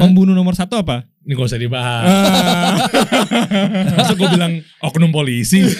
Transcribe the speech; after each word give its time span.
Pembunuh 0.00 0.32
nomor 0.32 0.56
satu 0.56 0.80
apa? 0.80 1.04
Ini 1.20 1.36
gak 1.36 1.46
usah 1.46 1.60
dibahas. 1.60 2.04
Masa 3.96 4.16
gue 4.16 4.28
bilang 4.28 4.52
oknum 4.80 5.12
polisi. 5.12 5.60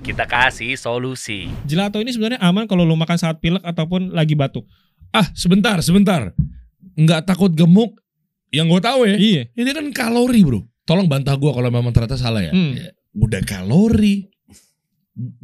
Kita 0.00 0.24
kasih 0.24 0.72
solusi. 0.74 1.52
Gelato 1.68 2.00
ini 2.00 2.08
sebenarnya 2.08 2.40
aman 2.40 2.64
kalau 2.64 2.80
lu 2.82 2.96
makan 2.96 3.20
saat 3.20 3.36
pilek 3.38 3.60
ataupun 3.60 4.08
lagi 4.10 4.32
batuk. 4.32 4.64
ah, 5.08 5.28
sebentar, 5.32 5.76
sebentar. 5.80 6.32
Nggak 6.96 7.28
takut 7.28 7.52
gemuk. 7.52 7.92
Yang 8.48 8.66
gue 8.72 8.80
tahu 8.80 9.00
ya, 9.04 9.16
Iya. 9.20 9.42
ini 9.52 9.70
kan 9.76 9.86
kalori 9.92 10.40
bro. 10.40 10.64
Tolong 10.88 11.04
bantah 11.04 11.36
gue 11.36 11.52
kalau 11.52 11.68
memang 11.68 11.92
ternyata 11.92 12.16
salah 12.16 12.40
ya. 12.40 12.48
Hmm. 12.56 12.72
Ya, 12.72 12.96
Udah 13.12 13.44
kalori. 13.44 14.24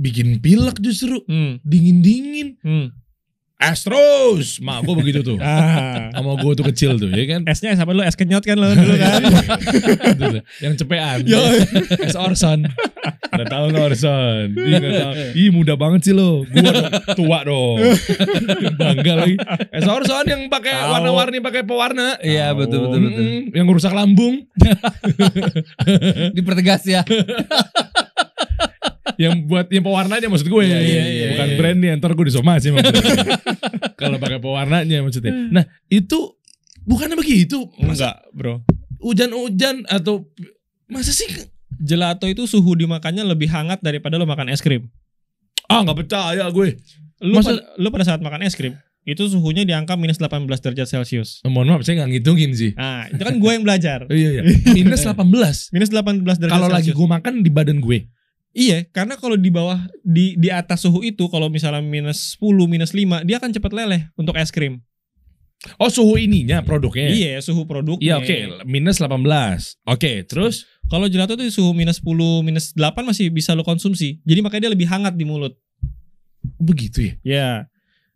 Bikin 0.00 0.41
pilek 0.41 0.80
justru. 0.80 1.20
Hmm. 1.29 1.61
Dingin-dingin. 1.61 2.56
Hmm. 2.64 2.88
Astros. 3.65 4.61
Mak 4.61 4.85
gue 4.85 4.95
begitu 5.01 5.21
tuh. 5.25 5.41
Ah. 5.41 6.13
Sama 6.13 6.37
gue 6.37 6.53
tuh 6.53 6.64
kecil 6.69 7.01
tuh, 7.01 7.09
ya 7.09 7.25
kan? 7.25 7.49
Esnya 7.49 7.73
siapa 7.73 7.96
lu? 7.96 8.05
Es 8.05 8.13
kenyot 8.13 8.45
kan 8.45 8.61
lo 8.61 8.68
dulu 8.77 8.95
kan? 9.00 9.21
Itu 10.13 10.25
tuh, 10.39 10.43
yang 10.61 10.75
cepean. 10.77 11.25
Es 12.05 12.13
Orson. 12.13 12.69
Udah 13.32 13.46
tahu 13.49 13.64
lo 13.72 13.79
Orson. 13.89 14.53
Ih, 15.32 15.49
muda 15.49 15.81
banget 15.81 16.13
sih 16.13 16.14
lo. 16.14 16.45
Gua 16.45 16.61
dong, 16.61 16.93
tua 17.17 17.39
dong. 17.49 17.79
Bangga 18.77 19.13
lagi. 19.25 19.36
Es 19.72 19.89
Orson 19.89 20.25
yang 20.29 20.43
pakai 20.53 20.77
warna-warni 20.85 21.41
pakai 21.41 21.64
pewarna. 21.64 22.21
Iya 22.21 22.53
betul 22.53 22.89
betul 22.89 23.00
betul. 23.08 23.25
Mm, 23.25 23.43
yang 23.57 23.64
ngerusak 23.64 23.93
lambung. 23.96 24.44
Dipertegas 26.36 26.85
ya. 26.85 27.00
yang 29.17 29.45
buat 29.45 29.67
yang 29.68 29.81
pewarnanya 29.81 30.27
maksud 30.27 30.46
gue. 30.46 30.63
Iya, 30.63 30.79
iya, 30.79 31.03
iya, 31.04 31.27
Bukan 31.32 31.49
iya. 31.49 31.57
brandnya. 31.57 31.93
Ntar 31.96 32.12
gue 32.12 32.27
disomasi. 32.27 32.69
Kalau 34.00 34.17
pakai 34.17 34.39
pewarnanya 34.39 35.00
maksudnya. 35.00 35.33
Nah 35.50 35.62
itu 35.86 36.34
bukannya 36.83 37.14
begitu. 37.14 37.64
Masa 37.78 38.12
Enggak, 38.12 38.17
bro. 38.33 38.55
hujan-hujan 38.98 39.84
atau 39.86 40.25
masa 40.86 41.11
sih 41.11 41.28
Gelato 41.75 42.25
itu 42.25 42.44
suhu 42.44 42.72
dimakannya 42.75 43.27
lebih 43.27 43.47
hangat 43.47 43.80
daripada 43.80 44.14
lo 44.14 44.25
makan 44.25 44.48
es 44.48 44.58
krim. 44.58 44.88
ah 45.64 45.81
nggak 45.81 45.97
percaya 45.98 46.44
gue 46.47 46.77
Lu, 47.20 47.34
Masa- 47.34 47.56
pada, 47.56 47.60
lu 47.77 47.88
pada 47.88 48.05
saat 48.05 48.20
makan 48.20 48.42
es 48.42 48.53
krim, 48.53 48.77
itu 49.03 49.22
suhunya 49.25 49.64
di 49.64 49.72
angka 49.72 49.94
minus 49.94 50.16
18 50.16 50.44
derajat 50.47 50.84
Celcius. 50.86 51.41
mohon 51.42 51.66
maaf 51.66 51.83
saya 51.83 51.98
nggak 51.98 52.10
ngitungin 52.14 52.53
sih 52.53 52.72
Nah, 52.75 53.08
itu 53.08 53.19
kan 53.19 53.34
gue 53.34 53.50
yang 53.50 53.64
belajar. 53.64 54.05
Oh, 54.05 54.12
iya 54.14 54.38
iya 54.38 54.42
minus 54.70 55.03
18 55.03 55.25
Minus 55.70 55.88
18 55.91 56.20
derajat 56.20 56.53
kalau 56.53 56.69
lagi 56.69 56.91
gue 56.91 57.08
makan 57.10 57.41
di 57.41 57.48
badan 57.48 57.81
gue 57.81 58.06
Iya, 58.55 58.86
karena 58.94 59.19
kalau 59.19 59.34
di 59.34 59.50
bawah 59.50 59.83
di 60.06 60.38
di 60.38 60.47
atas 60.47 60.86
suhu 60.86 61.02
itu 61.02 61.27
kalau 61.27 61.50
misalnya 61.50 61.83
minus 61.83 62.38
10, 62.38 62.70
minus 62.70 62.94
5, 62.94 63.27
dia 63.27 63.42
akan 63.42 63.50
cepat 63.50 63.74
leleh 63.74 64.08
untuk 64.14 64.38
es 64.38 64.55
krim. 64.55 64.78
oh 65.80 65.88
suhu 65.88 66.20
ininya 66.20 66.60
produknya 66.62 67.08
Iya, 67.10 67.42
suhu 67.42 67.66
produk. 67.66 67.97
Iya 67.98 68.20
oke 68.20 68.62
minus 68.69 69.00
18 69.00 69.16
oke 69.88 70.12
terus 70.28 70.69
Kalau 70.84 71.08
gelato 71.08 71.32
itu 71.32 71.48
di 71.48 71.52
suhu 71.52 71.72
minus 71.72 72.05
10, 72.05 72.44
minus 72.44 72.77
8 72.77 73.08
masih 73.08 73.32
bisa 73.32 73.56
lo 73.56 73.64
konsumsi. 73.64 74.20
Jadi 74.22 74.44
makanya 74.44 74.69
dia 74.69 74.72
lebih 74.77 74.86
hangat 74.86 75.16
di 75.16 75.25
mulut. 75.25 75.56
begitu 76.60 77.00
ya 77.00 77.14
Ya. 77.25 77.48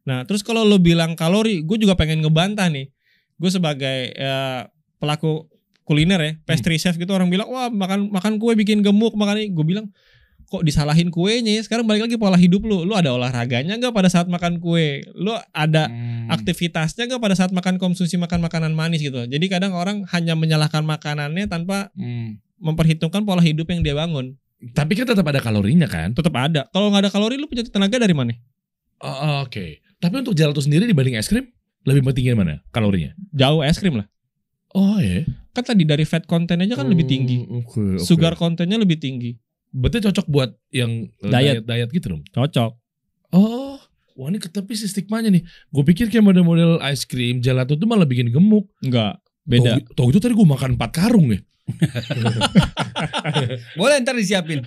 Nah, 0.04 0.24
terus 0.28 0.40
kalau 0.44 0.64
lo 0.64 0.76
bilang 0.80 1.12
kalori, 1.16 1.60
gue 1.64 1.76
juga 1.80 1.92
pengen 1.96 2.20
ngebantah 2.24 2.68
nih. 2.72 2.88
Gue 3.36 3.50
sebagai 3.52 4.12
eh, 4.12 4.60
pelaku 4.96 5.48
kuliner 5.84 6.20
ya, 6.20 6.32
pastry 6.44 6.76
chef 6.76 6.96
gitu 6.96 7.08
orang 7.12 7.28
bilang, 7.28 7.48
"Wah, 7.48 7.68
makan 7.72 8.12
makan 8.12 8.36
kue 8.36 8.52
bikin 8.56 8.84
gemuk." 8.84 9.16
Makan 9.16 9.36
ini 9.40 9.48
gue 9.52 9.64
bilang, 9.64 9.88
"Kok 10.48 10.64
disalahin 10.64 11.08
kuenya? 11.08 11.56
ya? 11.56 11.62
Sekarang 11.62 11.84
balik 11.84 12.08
lagi 12.08 12.16
pola 12.16 12.34
hidup 12.34 12.64
lu. 12.64 12.82
Lu 12.82 12.96
ada 12.96 13.12
olahraganya 13.12 13.76
gak 13.76 13.92
pada 13.92 14.08
saat 14.08 14.26
makan 14.26 14.58
kue? 14.58 15.04
Lu 15.12 15.32
ada 15.52 15.86
Hmm. 15.86 16.32
aktivitasnya 16.32 17.04
gak 17.06 17.20
pada 17.20 17.36
saat 17.36 17.52
makan 17.52 17.76
konsumsi 17.76 18.16
makan 18.16 18.40
makanan 18.40 18.72
manis 18.72 19.00
gitu. 19.00 19.24
Jadi 19.24 19.46
kadang 19.46 19.76
orang 19.76 20.08
hanya 20.08 20.32
menyalahkan 20.32 20.80
makanannya 20.82 21.44
tanpa 21.46 21.92
Hmm. 21.92 22.40
memperhitungkan 22.56 23.22
pola 23.22 23.40
hidup 23.40 23.68
yang 23.68 23.80
dia 23.80 23.92
bangun. 23.92 24.34
tapi 24.74 24.98
kan 24.98 25.06
tetap 25.06 25.22
ada 25.22 25.38
kalorinya 25.38 25.86
kan 25.86 26.10
Tetap 26.10 26.34
ada. 26.34 26.66
Kalau 26.74 26.90
nggak 26.90 27.06
ada 27.06 27.10
kalori 27.14 27.38
lu 27.38 27.46
punya 27.46 27.62
tenaga 27.62 27.94
dari 27.94 28.10
mana? 28.10 28.34
Oh, 28.98 29.46
oke 29.46 29.78
tapi 29.98 30.14
untuk 30.18 30.34
gelato 30.34 30.58
sendiri 30.58 30.82
dibanding 30.82 31.14
es 31.14 31.30
krim 31.30 31.46
lebih 31.86 32.02
penting 32.02 32.34
mana 32.34 32.58
kalorinya 32.70 33.14
Jauh 33.30 33.62
es 33.62 33.78
krim 33.78 34.02
lah. 34.02 34.10
oh 34.72 34.98
ya 34.98 35.22
Kan 35.54 35.62
tadi 35.62 35.82
dari 35.82 36.02
fat 36.02 36.26
content 36.26 36.58
aja 36.58 36.74
kan 36.74 36.86
lebih 36.86 37.06
tinggi. 37.06 37.42
Oh, 37.46 37.62
oke, 37.62 37.98
oke. 37.98 38.02
Sugar 38.02 38.34
contennya 38.34 38.78
lebih 38.78 38.98
tinggi. 38.98 39.38
Berarti 39.72 40.04
cocok 40.08 40.26
buat 40.28 40.50
yang 40.72 41.08
eh, 41.24 41.30
Diet. 41.30 41.62
diet 41.62 41.64
diet 41.64 41.90
gitu 41.92 42.06
dong 42.16 42.22
Cocok. 42.32 42.72
Oh, 43.36 43.76
wah 44.16 44.28
ini 44.32 44.40
tapi 44.40 44.72
sih 44.72 44.88
stigmanya 44.88 45.28
nih. 45.28 45.44
Gue 45.68 45.84
pikir 45.84 46.08
kayak 46.08 46.24
model-model 46.24 46.80
ice 46.88 47.04
cream, 47.04 47.44
gelato 47.44 47.76
tuh 47.76 47.84
malah 47.84 48.08
bikin 48.08 48.32
gemuk. 48.32 48.64
Enggak. 48.80 49.20
Beda. 49.44 49.80
Tau, 49.92 49.96
tau 49.96 50.04
gitu 50.12 50.20
tadi 50.20 50.32
gue 50.32 50.48
makan 50.48 50.80
4 50.80 50.88
karung 50.92 51.28
ya. 51.32 51.40
Boleh 53.78 54.00
ntar 54.00 54.16
disiapin. 54.16 54.64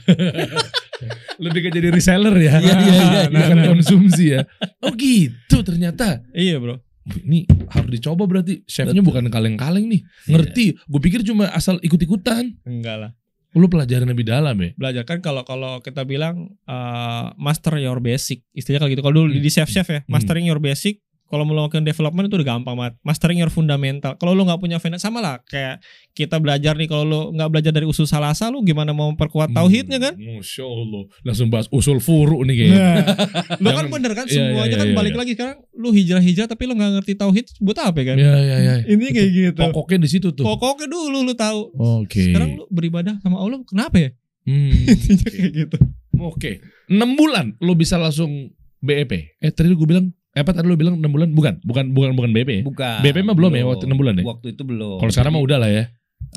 Lebih 1.43 1.59
kayak 1.65 1.73
jadi 1.73 1.89
reseller 1.89 2.35
ya. 2.37 2.61
Iya, 2.61 2.61
iya, 2.61 2.93
iya, 2.93 3.21
Bukan 3.33 3.57
konsumsi 3.77 4.23
ya. 4.37 4.45
Oh 4.85 4.93
gitu 4.93 5.65
ternyata. 5.65 6.21
Iya 6.33 6.61
bro. 6.61 6.77
Ini 7.01 7.49
harus 7.73 7.89
dicoba 7.89 8.29
berarti. 8.29 8.61
Chefnya 8.69 9.01
Betul. 9.01 9.09
bukan 9.09 9.25
kaleng-kaleng 9.33 9.89
nih. 9.89 10.01
Ngerti. 10.29 10.77
Gue 10.85 11.01
pikir 11.01 11.25
cuma 11.25 11.49
asal 11.49 11.81
ikut-ikutan. 11.81 12.53
Enggak 12.61 12.97
lah. 13.01 13.11
Lu 13.51 13.67
pelajaran 13.67 14.07
lebih 14.07 14.23
dalam 14.23 14.55
ya. 14.55 14.71
Belajar 14.79 15.03
kan 15.03 15.19
kalau 15.19 15.43
kalau 15.43 15.83
kita 15.83 16.07
bilang 16.07 16.55
eh, 16.63 17.25
master 17.35 17.75
your 17.77 17.99
basic. 17.99 18.47
Istilahnya 18.51 18.81
kalau 18.81 18.91
gitu. 18.91 19.03
Kalau 19.03 19.15
dulu 19.17 19.27
Hmm. 19.31 19.43
di 19.43 19.51
chef 19.51 19.67
chef 19.67 19.87
ya, 19.87 20.01
mastering 20.07 20.47
your 20.47 20.59
basic. 20.59 21.03
Kalau 21.31 21.47
mau 21.47 21.55
melakukan 21.55 21.81
development 21.81 22.27
itu 22.27 22.35
udah 22.35 22.47
gampang 22.51 22.75
banget. 22.75 22.93
Mastering 23.01 23.39
your 23.39 23.47
fundamental. 23.47 24.19
Kalau 24.19 24.35
lu 24.35 24.43
nggak 24.43 24.59
punya 24.59 24.77
fundamental 24.77 25.07
sama 25.07 25.23
lah 25.23 25.39
kayak 25.47 25.79
kita 26.11 26.35
belajar 26.37 26.75
nih. 26.75 26.91
Kalau 26.91 27.07
lu 27.07 27.19
nggak 27.31 27.47
belajar 27.47 27.71
dari 27.71 27.87
usul 27.87 28.03
salasa, 28.03 28.51
lu 28.51 28.59
gimana 28.61 28.91
mau 28.91 29.07
memperkuat 29.09 29.55
tauhidnya 29.55 29.97
kan? 29.97 30.13
Hmm, 30.19 30.43
Masya 30.43 30.67
Allah. 30.67 31.03
Langsung 31.23 31.47
bahas 31.47 31.71
usul 31.71 32.03
furu 32.03 32.43
nih 32.43 32.55
kayaknya. 32.67 32.83
Lu 33.63 33.71
kan 33.71 33.87
Jangan- 33.87 33.93
bener 33.95 34.11
kan 34.11 34.25
Iya, 34.27 34.35
semuanya 34.35 34.67
iya, 34.67 34.77
kan 34.77 34.87
iya, 34.91 34.95
balik 34.97 35.13
iya. 35.15 35.19
lagi 35.23 35.31
sekarang 35.33 35.57
lu 35.71 35.89
hijrah-hijrah 35.95 36.47
tapi 36.51 36.63
lu 36.67 36.73
nggak 36.75 36.91
ngerti 36.99 37.13
tauhid 37.15 37.45
buat 37.63 37.77
apa 37.79 37.99
kan? 38.03 38.15
Iya, 38.19 38.33
iya, 38.43 38.57
iya. 38.59 38.73
Ini 38.91 39.05
kayak 39.15 39.29
gitu. 39.31 39.59
Pokoknya 39.71 40.03
di 40.03 40.09
situ 40.11 40.27
tuh. 40.35 40.43
Pokoknya 40.43 40.91
dulu 40.91 41.23
lu 41.23 41.31
tahu. 41.31 41.71
Oke. 42.03 42.27
Sekarang 42.27 42.59
lu 42.59 42.67
beribadah 42.67 43.15
sama 43.23 43.39
Allah 43.39 43.63
kenapa 43.63 43.95
ya? 43.95 44.09
Hmm. 44.43 44.73
Kayak 45.31 45.51
gitu. 45.53 45.77
Oke, 46.17 46.61
6 46.85 46.97
bulan 47.13 47.53
lo 47.61 47.73
bisa 47.73 47.97
langsung 47.97 48.49
BEP. 48.77 49.37
Eh 49.37 49.49
tadi 49.53 49.69
gue 49.69 49.85
bilang, 49.85 50.09
apa 50.31 50.49
tadi 50.55 50.63
lo 50.63 50.79
bilang 50.79 50.95
6 50.95 51.11
bulan? 51.11 51.29
Bukan, 51.35 51.53
bukan 51.67 51.85
bukan 51.91 52.11
bukan 52.15 52.31
ya? 52.31 52.63
Bukan. 52.63 52.99
BP 53.03 53.17
mah 53.27 53.35
belum 53.35 53.51
ya, 53.51 53.63
waktu 53.67 53.83
enam 53.87 53.99
bulan 53.99 54.15
ya? 54.15 54.23
Waktu 54.23 54.55
itu 54.55 54.63
belum. 54.63 55.03
Kalau 55.03 55.11
sekarang 55.11 55.31
mah 55.35 55.43
udah 55.43 55.57
lah 55.59 55.71
ya. 55.71 55.83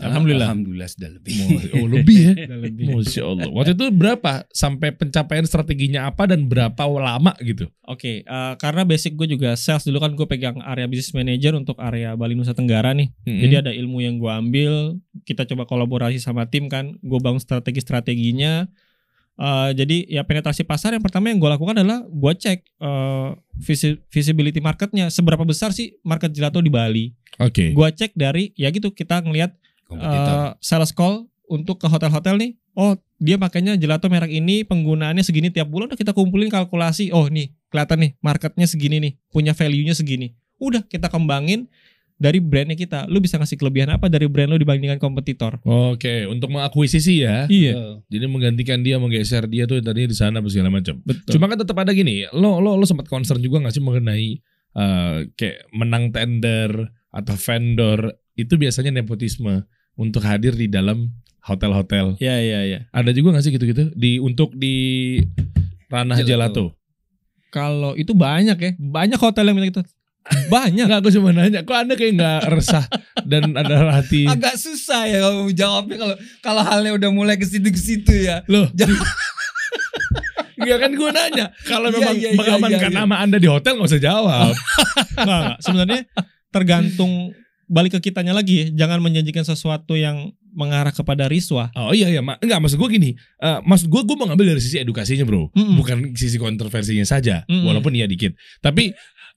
Alhamdulillah. 0.03 0.51
Alhamdulillah 0.51 0.89
sudah 0.91 1.11
lebih. 1.15 1.33
Oh, 1.79 1.87
lebih 1.95 2.19
ya. 2.19 2.33
Lebih. 2.51 2.99
Masya 2.99 3.23
Allah. 3.23 3.47
Waktu 3.55 3.79
itu 3.79 3.87
berapa? 3.95 4.43
Sampai 4.51 4.91
pencapaian 4.91 5.47
strateginya 5.47 6.11
apa 6.11 6.27
dan 6.27 6.51
berapa 6.51 6.83
lama 6.91 7.31
gitu? 7.39 7.71
Oke, 7.87 8.27
eh, 8.27 8.53
karena 8.59 8.83
basic 8.83 9.15
gue 9.15 9.31
juga 9.31 9.55
sales 9.55 9.87
dulu 9.87 10.03
kan 10.03 10.19
gue 10.19 10.27
pegang 10.27 10.59
area 10.67 10.91
business 10.91 11.15
manager 11.15 11.55
untuk 11.55 11.79
area 11.79 12.19
Bali 12.19 12.35
Nusa 12.35 12.57
Tenggara 12.57 12.91
nih. 12.91 13.15
Mm-mm. 13.23 13.41
Jadi 13.47 13.55
ada 13.55 13.71
ilmu 13.71 14.03
yang 14.03 14.19
gue 14.19 14.33
ambil, 14.33 14.73
kita 15.23 15.47
coba 15.47 15.63
kolaborasi 15.71 16.19
sama 16.19 16.51
tim 16.51 16.67
kan, 16.67 16.99
gue 16.99 17.19
bangun 17.23 17.39
strategi-strateginya. 17.39 18.67
Eh, 19.35 19.71
jadi 19.75 19.97
ya 20.07 20.23
penetrasi 20.23 20.63
pasar 20.63 20.95
yang 20.95 21.03
pertama 21.03 21.27
yang 21.27 21.43
gue 21.43 21.51
lakukan 21.51 21.75
adalah 21.75 22.07
gue 22.07 22.33
cek 22.39 22.59
eh, 22.63 23.29
visi- 23.59 23.99
visibility 24.07 24.63
marketnya 24.63 25.11
seberapa 25.11 25.43
besar 25.43 25.75
sih 25.75 25.99
market 26.07 26.31
gelato 26.31 26.63
di 26.63 26.71
Bali. 26.71 27.11
Oke. 27.43 27.75
Gue 27.75 27.89
cek 27.91 28.15
dari 28.15 28.55
ya 28.55 28.71
gitu 28.71 28.95
kita 28.95 29.19
ngelihat 29.27 29.59
Kompetitor. 29.91 30.35
eh, 30.39 30.51
sales 30.63 30.95
call 30.95 31.27
untuk 31.51 31.83
ke 31.83 31.91
hotel-hotel 31.91 32.39
nih. 32.39 32.53
Oh 32.79 32.95
dia 33.19 33.35
pakainya 33.35 33.75
gelato 33.75 34.07
merek 34.07 34.31
ini 34.31 34.63
penggunaannya 34.63 35.27
segini 35.27 35.51
tiap 35.51 35.67
bulan 35.67 35.91
udah 35.91 35.99
kita 35.99 36.15
kumpulin 36.15 36.47
kalkulasi. 36.47 37.11
Oh 37.11 37.27
nih 37.27 37.51
kelihatan 37.75 38.07
nih 38.07 38.11
marketnya 38.23 38.71
segini 38.71 39.03
nih 39.03 39.13
punya 39.35 39.51
value-nya 39.51 39.99
segini. 39.99 40.31
Udah 40.63 40.87
kita 40.87 41.11
kembangin 41.11 41.67
dari 42.15 42.39
brandnya 42.39 42.79
kita. 42.79 43.11
Lu 43.11 43.19
bisa 43.19 43.37
ngasih 43.37 43.59
kelebihan 43.59 43.91
apa 43.95 44.07
dari 44.07 44.31
brand 44.31 44.55
lu 44.55 44.59
dibandingkan 44.59 45.03
kompetitor? 45.03 45.59
Oke, 45.67 46.25
untuk 46.31 46.55
mengakuisisi 46.55 47.27
ya. 47.27 47.45
Iya. 47.51 47.75
Betul. 47.75 47.95
Jadi 48.11 48.25
menggantikan 48.31 48.79
dia, 48.81 48.97
menggeser 49.03 49.45
dia 49.51 49.67
tuh 49.67 49.83
tadi 49.83 50.07
di 50.07 50.17
sana 50.17 50.39
segala 50.47 50.71
macam. 50.71 51.03
Betul. 51.03 51.33
Cuma 51.37 51.51
kan 51.51 51.59
tetap 51.59 51.77
ada 51.79 51.91
gini, 51.91 52.27
lo 52.33 52.63
lo 52.63 52.79
lo 52.79 52.85
sempat 52.87 53.11
concern 53.11 53.43
juga 53.43 53.61
nggak 53.63 53.75
sih 53.75 53.83
mengenai 53.83 54.29
eh, 54.75 55.17
kayak 55.35 55.59
menang 55.75 56.15
tender 56.15 56.71
atau 57.15 57.35
vendor 57.39 58.11
itu 58.35 58.59
biasanya 58.59 58.91
nepotisme 58.91 59.63
untuk 59.95 60.27
hadir 60.27 60.55
di 60.59 60.67
dalam 60.67 61.15
hotel-hotel. 61.45 62.19
Iya 62.19 62.37
iya 62.41 62.61
iya. 62.67 62.79
Ada 62.91 63.15
juga 63.15 63.37
nggak 63.37 63.45
sih 63.45 63.53
gitu-gitu 63.55 63.93
di 63.95 64.19
untuk 64.19 64.57
di 64.57 64.75
ranah 65.93 66.19
Gelato. 66.23 66.27
gelato? 66.27 66.65
Kalau 67.55 67.95
itu 67.95 68.11
banyak 68.19 68.59
ya, 68.59 68.71
banyak 68.75 69.21
hotel 69.21 69.47
yang 69.47 69.55
minta 69.55 69.71
gitu. 69.71 69.83
Banyak. 70.25 70.87
Enggak, 70.87 71.01
aku 71.01 71.11
cuma 71.13 71.31
nanya, 71.31 71.61
kok 71.63 71.77
anda 71.77 71.95
kayak 71.95 72.17
nggak 72.17 72.41
resah 72.49 72.85
dan 73.23 73.53
ada 73.53 73.93
hati? 73.93 74.25
Agak 74.25 74.57
susah 74.57 75.05
ya 75.05 75.21
kalau 75.21 75.49
jawabnya 75.49 75.97
kalau 75.97 76.17
kalau 76.41 76.63
halnya 76.63 76.93
udah 76.93 77.11
mulai 77.11 77.37
ke 77.37 77.45
situ 77.45 77.69
ke 77.69 77.77
situ 77.77 78.15
ya. 78.23 78.41
Loh, 78.47 78.65
Enggak 80.55 80.79
kan 80.83 80.91
gue 80.91 81.11
nanya, 81.11 81.47
kalau 81.63 81.89
Iya, 81.89 81.97
memang 81.99 82.15
iya, 82.15 82.29
iya, 82.31 82.39
mengamankan 82.39 82.81
iya, 82.83 82.89
iya. 82.91 83.01
nama 83.01 83.15
anda 83.19 83.37
di 83.37 83.49
hotel 83.49 83.77
nggak 83.77 83.91
usah 83.91 84.01
jawab. 84.03 84.53
Enggak. 85.15 85.45
Sebenarnya 85.61 86.01
tergantung 86.49 87.13
balik 87.67 87.97
ke 87.99 88.09
kitanya 88.09 88.33
lagi 88.33 88.55
ya. 88.73 88.87
Jangan 88.87 89.01
menjanjikan 89.01 89.43
sesuatu 89.43 89.93
yang 89.93 90.33
mengarah 90.55 90.95
kepada 90.95 91.27
riswa. 91.27 91.75
Oh 91.75 91.91
iya 91.91 92.07
iya, 92.07 92.23
ma- 92.23 92.39
enggak 92.39 92.63
maksud 92.63 92.79
gue 92.79 92.87
gini. 92.89 93.11
eh, 93.43 93.59
maksud 93.61 93.91
gue 93.91 94.01
gue 94.01 94.15
mau 94.15 94.25
ngambil 94.25 94.55
dari 94.55 94.63
sisi 94.63 94.79
edukasinya 94.79 95.27
bro, 95.27 95.51
Mm-mm. 95.51 95.75
bukan 95.75 95.97
sisi 96.15 96.39
kontroversinya 96.39 97.03
saja, 97.03 97.43
Mm-mm. 97.45 97.67
walaupun 97.67 97.91
iya 97.91 98.07
dikit. 98.07 98.39
Tapi 98.61 98.95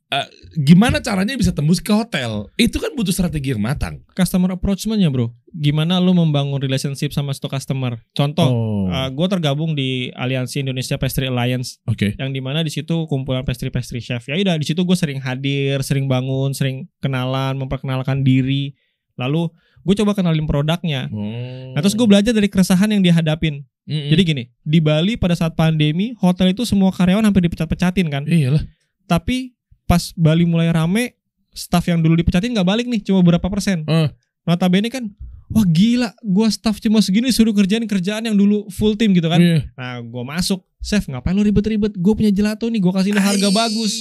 eh, 0.07 0.27
gimana 0.55 0.99
caranya 0.99 1.35
bisa 1.35 1.51
tembus 1.51 1.79
ke 1.79 1.91
hotel? 1.91 2.47
Itu 2.55 2.79
kan 2.79 2.95
butuh 2.95 3.11
strategi 3.11 3.51
yang 3.51 3.59
matang. 3.59 4.03
Customer 4.13 4.55
approachment-nya 4.55 5.11
bro. 5.11 5.33
Gimana 5.51 5.99
lu 5.99 6.13
membangun 6.13 6.59
relationship 6.59 7.11
sama 7.11 7.33
satu 7.35 7.51
customer. 7.51 7.99
Contoh, 8.13 8.47
Oh, 8.47 8.87
gue 8.87 9.27
tergabung 9.27 9.75
di 9.75 10.07
Aliansi 10.15 10.63
Indonesia 10.63 10.95
Pastry 10.95 11.27
Alliance 11.27 11.83
oke. 11.83 12.15
yang 12.15 12.31
di 12.31 12.39
mana 12.39 12.63
di 12.63 12.71
situ 12.71 13.03
kumpulan 13.11 13.43
pastry-pastry 13.43 13.99
chef. 13.99 14.23
Ya 14.31 14.39
udah 14.39 14.55
di 14.55 14.63
situ 14.63 14.79
gue 14.83 14.95
sering 14.95 15.19
hadir, 15.19 15.83
sering 15.83 16.07
bangun, 16.07 16.55
sering 16.55 16.87
kenalan, 17.03 17.59
memperkenalkan 17.59 18.23
diri. 18.23 18.71
Lalu 19.19 19.51
gue 19.83 19.95
coba 20.03 20.15
kenalin 20.15 20.47
produknya. 20.47 21.11
Oh. 21.11 21.73
Nah 21.75 21.83
terus 21.83 21.97
gue 21.97 22.07
belajar 22.07 22.31
dari 22.31 22.47
keresahan 22.47 22.91
yang 22.95 23.03
dihadapin. 23.03 23.65
Mm-mm. 23.87 24.11
Jadi 24.11 24.21
gini, 24.23 24.43
di 24.61 24.79
Bali 24.83 25.15
pada 25.15 25.31
saat 25.31 25.55
pandemi, 25.55 26.11
hotel 26.19 26.51
itu 26.51 26.67
semua 26.67 26.91
karyawan 26.91 27.23
hampir 27.23 27.39
dipecat-pecatin 27.43 28.07
kan. 28.11 28.23
iyalah. 28.27 28.59
Tapi 29.07 29.56
pas 29.87 30.11
Bali 30.13 30.43
mulai 30.43 30.69
rame, 30.69 31.15
staff 31.55 31.87
yang 31.87 32.03
dulu 32.03 32.19
dipecatin 32.19 32.53
nggak 32.53 32.67
balik 32.67 32.85
nih, 32.85 33.01
cuma 33.01 33.23
berapa 33.23 33.47
persen. 33.47 33.87
Eh. 33.87 34.07
Notabene 34.43 34.91
kan, 34.91 35.07
wah 35.47 35.63
gila, 35.63 36.11
gua 36.21 36.51
staff 36.51 36.77
cuma 36.83 36.99
segini 36.99 37.31
suruh 37.31 37.55
kerjain 37.55 37.87
kerjaan 37.87 38.27
yang 38.27 38.35
dulu 38.35 38.67
full 38.67 38.99
tim 38.99 39.15
gitu 39.15 39.31
kan. 39.31 39.39
Iya. 39.39 39.71
Nah, 39.73 40.03
gua 40.03 40.27
masuk, 40.27 40.61
chef 40.83 41.07
ngapain 41.07 41.33
lu 41.33 41.41
ribet-ribet? 41.41 41.95
Gue 41.95 42.13
punya 42.13 42.29
gelato 42.29 42.67
nih, 42.67 42.79
gua 42.83 42.99
kasih 42.99 43.15
lu 43.15 43.21
harga 43.23 43.49
bagus. 43.49 43.93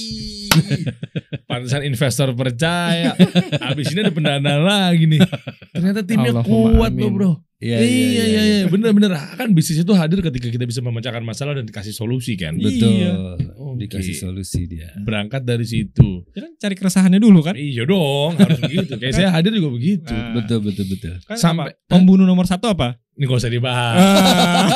Pantesan 1.49 1.87
investor 1.87 2.35
percaya. 2.35 3.15
Abis 3.63 3.95
ini 3.95 4.03
ada 4.03 4.13
pendanaan 4.13 4.61
lagi 4.61 5.07
nih. 5.07 5.23
Ternyata 5.71 6.03
timnya 6.03 6.31
Allahumma 6.35 6.75
kuat 6.75 6.91
loh 6.91 7.07
amin. 7.07 7.11
bro. 7.15 7.31
Iya, 7.57 7.81
iya 7.81 8.23
iya 8.23 8.41
iya 8.45 8.65
bener-bener 8.69 9.09
kan 9.33 9.49
bisnis 9.49 9.81
itu 9.81 9.89
hadir 9.97 10.21
ketika 10.21 10.45
kita 10.45 10.69
bisa 10.69 10.77
memecahkan 10.77 11.25
masalah 11.25 11.57
dan 11.57 11.65
dikasih 11.65 11.89
solusi 11.89 12.37
kan. 12.37 12.53
Betul. 12.53 12.85
Iya. 13.01 13.13
Oke. 13.57 13.89
Dikasih 13.89 14.13
solusi 14.13 14.69
dia. 14.69 14.93
Berangkat 15.01 15.41
dari 15.41 15.65
situ. 15.65 16.21
Ya 16.37 16.45
kan 16.45 16.53
cari 16.53 16.75
keresahannya 16.77 17.17
dulu 17.17 17.41
kan. 17.41 17.57
Iya 17.57 17.89
dong 17.89 18.37
harus 18.37 18.61
begitu. 18.61 18.93
Kayak 19.01 19.13
saya 19.17 19.29
hadir 19.33 19.57
juga 19.57 19.73
begitu. 19.73 20.13
Nah, 20.13 20.37
Betul 20.37 20.69
betul 20.69 20.85
betul. 20.85 21.17
kan 21.25 21.33
Sampai- 21.33 21.73
apa? 21.73 21.89
pembunuh 21.89 22.29
nomor 22.29 22.45
satu 22.45 22.69
apa? 22.69 23.01
Ini 23.17 23.25
gak 23.25 23.41
usah 23.41 23.49
dibahas. 23.49 23.97
Ah. 23.97 24.69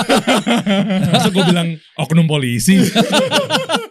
Masa 1.14 1.30
gue 1.30 1.44
bilang 1.46 1.78
oknum 2.02 2.26
polisi. 2.26 2.82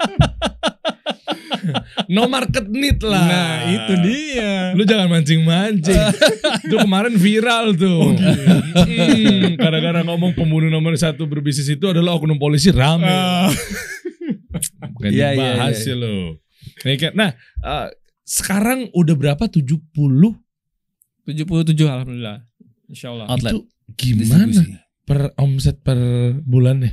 no 2.10 2.26
market 2.26 2.66
need 2.66 2.98
lah. 3.00 3.22
nah, 3.22 3.54
itu 3.70 3.92
dia. 4.02 4.74
Lu 4.74 4.82
jangan 4.82 5.06
mancing-mancing. 5.08 5.94
Itu 6.66 6.76
kemarin 6.76 7.14
viral 7.14 7.78
tuh. 7.78 8.18
Hmm, 8.18 9.54
Gara-gara 9.54 10.02
ngomong 10.02 10.34
pembunuh 10.34 10.66
nomor 10.66 10.94
satu 10.94 11.24
berbisnis 11.24 11.70
itu 11.70 11.86
adalah 11.86 12.18
oknum 12.18 12.34
polisi 12.36 12.74
rame. 12.74 13.06
Ah. 13.06 13.46
Bukan 14.90 15.10
Iya, 15.10 15.32
iya, 15.32 15.54
dibahas 15.54 15.78
iya. 15.80 15.94
ya 15.94 15.96
lo. 15.96 16.14
Ya 16.82 16.94
kan? 16.98 17.12
Nah, 17.14 17.30
eh, 17.62 17.86
sekarang 18.22 18.90
udah 18.90 19.14
berapa? 19.14 19.44
70 19.46 19.78
77 21.26 21.86
alhamdulillah. 21.86 22.42
Insya 22.86 23.14
Allah. 23.14 23.26
Outlet. 23.30 23.52
itu 23.54 23.58
gimana 23.94 24.50
Distribusi. 24.50 24.74
per 25.06 25.20
omset 25.38 25.76
per 25.78 25.98
bulan 26.42 26.82
nih? 26.82 26.92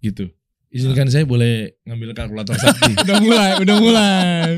Gitu. 0.00 0.26
Izinkan 0.70 1.06
saya 1.06 1.24
boleh 1.24 1.74
ngambil 1.82 2.14
kalkulator 2.14 2.54
sakti. 2.62 2.94
udah 2.96 3.16
mulai, 3.18 3.50
udah 3.58 3.76
mulai. 3.76 4.48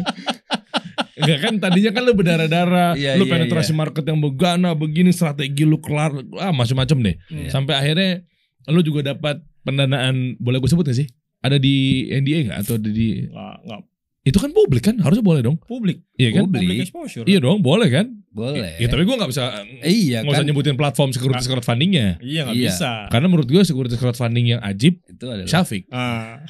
Enggak 1.14 1.38
kan 1.40 1.54
tadinya 1.58 1.90
kan 1.90 2.02
lu 2.02 2.12
berdarah-darah, 2.12 2.92
Iya, 2.94 3.16
lu 3.16 3.24
iya, 3.24 3.32
penetrasi 3.32 3.72
market 3.72 4.02
yang 4.02 4.18
begana, 4.18 4.72
begini 4.72 5.08
strategi 5.08 5.62
lu 5.62 5.78
kelar, 5.78 6.12
ah 6.36 6.50
macam-macam 6.50 6.96
deh. 7.02 7.16
Iya. 7.28 7.48
Sampai 7.48 7.74
akhirnya 7.74 8.24
lu 8.66 8.80
juga 8.80 9.04
dapat 9.06 9.40
pendanaan, 9.62 10.36
boleh 10.36 10.58
gue 10.58 10.68
sebut 10.68 10.84
gak 10.84 10.96
sih? 10.96 11.08
Ada 11.38 11.56
di 11.56 12.06
NDA 12.08 12.46
nggak 12.46 12.58
atau 12.60 12.74
ada 12.76 12.86
di 12.86 13.24
Nggak, 13.24 13.56
nggak 13.62 13.80
itu 14.22 14.38
kan 14.38 14.50
publik 14.54 14.82
kan 14.84 14.94
harusnya 15.02 15.18
boleh 15.20 15.42
dong 15.42 15.58
publik. 15.58 15.98
iya 16.14 16.30
kan 16.30 16.46
Publik. 16.46 16.62
Public 16.62 16.78
exposure. 16.86 17.26
iya 17.26 17.42
dong 17.42 17.58
boleh 17.58 17.90
kan 17.90 18.21
Boleh. 18.32 18.76
Iya 18.76 18.88
tapi 18.88 19.02
gue 19.02 19.12
nggak 19.12 19.28
bisa 19.28 19.42
iya 19.82 20.18
nggak 20.20 20.32
usah 20.32 20.40
kan. 20.40 20.48
nyebutin 20.48 20.72
platform 20.74 21.10
securities 21.10 21.44
crowdfundingnya 21.46 22.16
Iya 22.18 22.40
nggak 22.42 22.56
Iya. 22.56 22.68
bisa. 22.70 22.90
karena 23.06 23.26
menurut 23.26 23.44
gue 23.46 23.60
securities 23.62 23.96
crowdfunding 23.96 24.46
yang 24.48 24.60
ajib 24.62 24.96
Itu 25.04 25.24
adalah. 25.26 25.44
Syafiq 25.44 25.84
Ah. 25.88 26.40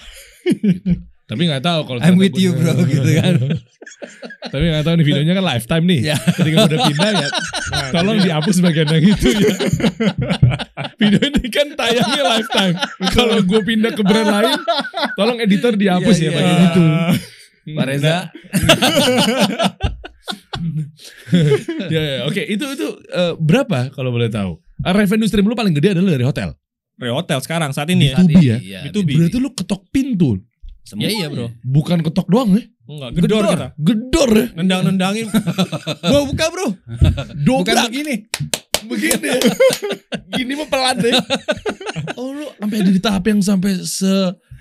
tapi 1.25 1.43
nggak 1.45 1.61
tahu 1.61 1.81
kalau 1.83 1.99
I'm 1.99 2.15
with 2.17 2.35
you, 2.35 2.53
bro, 2.53 2.77
gitu 2.85 3.09
kan. 3.17 3.35
tapi 4.53 4.65
nggak 4.65 4.85
tahu 4.85 4.95
nih 4.95 5.07
videonya 5.07 5.33
kan 5.33 5.45
lifetime 5.49 5.85
nih 5.85 6.01
Iya. 6.05 6.17
ketika 6.31 6.59
udah 6.63 6.79
pindah 6.85 7.11
ya 7.13 7.29
Nah, 7.73 7.89
tolong 7.91 8.19
dihapus 8.21 8.57
bagian 8.61 8.89
yang 8.89 9.05
itu 9.09 9.29
ya 9.33 9.55
video 11.01 11.21
ini 11.25 11.47
kan 11.49 11.67
tayangnya 11.73 12.23
lifetime 12.29 12.75
kalau 13.11 13.39
gue 13.41 13.61
pindah 13.61 13.91
ke 13.91 14.03
brand 14.03 14.29
lain 14.31 14.55
tolong 15.15 15.39
editor 15.41 15.75
dihapus 15.75 16.15
Iya, 16.15 16.23
ya 16.23 16.29
iya, 16.29 16.37
pakai 16.37 16.47
iya. 16.49 16.63
gitu 16.65 16.85
Pak 17.65 17.87
Reza. 17.87 18.17
Ya, 21.89 22.01
ya, 22.01 22.21
oke 22.25 22.39
itu 22.41 22.65
itu 22.65 22.87
eh, 23.09 23.33
berapa 23.37 23.91
kalau 23.91 24.11
boleh 24.11 24.29
tahu 24.29 24.59
Eh, 24.81 24.91
revenue 24.91 25.25
stream 25.25 25.47
lu 25.47 25.55
paling 25.55 25.71
gede 25.73 25.95
adalah 25.95 26.11
dari 26.13 26.23
hotel 26.23 26.49
Re 26.95 27.09
hotel 27.09 27.39
sekarang 27.39 27.71
saat 27.71 27.87
ini 27.87 28.11
ya. 28.11 28.17
B2B 28.17 28.35
ya? 28.37 28.57
Iya, 28.59 28.79
B2B. 28.85 29.11
berarti 29.17 29.39
lu 29.39 29.51
ketok 29.53 29.83
pintu 29.89 30.43
Semuanya. 30.83 31.07
Iya, 31.07 31.17
iya, 31.17 31.27
bro. 31.29 31.47
bukan 31.63 31.99
ketok 32.01 32.27
doang 32.27 32.51
ya 32.53 32.63
Enggak, 32.83 33.11
gedor 33.15 33.43
kita. 33.47 33.69
gedor 33.77 34.31
ya 34.33 34.47
Nendang-nendangin. 34.53 35.27
Gua 36.11 36.21
buka, 36.27 36.45
Bro. 36.49 36.67
Bukan 37.39 37.39
dobrak 37.39 37.87
begini. 37.89 38.15
begini 38.83 39.27
ya. 39.29 39.39
gini 40.35 40.53
mah 40.53 40.67
pelan 40.67 40.97
deh 40.99 41.15
oh 42.19 42.35
lu 42.35 42.51
sampai 42.51 42.77
ada 42.77 42.91
di 42.91 42.99
tahap 42.99 43.23
yang 43.25 43.39
sampai 43.39 43.79
se 43.79 44.11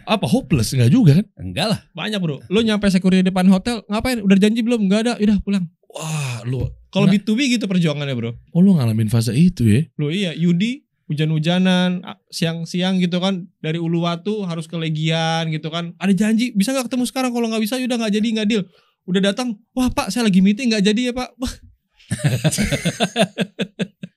apa 0.06 0.26
hopeless 0.28 0.74
enggak 0.74 0.92
juga 0.92 1.12
kan 1.20 1.26
Enggak 1.40 1.68
lah. 1.74 1.80
Banyak, 1.92 2.20
Bro. 2.22 2.38
Lu 2.48 2.60
nyampe 2.62 2.88
security 2.90 3.26
depan 3.26 3.48
hotel, 3.50 3.82
ngapain? 3.90 4.22
Udah 4.22 4.38
janji 4.38 4.62
belum? 4.62 4.88
Enggak 4.88 5.08
ada. 5.08 5.14
Udah 5.20 5.38
pulang. 5.42 5.66
wah 5.92 6.40
lu 6.48 6.72
Kalau 6.92 7.08
Nah. 7.08 7.14
B2B 7.16 7.60
gitu 7.60 7.66
perjuangannya, 7.68 8.16
Bro. 8.16 8.32
oh 8.36 8.62
lu 8.64 8.76
ngalamin 8.76 9.12
fase 9.12 9.36
itu 9.36 9.64
ya 9.68 9.82
Lu 10.00 10.12
iya, 10.12 10.32
Yudi 10.36 10.88
hujan-hujanan, 11.12 12.00
siang-siang 12.32 13.04
gitu 13.04 13.20
kan 13.20 13.44
dari 13.60 13.76
Uluwatu 13.76 14.48
harus 14.48 14.64
ke 14.72 14.80
Legian 14.80 15.52
gitu 15.52 15.68
kan. 15.68 15.92
Ada 16.00 16.16
janji, 16.16 16.56
bisa 16.56 16.72
nggak 16.72 16.88
ketemu 16.88 17.04
sekarang? 17.04 17.36
Kalau 17.36 17.52
nggak 17.52 17.60
bisa, 17.60 17.76
ya 17.76 17.84
udah 17.84 18.00
nggak 18.00 18.14
jadi 18.16 18.28
nggak 18.40 18.48
deal. 18.48 18.64
Udah 19.04 19.20
datang, 19.20 19.60
wah 19.76 19.92
Pak, 19.92 20.08
saya 20.08 20.32
lagi 20.32 20.40
meeting 20.40 20.72
nggak 20.72 20.88
jadi 20.88 21.12
ya 21.12 21.14
Pak. 21.16 21.30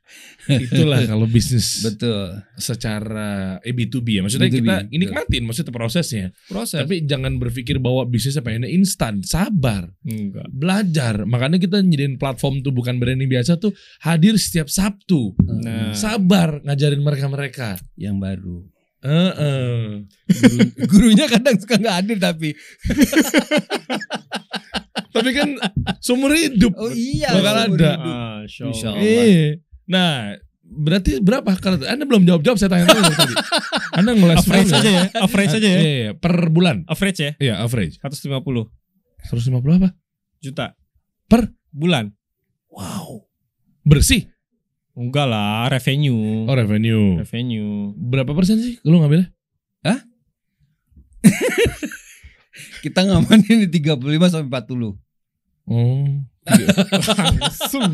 Itulah 0.67 0.99
kalau 1.05 1.25
bisnis 1.25 1.81
Betul. 1.81 2.37
secara 2.55 3.57
eh, 3.61 3.71
B2B 3.71 4.07
ya 4.11 4.21
maksudnya 4.21 4.47
B2B, 4.47 4.57
kita 4.61 4.75
betul. 4.83 4.97
nikmatin 4.97 5.41
maksudnya 5.43 5.71
prosesnya 5.71 6.25
proses. 6.45 6.79
tapi 6.79 7.03
jangan 7.03 7.37
berpikir 7.37 7.77
bahwa 7.79 8.05
bisnisnya 8.05 8.41
pengennya 8.41 8.69
instan 8.69 9.21
sabar 9.21 9.89
enggak. 10.01 10.45
belajar 10.49 11.23
makanya 11.25 11.57
kita 11.57 11.79
nyediain 11.79 12.15
platform 12.15 12.61
tuh 12.61 12.71
bukan 12.71 12.97
branding 12.97 13.27
biasa 13.27 13.57
tuh 13.57 13.71
hadir 14.01 14.37
setiap 14.37 14.67
Sabtu 14.67 15.33
Nah. 15.45 15.93
sabar 15.93 16.61
ngajarin 16.61 16.99
mereka 16.99 17.25
mereka 17.27 17.69
Yang 17.95 18.17
baru. 18.19 18.57
Heeh. 19.01 20.03
Gurunya 20.91 21.25
kadang 21.25 21.55
suka 21.55 21.77
nggak 21.77 21.95
hadir 21.95 22.17
tapi. 22.17 22.49
tapi 25.15 25.31
kan 25.31 25.49
seumur 26.01 26.33
hidup 26.35 26.73
Oh 26.75 26.91
iya. 26.91 27.31
Bakal 27.31 27.55
ada. 27.55 27.65
hidup. 27.71 27.99
Masya 28.45 28.63
Insya 28.67 28.89
Allah. 28.91 29.05
Allah. 29.05 29.49
Nah, 29.85 30.37
berarti 30.65 31.21
berapa? 31.21 31.55
Kalau 31.61 31.81
Anda 31.85 32.05
belum 32.09 32.25
jawab-jawab 32.25 32.57
saya 32.57 32.71
tanya 32.73 32.89
dulu 32.89 33.05
tadi. 33.13 33.35
Anda 33.99 34.11
ngeles 34.17 34.39
Average 34.43 34.69
dulu 34.71 34.79
aja 34.81 34.91
ya, 34.91 35.05
average 35.23 35.55
aja 35.55 35.69
ya. 35.69 35.79
Iya, 35.79 35.93
iya, 35.93 36.11
per 36.17 36.35
bulan. 36.51 36.77
Average 36.89 37.19
ya, 37.21 37.31
Iya, 37.39 37.55
average. 37.63 38.01
150 38.01 38.41
150 39.29 39.81
apa? 39.81 39.91
juta 40.45 40.77
Per? 41.25 41.49
bulan. 41.75 42.13
Wow. 42.71 43.27
Bersih. 43.83 44.31
Enggak 44.95 45.27
lah, 45.27 45.67
revenue. 45.67 46.47
Oh, 46.47 46.55
revenue. 46.55 47.19
Revenue. 47.19 47.91
Berapa 47.99 48.31
persen 48.31 48.63
sih 48.63 48.79
lu 48.87 49.03
ngambilnya? 49.03 49.35
Kita 52.85 53.01
ngamanin 53.03 53.67
di 53.67 53.81
35 53.81 54.05
sampai 54.31 54.47
40. 54.47 54.95
Oh. 55.67 56.05
Langsung. 57.17 57.91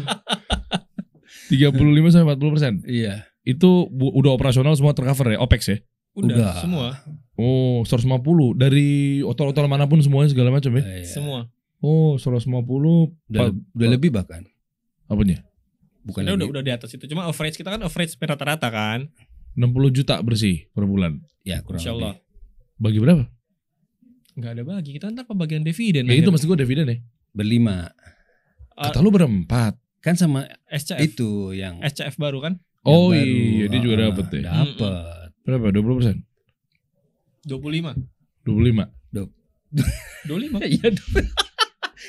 35 1.50 1.74
sampai 2.08 2.26
40 2.30 2.54
persen. 2.54 2.72
Iya. 2.84 3.26
Itu 3.42 3.88
bu- 3.88 4.14
udah 4.14 4.30
operasional 4.30 4.72
semua 4.72 4.94
tercover 4.94 5.34
ya, 5.34 5.38
OPEX 5.38 5.62
ya? 5.66 5.78
Udah, 6.12 6.36
Udah. 6.36 6.54
semua, 6.58 6.86
Oh, 7.34 7.80
150 7.82 8.52
dari 8.52 9.20
otol-otol 9.20 9.64
mana 9.64 9.88
pun 9.88 9.96
semuanya 9.98 10.28
segala 10.28 10.52
macam 10.52 10.76
ya. 10.76 10.82
Iya. 10.84 11.08
semua. 11.08 11.48
Oh, 11.80 12.20
150 12.20 13.16
Udah, 13.26 13.48
pa- 13.48 13.56
udah 13.72 13.88
lebih 13.88 14.12
bahkan. 14.12 14.44
apanya? 15.08 15.40
Bukan 16.00 16.28
Udah, 16.28 16.46
udah 16.46 16.62
di 16.62 16.68
atas 16.70 16.92
itu. 16.92 17.08
Cuma 17.08 17.24
average 17.24 17.56
kita 17.56 17.72
kan 17.72 17.80
average 17.80 18.12
rata-rata 18.14 18.68
kan. 18.68 19.08
60 19.56 19.88
juta 19.90 20.20
bersih 20.20 20.68
per 20.70 20.84
bulan. 20.84 21.24
Ya 21.42 21.64
kurang 21.64 21.80
Insya 21.80 21.96
Allah. 21.96 22.12
lebih. 22.14 22.76
Bagi 22.76 22.98
berapa? 23.00 23.24
Enggak 24.36 24.50
ada 24.52 24.62
bagi. 24.62 24.90
Kita 24.94 25.06
ntar 25.08 25.24
pembagian 25.24 25.64
dividen. 25.64 26.04
Ya 26.04 26.14
itu 26.14 26.28
maksud 26.28 26.44
gue 26.46 26.60
dividen 26.60 26.86
ya. 26.86 26.98
Berlima. 27.32 27.88
Kata 28.70 29.00
lu 29.00 29.08
berempat. 29.08 29.79
Kan 30.00 30.16
sama 30.16 30.48
SCF. 30.66 30.96
itu 30.98 31.30
yang 31.52 31.78
SCF 31.80 32.16
baru 32.16 32.40
kan? 32.40 32.56
Oh 32.82 33.12
yang 33.12 33.20
baru. 33.20 33.36
iya, 33.52 33.64
dia 33.68 33.80
juga 33.80 33.94
Ah, 33.94 34.02
dapet 34.06 34.26
ya. 34.32 34.40
Dapet. 34.42 35.28
Berapa? 35.42 35.66
20 35.70 35.98
persen? 35.98 36.16
25. 37.44 37.96
25. 38.42 38.88
25. 40.24 40.60
Iya. 40.62 40.88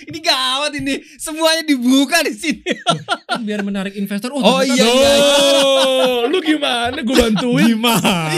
ini 0.01 0.19
gawat 0.19 0.71
ini. 0.73 0.95
Semuanya 1.15 1.63
dibuka 1.63 2.19
di 2.21 2.31
sini. 2.31 2.63
Kan 3.29 3.43
biar 3.43 3.61
menarik 3.61 3.93
investor. 3.93 4.31
Oh, 4.31 4.39
ternyata 4.59 4.71
iya, 4.73 4.87
iya. 4.87 5.11
Oh, 5.61 6.25
lu 6.25 6.39
gimana? 6.39 6.95
Gue 7.01 7.13
bantuin. 7.13 7.67
Gimana? 7.69 8.31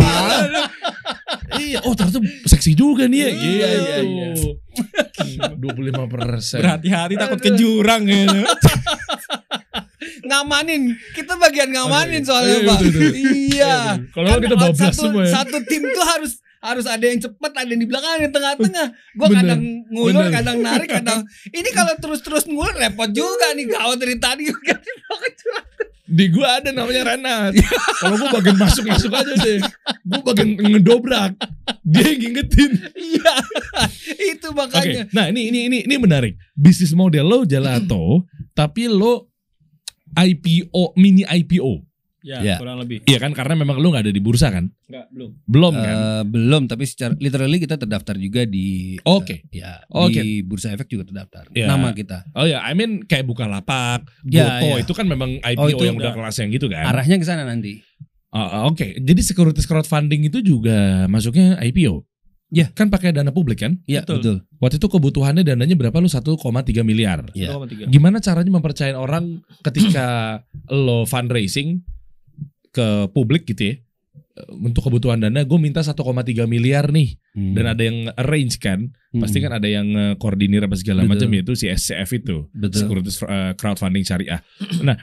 iya, 1.56 1.78
oh 1.82 1.94
ternyata 1.94 2.20
seksi 2.44 2.74
juga 2.74 3.06
nih 3.06 3.20
ya. 3.20 3.30
Iya, 3.30 3.38
Gitu. 3.70 4.02
iya, 4.04 4.30
iya. 4.34 5.48
25 5.54 6.10
persen. 6.14 6.60
Berhati-hati 6.60 7.14
takut 7.16 7.40
ke 7.40 7.52
jurang 7.54 8.02
gitu. 8.04 8.42
ngamanin. 10.24 10.82
Kita 11.12 11.36
bagian 11.36 11.70
ngamanin 11.70 12.24
Oke. 12.24 12.28
soalnya, 12.28 12.56
Iya, 12.56 12.68
Pak. 12.68 12.78
betul, 12.80 12.92
betul. 12.92 13.12
Iya. 13.14 13.76
Kalau 14.10 14.28
Kan 14.28 14.40
kita 14.42 14.56
bablas 14.56 14.80
satu, 14.80 15.02
semua 15.04 15.22
ya. 15.24 15.32
Satu 15.36 15.58
tim 15.68 15.82
tuh 15.84 16.06
harus 16.08 16.34
harus 16.64 16.86
ada 16.88 17.04
yang 17.04 17.20
cepat, 17.20 17.52
ada 17.60 17.68
yang 17.68 17.82
di 17.84 17.90
belakang, 17.92 18.12
ada 18.16 18.24
yang 18.24 18.32
tengah-tengah. 18.32 18.88
Bener. 19.20 19.36
kadang 19.36 19.62
ngulur, 19.92 20.24
Bener. 20.24 20.32
kadang 20.32 20.58
narik, 20.64 20.90
kadang 20.98 21.20
ini 21.52 21.70
kalau 21.76 21.94
terus-terus 22.00 22.48
ngulur 22.48 22.72
repot 22.74 23.12
juga 23.12 23.52
nih 23.52 23.68
gawat 23.68 24.00
dari 24.00 24.16
tadi 24.16 24.48
kan 24.48 24.80
Di 26.04 26.30
gua 26.30 26.60
ada 26.62 26.70
namanya 26.70 27.16
Renat. 27.16 27.58
Kalau 27.98 28.20
gua 28.22 28.38
bagian 28.38 28.60
masuk-masuk 28.60 29.10
aja 29.10 29.34
deh. 29.34 29.60
Gua 30.06 30.22
bagian 30.30 30.60
ngedobrak. 30.60 31.32
Dia 31.82 32.06
yang 32.06 32.20
ngingetin. 32.22 32.72
Iya. 32.94 33.34
Itu 34.36 34.52
makanya. 34.54 35.10
nah 35.10 35.32
ini 35.32 35.50
ini 35.50 35.60
ini 35.72 35.78
ini 35.90 35.96
menarik. 35.98 36.36
Bisnis 36.54 36.94
model 36.94 37.24
lo 37.26 37.40
gelato, 37.48 38.28
tapi 38.54 38.92
lo 38.92 39.33
IPO 40.16 40.96
mini 40.96 41.24
IPO. 41.24 41.84
Ya, 42.24 42.40
Ya. 42.40 42.56
kurang 42.56 42.80
lebih. 42.80 43.04
Iya 43.04 43.20
kan 43.20 43.36
karena 43.36 43.52
memang 43.52 43.84
lo 43.84 43.92
nggak 43.92 44.08
ada 44.08 44.14
di 44.16 44.24
bursa 44.24 44.48
kan? 44.48 44.72
Enggak, 44.88 45.12
belum. 45.12 45.30
Belum 45.44 45.74
kan? 45.76 45.92
Eh, 45.92 46.24
belum 46.24 46.62
tapi 46.72 46.88
secara 46.88 47.12
literally 47.20 47.60
kita 47.60 47.76
terdaftar 47.76 48.16
juga 48.16 48.48
di 48.48 48.96
Oke. 49.04 49.44
eh, 49.44 49.60
ya 49.60 49.84
Oke. 49.92 50.24
di 50.24 50.40
Bursa 50.40 50.72
Efek 50.72 50.88
juga 50.88 51.04
terdaftar. 51.04 51.52
Ya. 51.52 51.68
Nama 51.68 51.92
kita. 51.92 52.24
Oh 52.32 52.48
ya, 52.48 52.64
I 52.64 52.72
mean 52.74 53.04
kayak 53.04 53.28
Bukalapak, 53.28 54.08
Ya, 54.24 54.56
Goto 54.56 54.68
ya. 54.72 54.88
itu 54.88 54.94
kan 54.96 55.04
memang 55.04 55.36
IPO 55.38 55.60
Oh, 55.60 55.68
itu 55.68 55.84
yang 55.84 56.00
udah. 56.00 56.16
kelas 56.16 56.36
yang 56.40 56.48
gitu 56.48 56.72
kan? 56.72 56.88
Arahnya 56.88 57.20
ke 57.20 57.28
sana 57.28 57.44
nanti. 57.44 57.84
Ah, 58.32 58.66
Oke, 58.66 58.98
jadi 58.98 59.20
securities 59.20 59.68
crowdfunding 59.68 60.26
itu 60.26 60.40
juga 60.40 61.06
masuknya 61.06 61.60
IPO. 61.60 62.08
Ya. 62.54 62.70
Kan 62.70 62.94
pakai 62.94 63.10
dana 63.10 63.34
publik 63.34 63.66
kan? 63.66 63.82
Iya, 63.90 64.06
Betul. 64.06 64.18
betul. 64.22 64.38
Waktu 64.62 64.76
itu 64.78 64.88
kebutuhannya 64.88 65.42
dananya 65.42 65.74
berapa 65.74 65.98
lu 65.98 66.06
1,3 66.06 66.38
miliar. 66.86 67.26
Iya. 67.34 67.58
1,3. 67.58 67.90
Gimana 67.90 68.22
caranya 68.22 68.54
mempercayain 68.54 68.94
orang 68.94 69.42
ketika 69.66 70.40
lo 70.70 71.10
fundraising 71.10 71.82
ke 72.70 73.10
publik 73.10 73.50
gitu 73.50 73.74
ya? 73.74 73.76
Untuk 74.50 74.90
kebutuhan 74.90 75.22
dana, 75.22 75.46
gue 75.46 75.60
minta 75.62 75.86
1,3 75.86 76.50
miliar 76.50 76.90
nih, 76.90 77.22
Hmm. 77.38 77.54
dan 77.54 77.66
ada 77.70 77.82
yang 77.86 77.98
arrange 78.18 78.58
kan, 78.58 78.90
pasti 79.14 79.38
Hmm. 79.38 79.46
kan 79.46 79.54
ada 79.62 79.70
yang 79.70 79.88
eh, 79.94 80.14
koordinir 80.18 80.66
apa 80.66 80.74
segala 80.74 81.06
macam 81.06 81.30
yaitu 81.30 81.54
si 81.54 81.70
SCF 81.70 82.10
itu, 82.18 82.50
betul. 82.50 82.82
Securities 82.82 83.22
eh, 83.22 83.54
Crowdfunding 83.54 84.02
Syariah. 84.02 84.42
Nah, 84.82 84.98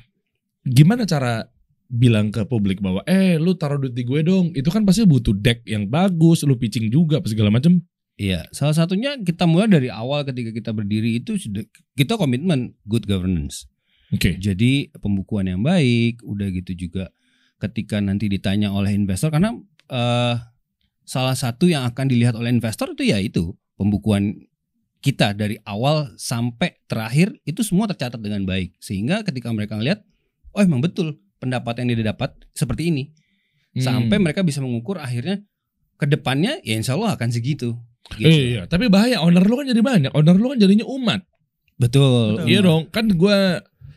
gimana 0.63 1.07
cara 1.07 1.47
bilang 1.91 2.31
ke 2.31 2.47
publik 2.47 2.79
bahwa 2.79 3.03
eh 3.11 3.35
lu 3.37 3.59
taruh 3.59 3.77
duit 3.83 3.93
di 3.93 4.07
gue 4.07 4.23
dong, 4.23 4.55
itu 4.55 4.71
kan 4.71 4.87
pasti 4.87 5.03
butuh 5.03 5.35
deck 5.35 5.67
yang 5.67 5.91
bagus, 5.91 6.47
lu 6.47 6.55
pitching 6.55 6.87
juga 6.89 7.19
apa 7.19 7.27
segala 7.27 7.51
macam. 7.51 7.83
Iya, 8.21 8.47
salah 8.55 8.77
satunya 8.77 9.19
kita 9.19 9.49
mulai 9.49 9.67
dari 9.67 9.89
awal 9.91 10.23
ketika 10.23 10.55
kita 10.55 10.71
berdiri 10.71 11.19
itu 11.19 11.35
sudah 11.41 11.67
kita 11.99 12.15
komitmen 12.15 12.79
good 12.87 13.09
governance. 13.11 13.67
Oke. 14.15 14.39
Jadi 14.39 14.91
pembukuan 14.99 15.51
yang 15.51 15.65
baik, 15.65 16.23
udah 16.23 16.51
gitu 16.55 16.87
juga 16.87 17.11
ketika 17.61 18.01
nanti 18.01 18.27
ditanya 18.27 18.73
oleh 18.73 18.95
investor 18.95 19.29
karena 19.33 19.57
eh, 19.91 20.35
salah 21.05 21.37
satu 21.37 21.69
yang 21.69 21.85
akan 21.91 22.07
dilihat 22.07 22.39
oleh 22.39 22.55
investor 22.55 22.95
itu 22.95 23.11
ya 23.11 23.19
itu 23.21 23.53
pembukuan 23.77 24.37
kita 25.01 25.33
dari 25.33 25.57
awal 25.65 26.13
sampai 26.21 26.77
terakhir 26.85 27.33
itu 27.49 27.65
semua 27.65 27.89
tercatat 27.89 28.21
dengan 28.21 28.45
baik 28.45 28.77
sehingga 28.81 29.25
ketika 29.25 29.49
mereka 29.49 29.81
ngelihat 29.81 30.05
oh 30.53 30.61
emang 30.61 30.85
betul 30.85 31.17
pendapat 31.41 31.81
yang 31.81 31.97
dia 31.97 32.13
dapat 32.13 32.37
seperti 32.53 32.93
ini 32.93 33.11
sampai 33.81 34.21
Hmm. 34.21 34.25
mereka 34.29 34.45
bisa 34.45 34.61
mengukur 34.61 35.01
akhirnya 35.01 35.41
ke 35.97 36.05
depannya 36.05 36.61
ya 36.63 36.77
insya 36.77 36.95
Allah 36.95 37.17
akan 37.17 37.29
segitu. 37.33 37.77
Gitu. 38.17 38.27
Iya, 38.27 38.43
iya, 38.43 38.63
tapi 38.67 38.91
bahaya 38.91 39.23
owner 39.23 39.45
lu 39.45 39.55
kan 39.61 39.69
jadi 39.69 39.79
banyak, 39.85 40.11
owner 40.17 40.35
lu 40.35 40.51
kan 40.51 40.59
jadinya 40.59 40.83
umat. 40.89 41.21
Betul. 41.79 42.43
Betul. 42.43 42.49
Iya 42.51 42.61
dong, 42.65 42.83
kan 42.91 43.07
gue 43.07 43.39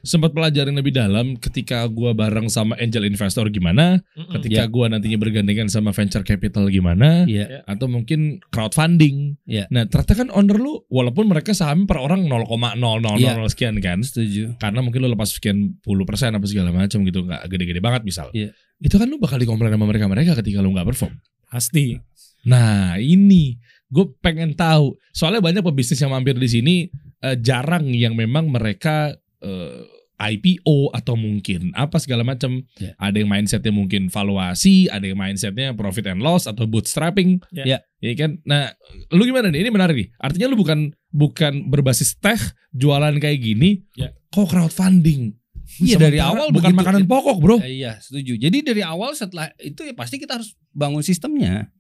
sempat 0.03 0.35
pelajarin 0.35 0.75
lebih 0.75 0.91
dalam 0.91 1.39
ketika 1.39 1.87
gue 1.87 2.11
bareng 2.11 2.51
sama 2.51 2.75
angel 2.75 3.07
investor 3.07 3.47
gimana, 3.47 4.03
Mm-mm. 4.19 4.35
ketika 4.35 4.67
gue 4.67 4.85
nantinya 4.91 5.15
bergandengan 5.15 5.71
sama 5.71 5.95
venture 5.95 6.27
capital 6.27 6.67
gimana, 6.67 7.23
Iya. 7.23 7.63
atau 7.63 7.87
mungkin 7.87 8.43
crowdfunding. 8.51 9.39
Iya. 9.47 9.71
Nah, 9.71 9.87
ternyata 9.87 10.13
kan 10.13 10.27
owner 10.35 10.59
lu, 10.59 10.83
walaupun 10.91 11.31
mereka 11.31 11.55
saham 11.55 11.87
per 11.87 12.03
orang 12.03 12.27
0,000 12.27 13.15
Iya. 13.15 13.47
sekian 13.47 13.79
kan, 13.79 14.03
Setuju. 14.03 14.59
karena 14.59 14.83
mungkin 14.83 15.07
lu 15.07 15.15
lepas 15.15 15.39
sekian 15.39 15.79
puluh 15.79 16.03
persen 16.03 16.35
apa 16.35 16.43
segala 16.51 16.75
macam 16.75 16.99
gitu, 17.07 17.23
nggak 17.23 17.47
gede-gede 17.47 17.79
banget 17.79 18.03
misal. 18.03 18.27
Iya. 18.35 18.51
Itu 18.83 18.99
kan 18.99 19.07
lu 19.07 19.15
bakal 19.23 19.39
dikomplain 19.39 19.71
sama 19.71 19.87
mereka-mereka 19.87 20.35
ketika 20.43 20.59
lu 20.59 20.75
nggak 20.75 20.91
perform. 20.91 21.15
Pasti. 21.47 21.95
Nah 22.43 22.99
ini 22.99 23.55
gue 23.87 24.05
pengen 24.19 24.51
tahu 24.57 24.97
soalnya 25.15 25.39
banyak 25.39 25.63
pebisnis 25.63 26.01
yang 26.01 26.11
mampir 26.11 26.35
di 26.35 26.49
sini 26.49 26.75
eh, 27.23 27.37
jarang 27.39 27.87
yang 27.93 28.17
memang 28.19 28.49
mereka 28.51 29.15
eh, 29.43 29.83
IPO 30.23 30.93
atau 30.95 31.19
mungkin 31.19 31.75
apa 31.75 31.99
segala 31.99 32.23
macam. 32.23 32.63
Ya. 32.79 32.95
Ada 33.01 33.19
yang 33.19 33.29
mindsetnya 33.29 33.73
mungkin 33.73 34.07
valuasi, 34.07 34.87
ada 34.87 35.03
yang 35.03 35.19
mindsetnya 35.19 35.75
profit 35.75 36.07
and 36.07 36.23
loss 36.23 36.47
atau 36.47 36.63
bootstrapping. 36.63 37.43
Ya. 37.51 37.63
Ya. 37.65 37.77
Iya 37.99 38.13
kan. 38.15 38.31
Nah, 38.47 38.71
lu 39.11 39.27
gimana 39.27 39.51
nih? 39.51 39.67
Ini 39.67 39.69
menarik 39.73 39.95
nih. 39.99 40.09
Artinya 40.19 40.47
lu 40.51 40.55
bukan 40.59 40.93
bukan 41.11 41.67
berbasis 41.67 42.15
teh 42.19 42.39
jualan 42.71 43.15
kayak 43.19 43.39
gini. 43.41 43.83
Ya. 43.99 44.15
Kok 44.31 44.47
crowdfunding? 44.47 45.35
Iya, 45.79 45.97
dari 45.97 46.19
awal 46.21 46.51
bukan 46.53 46.75
begitu. 46.75 46.81
makanan 46.85 47.03
pokok, 47.09 47.37
bro. 47.39 47.57
Eh, 47.63 47.81
iya, 47.81 47.97
setuju. 47.97 48.37
Jadi 48.37 48.61
dari 48.61 48.83
awal 48.85 49.15
setelah 49.17 49.49
itu 49.57 49.81
ya 49.81 49.95
pasti 49.95 50.21
kita 50.21 50.37
harus 50.37 50.53
bangun 50.75 51.01
sistemnya. 51.01 51.71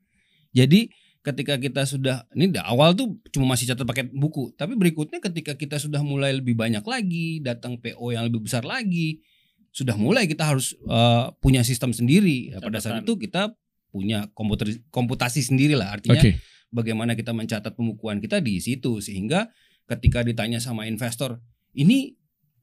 Jadi 0.55 0.89
ketika 1.23 1.55
kita 1.55 1.87
sudah 1.87 2.27
ini 2.35 2.51
di 2.51 2.59
awal 2.59 2.91
tuh 2.91 3.15
cuma 3.31 3.55
masih 3.55 3.71
catat 3.71 3.87
pakai 3.87 4.11
buku, 4.11 4.51
tapi 4.59 4.75
berikutnya 4.75 5.23
ketika 5.23 5.55
kita 5.55 5.79
sudah 5.79 6.03
mulai 6.03 6.35
lebih 6.35 6.53
banyak 6.53 6.83
lagi, 6.83 7.39
datang 7.39 7.79
PO 7.79 8.11
yang 8.11 8.27
lebih 8.27 8.43
besar 8.43 8.67
lagi, 8.67 9.23
sudah 9.71 9.95
mulai 9.95 10.27
kita 10.27 10.43
harus 10.43 10.75
eh, 10.75 11.25
punya 11.39 11.63
sistem 11.63 11.95
sendiri. 11.95 12.51
Ya, 12.51 12.59
pada 12.59 12.83
saat 12.83 13.07
itu 13.07 13.15
kita 13.15 13.55
punya 13.89 14.27
komputer 14.35 14.83
komputasi 14.91 15.39
sendiri 15.39 15.79
lah. 15.79 15.95
Artinya 15.95 16.19
Oke. 16.19 16.43
bagaimana 16.75 17.15
kita 17.15 17.31
mencatat 17.31 17.71
pembukuan 17.71 18.19
kita 18.19 18.43
di 18.43 18.59
situ 18.59 18.99
sehingga 18.99 19.47
ketika 19.87 20.27
ditanya 20.27 20.59
sama 20.59 20.91
investor 20.91 21.39
ini 21.71 22.19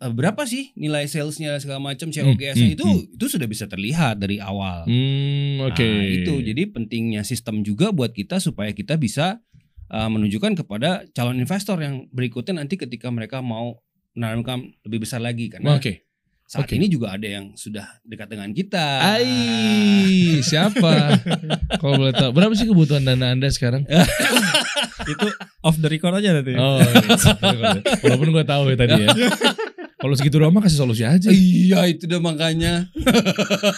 berapa 0.08 0.48
sih 0.48 0.72
nilai 0.80 1.04
salesnya 1.04 1.60
segala 1.60 1.92
macam 1.92 2.08
COGS-nya 2.08 2.72
hmm, 2.72 2.76
itu 2.80 2.88
itu 3.12 3.26
sudah 3.36 3.44
bisa 3.44 3.68
terlihat 3.68 4.16
dari 4.16 4.40
awal. 4.40 4.88
Hmm, 4.88 5.60
oke. 5.68 5.84
Nah, 5.84 6.04
itu 6.08 6.34
jadi 6.40 6.62
pentingnya 6.72 7.20
sistem 7.20 7.60
juga 7.60 7.92
buat 7.92 8.16
kita 8.16 8.40
supaya 8.40 8.72
kita 8.72 8.96
bisa 8.96 9.44
uh, 9.92 10.08
menunjukkan 10.08 10.64
kepada 10.64 11.04
calon 11.12 11.36
investor 11.36 11.76
yang 11.84 12.08
berikutnya 12.08 12.64
nanti 12.64 12.80
ketika 12.80 13.12
mereka 13.12 13.44
mau 13.44 13.84
menanamkan 14.16 14.72
lebih 14.88 15.04
besar 15.06 15.22
lagi 15.22 15.52
karena 15.52 15.78
Oke. 15.78 16.08
saat 16.50 16.66
oke. 16.66 16.74
ini 16.74 16.90
juga 16.90 17.14
ada 17.14 17.28
yang 17.30 17.54
sudah 17.54 18.02
dekat 18.02 18.26
dengan 18.26 18.50
kita. 18.50 19.06
Ai, 19.06 20.42
siapa? 20.42 21.14
Kalau 21.80 21.94
boleh 21.94 22.10
tahu, 22.10 22.34
berapa 22.34 22.50
sih 22.58 22.66
kebutuhan 22.66 23.06
dana 23.06 23.36
Anda 23.36 23.46
sekarang? 23.54 23.86
Itu 25.12 25.30
off 25.62 25.78
the 25.78 25.86
record 25.86 26.18
aja 26.18 26.34
nanti. 26.34 26.58
Oh, 26.58 26.82
iya. 26.82 27.78
walaupun 28.02 28.34
gue 28.34 28.44
tahu 28.44 28.62
ya 28.74 28.76
tadi 28.82 28.98
ya. 28.98 29.08
Kalau 30.00 30.12
segitu 30.14 30.36
doang 30.36 30.50
mah 30.50 30.60
kasih 30.60 30.78
solusi 30.78 31.02
aja. 31.04 31.28
Iya 31.28 31.86
itu 31.86 32.04
udah 32.04 32.18
makanya. 32.18 32.88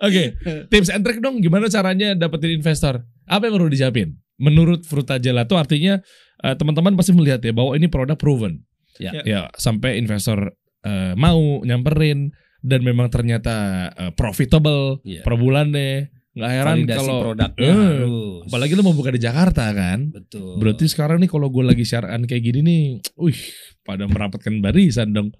Oke, 0.00 0.34
tips 0.70 0.88
and 0.88 1.02
trick 1.02 1.18
dong 1.18 1.38
gimana 1.38 1.66
caranya 1.66 2.14
dapetin 2.14 2.54
investor? 2.54 3.02
Apa 3.26 3.46
yang 3.46 3.54
perlu 3.54 3.68
disiapin? 3.68 4.14
Menurut 4.36 4.82
Fruta 4.82 5.14
Gelato 5.18 5.54
artinya 5.54 5.98
eh, 6.40 6.54
teman-teman 6.54 6.94
pasti 6.94 7.10
melihat 7.12 7.38
ya 7.38 7.50
bahwa 7.50 7.74
ini 7.74 7.86
produk 7.86 8.14
proven. 8.14 8.62
Ya. 8.96 9.10
Ya, 9.22 9.40
sampai 9.54 9.96
investor 9.96 10.54
eh, 10.80 11.12
mau 11.14 11.60
nyamperin 11.60 12.32
dan 12.60 12.80
memang 12.80 13.08
ternyata 13.08 13.88
eh, 13.90 14.10
profitable 14.14 14.98
Iya. 15.02 15.20
per 15.20 15.34
bulannya. 15.34 16.08
Nggak 16.30 16.50
heran 16.54 16.76
kalau 16.86 17.14
produknya 17.26 17.50
Eh, 17.58 17.74
harus. 17.74 18.46
apalagi 18.46 18.72
lu 18.72 18.80
mau 18.80 18.94
buka 18.94 19.10
di 19.10 19.18
Jakarta 19.18 19.66
kan. 19.74 20.08
betul. 20.08 20.56
Berarti 20.56 20.86
sekarang 20.86 21.18
nih 21.18 21.26
kalau 21.28 21.50
gue 21.50 21.60
lagi 21.60 21.82
siaran 21.82 22.22
kayak 22.22 22.40
gini 22.42 22.58
nih, 22.62 22.82
wih, 23.20 23.36
pada 23.82 24.04
merapatkan 24.06 24.60
barisan 24.60 25.12
dong. 25.12 25.32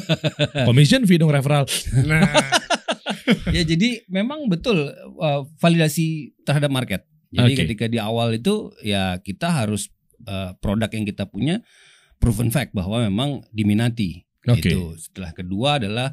Commission 0.68 1.04
fee 1.04 1.20
dong 1.20 1.30
referral. 1.32 1.68
Nah, 2.04 2.24
ya 3.52 3.62
jadi 3.62 4.04
memang 4.08 4.48
betul 4.48 4.90
uh, 5.20 5.44
validasi 5.60 6.34
terhadap 6.42 6.72
market. 6.72 7.04
Jadi 7.34 7.52
Oke. 7.54 7.60
ketika 7.66 7.84
di 7.90 7.98
awal 7.98 8.38
itu 8.38 8.70
ya 8.80 9.18
kita 9.18 9.50
harus 9.50 9.90
uh, 10.30 10.54
produk 10.62 10.88
yang 10.94 11.04
kita 11.04 11.26
punya 11.26 11.60
proven 12.22 12.48
fact 12.48 12.72
bahwa 12.72 13.02
memang 13.04 13.42
diminati. 13.50 14.24
Oke. 14.48 14.70
Itu. 14.70 14.96
Setelah 14.96 15.32
kedua 15.36 15.80
adalah 15.82 16.12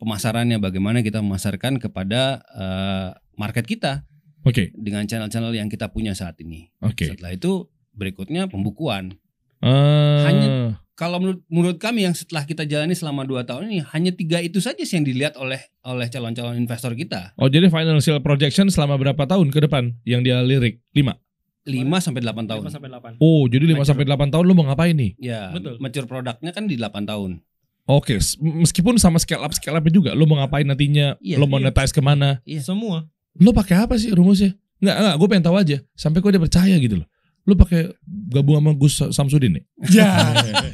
pemasarannya 0.00 0.56
bagaimana 0.56 1.04
kita 1.04 1.20
memasarkan 1.20 1.76
kepada 1.76 2.40
eh, 2.56 3.08
market 3.36 3.68
kita 3.68 4.08
Oke. 4.48 4.72
dengan 4.72 5.04
channel-channel 5.04 5.52
yang 5.52 5.68
kita 5.68 5.92
punya 5.92 6.16
saat 6.16 6.40
ini. 6.40 6.72
Oke. 6.80 7.12
Setelah 7.12 7.36
itu 7.36 7.68
berikutnya 7.92 8.48
pembukuan. 8.48 9.20
Ah. 9.60 10.24
Hanya- 10.24 10.80
Kalau 11.00 11.16
menurut, 11.16 11.40
menurut 11.48 11.78
kami 11.80 12.04
yang 12.04 12.12
setelah 12.12 12.44
kita 12.44 12.68
jalani 12.68 12.92
selama 12.92 13.24
dua 13.24 13.40
tahun 13.40 13.72
ini 13.72 13.80
hanya 13.96 14.12
tiga 14.12 14.36
itu 14.44 14.60
saja 14.60 14.84
sih 14.84 15.00
yang 15.00 15.08
dilihat 15.08 15.32
oleh 15.40 15.56
oleh 15.80 16.12
calon-calon 16.12 16.60
investor 16.60 16.92
kita. 16.92 17.32
Oh 17.40 17.48
jadi 17.48 17.72
financial 17.72 18.20
projection 18.20 18.68
selama 18.68 19.00
berapa 19.00 19.24
tahun 19.24 19.48
ke 19.48 19.64
depan 19.64 19.96
yang 20.04 20.20
dia 20.20 20.44
lirik? 20.44 20.84
5. 20.92 21.16
5 21.64 22.04
sampai 22.04 22.20
8 22.20 22.44
tahun. 22.44 22.62
5 22.68 22.76
sampai 22.76 22.88
8. 22.92 23.16
Oh, 23.16 23.48
jadi 23.48 23.64
5 23.64 23.80
Mature. 23.80 23.88
sampai 23.88 24.04
8 24.04 24.28
tahun 24.28 24.44
lu 24.44 24.52
mau 24.52 24.68
ngapain 24.68 24.92
nih? 24.92 25.16
Ya, 25.16 25.48
Betul. 25.56 25.80
mature 25.80 26.04
produknya 26.04 26.52
kan 26.52 26.68
di 26.68 26.76
8 26.76 27.08
tahun. 27.08 27.40
Oke, 27.88 28.20
s- 28.20 28.36
meskipun 28.38 29.00
sama 29.00 29.16
scale 29.16 29.40
up 29.40 29.56
scale 29.56 29.80
up 29.80 29.84
juga, 29.88 30.12
lu 30.12 30.28
mau 30.28 30.36
ngapain 30.40 30.68
nantinya? 30.68 31.16
Iya, 31.20 31.36
lu 31.40 31.48
iya. 31.48 31.52
monetize 31.52 31.96
ke 31.96 32.04
mana? 32.04 32.44
Iya. 32.44 32.60
Semua. 32.60 33.08
Lu 33.40 33.56
pakai 33.56 33.88
apa 33.88 33.96
sih 33.96 34.12
rumusnya? 34.12 34.52
Enggak, 34.80 34.96
enggak, 35.00 35.14
gue 35.16 35.26
pengen 35.32 35.44
tahu 35.48 35.56
aja. 35.56 35.76
Sampai 35.96 36.20
kok 36.20 36.32
dia 36.32 36.40
percaya 36.40 36.76
gitu 36.80 37.04
loh. 37.04 37.06
Lu 37.42 37.54
pakai 37.54 37.88
gabung 38.28 38.60
sama 38.60 38.72
Gus 38.72 38.94
Samsudin 39.10 39.58
nih? 39.58 39.64
Ya. 39.96 40.10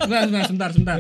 Sebentar, 0.02 0.22
sebentar, 0.46 0.70
sebentar, 0.70 0.70
sebentar. 0.74 0.98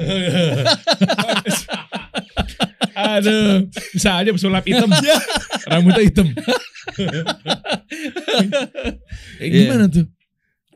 Aduh, 2.96 3.68
bisa 3.92 4.16
aja 4.16 4.30
pesulap 4.32 4.64
hitam. 4.64 4.88
Rambutnya 5.70 6.02
hitam. 6.02 6.26
eh, 9.40 9.46
Iya. 9.46 9.68
gimana 9.68 9.84
tuh? 9.86 10.06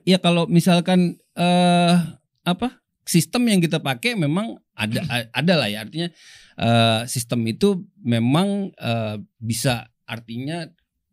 Ya 0.04 0.18
kalau 0.18 0.44
misalkan 0.46 1.16
eh 1.32 1.94
apa 2.42 2.80
sistem 3.04 3.46
yang 3.48 3.60
kita 3.60 3.78
pakai 3.78 4.16
memang 4.16 4.58
ada 4.74 5.00
a- 5.08 5.30
ada 5.32 5.54
lah 5.56 5.68
ya 5.68 5.84
artinya 5.84 6.08
eh 6.56 7.00
sistem 7.06 7.40
itu 7.46 7.84
memang 8.00 8.72
eh, 8.74 9.16
bisa 9.38 9.88
artinya 10.04 10.66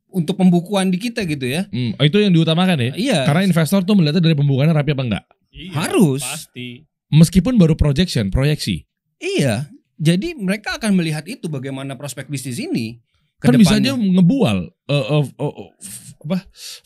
untuk 0.09 0.35
pembukuan 0.35 0.87
di 0.87 0.97
kita 0.97 1.23
gitu 1.23 1.43
ya. 1.43 1.67
Hmm, 1.67 1.93
oh, 1.93 2.03
itu 2.03 2.17
yang 2.17 2.31
diutamakan 2.31 2.77
ya? 2.79 2.91
Iya. 2.93 3.19
Karena 3.23 3.43
investor 3.43 3.81
tuh 3.81 3.93
melihatnya 3.93 4.21
dari 4.21 4.33
pembukaannya 4.33 4.71
rapi 4.71 4.91
apa 4.91 5.03
enggak. 5.03 5.23
Iya, 5.49 5.71
Harus. 5.73 6.21
Pasti. 6.21 6.83
Meskipun 7.07 7.55
baru 7.55 7.73
projection, 7.73 8.27
proyeksi. 8.27 8.83
Iya. 9.17 9.67
Jadi 9.95 10.33
mereka 10.33 10.77
akan 10.77 10.93
melihat 10.93 11.25
itu 11.25 11.47
bagaimana 11.47 11.95
prospek 11.95 12.27
bisnis 12.27 12.57
ini 12.57 13.01
ke 13.37 13.45
Kan 13.45 13.55
bisa 13.55 13.75
depannya. 13.75 13.93
aja 13.93 14.13
ngebual 14.13 14.57
eh, 14.87 14.93
eh, 14.93 15.25
eh, 15.25 15.53
eh, 15.53 15.69
f- 15.77 16.13
apa 16.19 16.37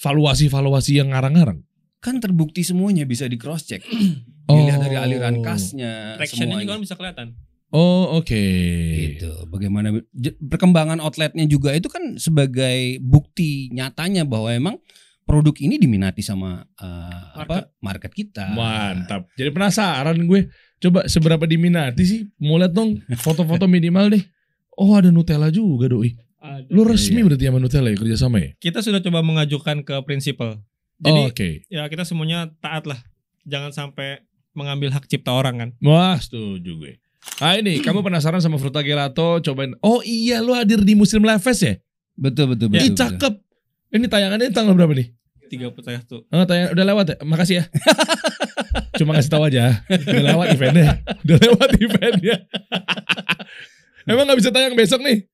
valuasi-valuasi 0.02 0.92
yang 0.96 1.10
ngarang-ngarang. 1.10 1.62
kan 2.00 2.18
terbukti 2.18 2.66
semuanya 2.66 3.06
bisa 3.06 3.30
di 3.30 3.38
cross 3.38 3.62
check. 3.64 3.86
Dilihat 4.50 4.82
dari 4.82 4.98
aliran 4.98 5.38
Oh. 5.38 5.46
kasnya 5.46 6.18
Traction-nya 6.18 6.58
juga 6.58 6.74
kan 6.74 6.82
bisa 6.82 6.96
kelihatan. 6.96 7.28
Oh, 7.72 8.20
oke. 8.20 8.44
Gitu. 9.16 9.32
Bagaimana 9.48 9.96
perkembangan 10.44 11.00
outletnya 11.00 11.48
juga 11.48 11.72
itu 11.72 11.88
kan 11.88 12.20
sebagai 12.20 13.00
bukti 13.00 13.72
nyatanya 13.72 14.28
bahwa 14.28 14.52
emang 14.52 14.76
produk 15.24 15.56
ini 15.64 15.80
diminati 15.80 16.20
sama 16.20 16.68
uh, 16.84 17.26
apa 17.40 17.72
market 17.80 18.12
kita. 18.12 18.52
Mantap. 18.52 19.32
Jadi 19.40 19.50
penasaran 19.56 20.20
gue. 20.28 20.52
Coba 20.82 21.06
seberapa 21.08 21.46
diminati 21.48 22.04
sih? 22.04 22.22
Mau 22.42 22.58
lihat 22.58 22.74
dong 22.76 23.00
foto-foto 23.22 23.70
minimal 23.70 24.18
deh. 24.18 24.24
Oh 24.76 24.92
ada 24.98 25.08
Nutella 25.14 25.48
juga 25.48 25.88
doi. 25.88 26.18
Ada. 26.42 26.68
Lu 26.74 26.82
resmi 26.84 27.22
Iya. 27.22 27.26
berarti 27.30 27.46
sama 27.48 27.60
Nutella 27.62 27.88
ya 27.94 27.98
kerjasama 28.02 28.38
ya? 28.42 28.50
Kita 28.58 28.82
sudah 28.82 29.00
coba 29.00 29.22
mengajukan 29.22 29.86
ke 29.86 29.96
prinsipal. 30.04 30.58
Oh, 30.58 31.06
Jadi 31.06 31.22
Oke. 31.30 31.50
ya 31.70 31.86
kita 31.88 32.02
semuanya 32.04 32.50
taat 32.60 32.90
lah. 32.90 32.98
Jangan 33.46 33.72
sampai 33.72 34.26
mengambil 34.58 34.90
hak 34.90 35.06
cipta 35.06 35.32
orang 35.32 35.56
kan. 35.62 35.70
Wah 35.86 36.18
setuju 36.18 36.82
gue. 36.82 36.94
Nah 37.38 37.54
ini 37.56 37.80
kamu 37.80 38.02
penasaran 38.02 38.38
sama 38.38 38.58
Fruta 38.58 38.82
Gelato 38.82 39.38
cobain. 39.40 39.74
Oh 39.80 40.02
iya 40.02 40.40
lu 40.40 40.54
hadir 40.54 40.82
di 40.82 40.94
Muslim 40.94 41.22
Live 41.22 41.42
Fest 41.42 41.62
ya? 41.62 41.74
Betul 42.14 42.54
betul 42.54 42.70
Ih 42.70 42.78
betul. 42.78 42.86
betul. 42.86 42.98
cakep. 42.98 43.34
Ini 43.92 44.06
tayangannya 44.08 44.50
tanggal 44.50 44.74
berapa 44.74 44.94
nih? 44.94 45.08
31. 45.52 46.32
Oh, 46.32 46.46
tayang 46.48 46.72
udah 46.72 46.86
lewat 46.88 47.06
ya? 47.12 47.16
Makasih 47.22 47.56
ya. 47.60 47.64
Cuma 49.00 49.12
ngasih 49.14 49.28
tahu 49.28 49.52
aja. 49.52 49.84
Udah 49.90 50.24
lewat 50.32 50.48
eventnya. 50.56 50.90
Udah 51.28 51.38
lewat 51.38 51.70
eventnya. 51.76 52.36
Emang 54.08 54.24
nggak 54.26 54.40
bisa 54.40 54.50
tayang 54.50 54.74
besok 54.74 55.04
nih? 55.04 55.28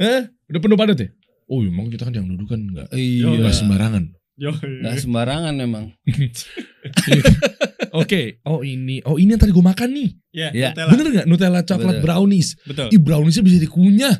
Hah? 0.00 0.24
Udah 0.48 0.60
penuh 0.60 0.78
padat 0.78 0.98
ya? 0.98 1.08
Oh 1.46 1.60
emang 1.60 1.92
kita 1.92 2.08
kan 2.08 2.14
yang 2.14 2.26
duduk 2.26 2.48
kan 2.48 2.60
nggak 2.64 2.88
Iya. 2.96 3.28
nggak 3.28 3.52
sembarangan. 3.52 4.04
Yo. 4.34 4.50
Nggak 4.56 4.96
sembarangan 4.98 5.54
memang. 5.54 5.92
Oke. 7.92 8.40
Oh 8.42 8.64
ini. 8.64 9.04
Oh 9.04 9.16
ini 9.16 9.36
yang 9.36 9.40
tadi 9.40 9.52
gue 9.52 9.60
makan 9.60 9.88
nih. 9.92 10.08
Ya, 10.32 10.48
Ya. 10.50 10.68
Nutella. 10.72 10.90
Bener 10.90 11.06
nggak? 11.12 11.26
Nutella 11.28 11.60
coklat 11.62 11.94
Bener. 11.98 12.04
brownies. 12.04 12.48
Betul. 12.64 12.88
Ih 12.90 13.00
browniesnya 13.00 13.44
bisa 13.44 13.58
dikunyah. 13.60 14.16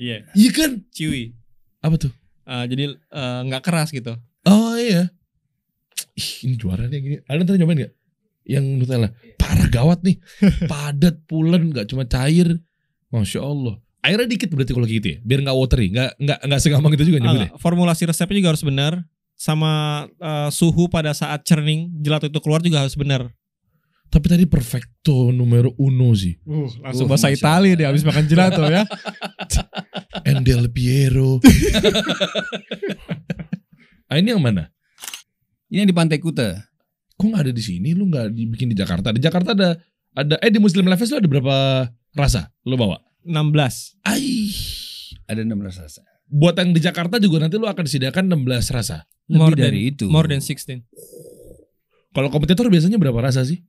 Iya, 0.00 0.24
Iya 0.32 0.50
kan? 0.50 0.70
chewy. 0.90 1.34
Apa 1.78 1.96
tuh? 1.98 2.12
Eh, 2.46 2.64
jadi 2.66 2.82
eh, 2.94 3.40
nggak 3.44 3.62
keras 3.62 3.90
gitu. 3.90 4.14
Oh 4.44 4.74
iya. 4.74 5.10
Ih, 6.14 6.28
ini 6.46 6.54
juara 6.56 6.86
nih 6.86 6.98
gini. 6.98 7.16
Ada 7.26 7.42
tadi 7.44 7.58
nyobain 7.58 7.84
gak? 7.84 7.92
Yang 8.46 8.64
Nutella. 8.78 9.08
Parah 9.36 9.68
gawat 9.68 10.00
nih. 10.00 10.16
Padat, 10.70 11.26
pulen, 11.26 11.68
gak 11.70 11.86
cuma 11.86 12.06
cair. 12.06 12.56
Masya 13.10 13.42
Allah. 13.42 13.76
Airnya 14.00 14.24
dikit 14.24 14.48
berarti 14.48 14.72
kalau 14.72 14.88
gitu 14.88 15.06
ya. 15.06 15.18
Biar 15.20 15.44
gak 15.44 15.52
watery. 15.52 15.92
Gak, 15.92 16.16
gak, 16.16 16.38
gak 16.40 16.60
segampang 16.62 16.94
itu 16.94 17.04
juga 17.04 17.18
Ah, 17.18 17.22
nyebutnya. 17.26 17.48
nggak. 17.52 17.60
formulasi 17.60 18.02
resepnya 18.08 18.36
juga 18.38 18.50
harus 18.54 18.64
benar. 18.64 18.92
Sama 19.40 20.04
eh, 20.20 20.48
suhu 20.52 20.92
pada 20.92 21.16
saat 21.16 21.40
churning 21.48 21.88
gelato 22.04 22.28
itu 22.28 22.36
keluar 22.44 22.60
juga 22.60 22.84
harus 22.84 22.92
benar. 22.92 23.32
Tapi 24.10 24.26
tadi 24.26 24.44
perfecto 24.44 25.30
numero 25.30 25.70
uno 25.78 26.10
sih. 26.18 26.34
Uh, 26.42 26.66
langsung 26.82 27.06
Uh, 27.06 27.14
bahasa 27.14 27.30
Italia 27.30 27.78
deh 27.78 27.86
habis 27.86 28.02
makan 28.02 28.26
gelato 28.26 28.66
ya. 28.66 28.82
Endel 30.28 30.66
Piero. 30.74 31.38
ah, 34.10 34.18
ini 34.18 34.34
yang 34.34 34.42
mana? 34.42 34.66
Ini 35.70 35.86
yang 35.86 35.88
di 35.88 35.94
Pantai 35.94 36.18
Kuta. 36.18 36.58
Kok 37.14 37.30
gak 37.30 37.46
ada 37.46 37.52
di 37.54 37.62
sini? 37.62 37.94
Lu 37.94 38.10
gak 38.10 38.34
dibikin 38.34 38.66
di 38.66 38.76
Jakarta? 38.76 39.14
Di 39.14 39.22
Jakarta 39.22 39.54
ada 39.54 39.78
ada 40.10 40.34
eh 40.42 40.50
di 40.50 40.58
Muslim 40.58 40.90
Life 40.90 41.06
Fest 41.06 41.14
lu 41.14 41.22
ada 41.22 41.30
berapa 41.30 41.56
rasa? 42.18 42.50
Lu 42.66 42.74
bawa? 42.74 42.98
16. 43.22 44.02
Ai. 44.10 44.50
Ada 45.30 45.46
16 45.46 45.86
rasa. 45.86 46.02
Buat 46.26 46.58
yang 46.58 46.74
di 46.74 46.82
Jakarta 46.82 47.22
juga 47.22 47.46
nanti 47.46 47.62
lu 47.62 47.70
akan 47.70 47.86
disediakan 47.86 48.26
16 48.26 48.74
rasa. 48.74 49.06
Lebih 49.30 49.38
More 49.38 49.54
dari 49.54 49.80
than- 49.80 49.90
itu. 49.94 50.04
More 50.10 50.26
than 50.26 50.42
16. 50.42 50.82
Kalau 52.10 52.28
kompetitor 52.28 52.66
biasanya 52.66 52.98
berapa 52.98 53.22
rasa 53.22 53.46
sih? 53.46 53.62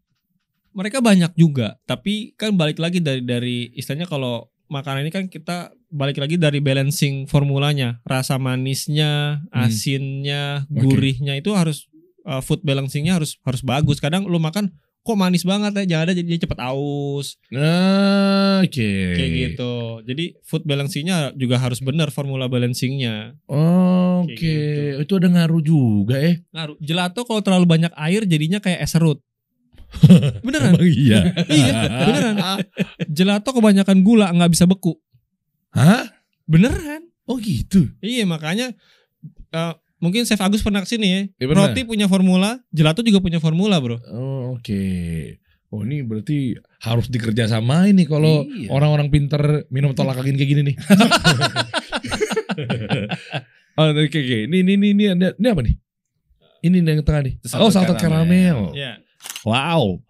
Mereka 0.71 1.03
banyak 1.03 1.35
juga, 1.35 1.75
tapi 1.83 2.31
kan 2.33 2.55
balik 2.55 2.79
lagi 2.79 2.97
dari 2.97 3.21
dari 3.21 3.69
istilahnya 3.75 4.07
kalau 4.07 4.47
makanan 4.71 5.03
ini 5.03 5.11
kan 5.11 5.27
kita 5.27 5.69
balik 5.91 6.15
lagi 6.15 6.39
dari 6.39 6.63
balancing 6.63 7.27
formulanya, 7.27 7.99
rasa 8.01 8.39
manisnya, 8.39 9.43
Hmm. 9.51 9.67
asinnya, 9.67 10.63
Oke. 10.71 10.79
gurihnya 10.79 11.35
itu 11.35 11.51
harus 11.51 11.91
uh, 12.23 12.39
food 12.39 12.63
balancingnya 12.63 13.19
harus 13.19 13.35
harus 13.43 13.61
bagus. 13.61 13.99
Kadang 13.99 14.25
lu 14.25 14.39
makan 14.39 14.71
kok 15.01 15.17
manis 15.17 15.41
banget 15.41 15.73
ya, 15.73 15.83
jangan 15.97 16.05
ada 16.05 16.13
jadi 16.13 16.37
cepet 16.45 16.59
aus 16.61 17.41
Nah, 17.49 18.61
oke. 18.61 18.91
kayak 19.17 19.31
gitu. 19.33 19.73
Jadi 20.05 20.25
food 20.41 20.63
balancingnya 20.63 21.33
juga 21.33 21.57
harus 21.57 21.81
benar 21.81 22.13
formula 22.13 22.45
balancingnya. 22.45 23.33
Oh, 23.49 24.21
Oke, 24.21 24.37
Kayak 24.37 25.01
itu 25.01 25.13
ada 25.17 25.27
ngaruh 25.33 25.61
juga 25.61 26.15
eh. 26.21 26.45
Ngaruh. 26.53 26.77
Gelato 26.77 27.25
kalau 27.25 27.41
terlalu 27.41 27.65
banyak 27.65 27.93
air 27.97 28.21
jadinya 28.29 28.61
kayak 28.61 28.85
es 28.85 28.93
serut. 28.93 29.17
Beneran? 30.45 30.77
Emang 30.77 30.85
iya. 30.87 31.33
iya, 31.51 31.77
beneran. 32.05 32.35
Gelato 33.09 33.49
kebanyakan 33.51 34.05
gula 34.05 34.29
nggak 34.29 34.53
bisa 34.53 34.69
beku. 34.69 34.95
Hah? 35.73 36.05
Beneran? 36.45 37.09
Oh 37.25 37.41
gitu. 37.41 37.89
Iya 37.99 38.29
makanya 38.29 38.71
eh, 39.51 39.73
mungkin 40.01 40.25
Chef 40.25 40.41
Agus 40.41 40.65
pernah 40.65 40.81
ke 40.81 40.89
sini 40.89 41.07
ya. 41.07 41.21
Iya, 41.37 41.45
pernah. 41.47 41.69
Roti 41.71 41.81
punya 41.85 42.09
formula, 42.09 42.57
gelato 42.73 43.05
juga 43.05 43.21
punya 43.21 43.37
formula 43.37 43.77
bro. 43.77 44.01
Oh, 44.09 44.57
oke. 44.57 44.81
Oh 45.71 45.87
ini 45.87 46.03
berarti 46.03 46.51
harus 46.83 47.07
dikerja 47.07 47.47
sama 47.47 47.87
ini 47.87 48.03
kalau 48.03 48.43
Iya. 48.43 48.75
orang-orang 48.75 49.07
pinter 49.07 49.63
minum 49.71 49.95
tolak 49.95 50.19
angin 50.19 50.35
kayak 50.35 50.49
gini 50.51 50.61
nih. 50.67 50.75
oh, 53.79 53.87
oke 53.95 54.19
oke. 54.19 54.37
Ini 54.51 54.57
ini 54.67 54.71
ini 54.75 54.87
ini, 54.91 55.03
ada- 55.07 55.35
ini 55.39 55.47
apa 55.47 55.61
nih? 55.63 55.75
Ini 56.61 56.77
yang 56.83 57.01
tengah 57.07 57.23
nih. 57.23 57.33
Salted 57.47 57.63
oh, 57.63 57.71
salted 57.71 57.95
caramel. 57.97 58.75
caramel. 58.75 58.75
Iya. 58.75 58.99
Wow. 59.47 60.03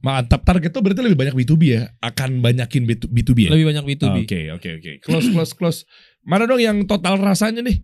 Mantap. 0.00 0.40
Target 0.42 0.72
tuh 0.72 0.80
berarti 0.82 1.04
lebih 1.04 1.14
banyak 1.14 1.36
B2B 1.36 1.62
ya? 1.70 1.82
Akan 2.02 2.42
banyakin 2.42 2.88
B2, 2.88 3.06
B2B 3.06 3.38
ya? 3.46 3.50
Lebih 3.54 3.66
banyak 3.70 3.84
B2B. 3.86 4.16
Oke 4.26 4.40
oke 4.50 4.68
oke. 4.80 4.92
Close 5.04 5.28
close 5.30 5.52
close. 5.54 5.78
Mana 6.26 6.50
dong 6.50 6.58
yang 6.60 6.82
total 6.90 7.22
rasanya 7.22 7.62
nih? 7.64 7.80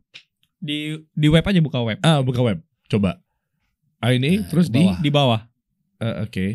Di 0.59 0.79
di 1.07 1.29
web 1.29 1.42
aja 1.42 1.61
buka 1.61 1.81
web. 1.81 1.99
Ah 2.01 2.21
buka 2.21 2.40
web. 2.40 2.59
Coba. 2.87 3.21
Ah 3.99 4.11
ini 4.11 4.40
Nah, 4.40 4.49
terus 4.49 4.69
di. 4.69 4.81
bawah. 4.81 4.97
Di 4.99 5.11
bawah. 5.11 5.40
Eh, 5.99 6.16
Oke. 6.23 6.47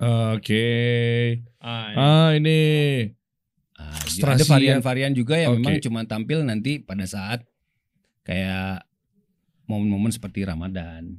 Oke. 0.00 0.66
Ah, 1.58 1.84
iya. 1.86 1.96
Ah 1.96 2.28
ini. 2.32 2.60
Ah, 3.74 3.96
jadi 4.06 4.20
Strasiat. 4.20 4.38
ada 4.38 4.44
varian-varian 4.46 5.12
juga 5.12 5.34
yang 5.34 5.52
Oke. 5.52 5.60
memang 5.60 5.76
cuma 5.78 6.00
tampil 6.04 6.40
nanti 6.40 6.78
pada 6.78 7.04
saat 7.04 7.44
kayak 8.22 8.84
momen-momen 9.64 10.08
seperti 10.08 10.42
Ramadan. 10.42 11.16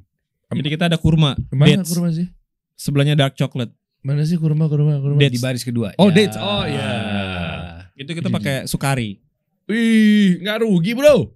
Jadi 0.48 0.68
kita 0.68 0.84
ada 0.84 0.94
kurma, 0.94 1.32
Mana 1.48 1.80
dates, 1.80 1.88
kurma 1.88 2.12
sih? 2.12 2.28
Sebelahnya 2.74 3.16
dark 3.16 3.34
chocolate. 3.34 3.72
Mana 4.00 4.22
sih 4.22 4.36
kurma 4.36 4.68
kurma 4.68 4.98
kurma? 4.98 5.16
Dates. 5.16 5.32
Di 5.32 5.40
baris 5.40 5.64
kedua. 5.64 5.96
Oh, 5.96 6.06
Ya. 6.06 6.14
dates. 6.14 6.36
Oh, 6.36 6.62
iya. 6.62 6.90
Itu 7.94 8.12
kita 8.12 8.28
pakai 8.28 8.66
sukari. 8.66 9.16
Wih, 9.64 10.42
nggak 10.42 10.58
rugi 10.60 10.92
bro. 10.92 11.32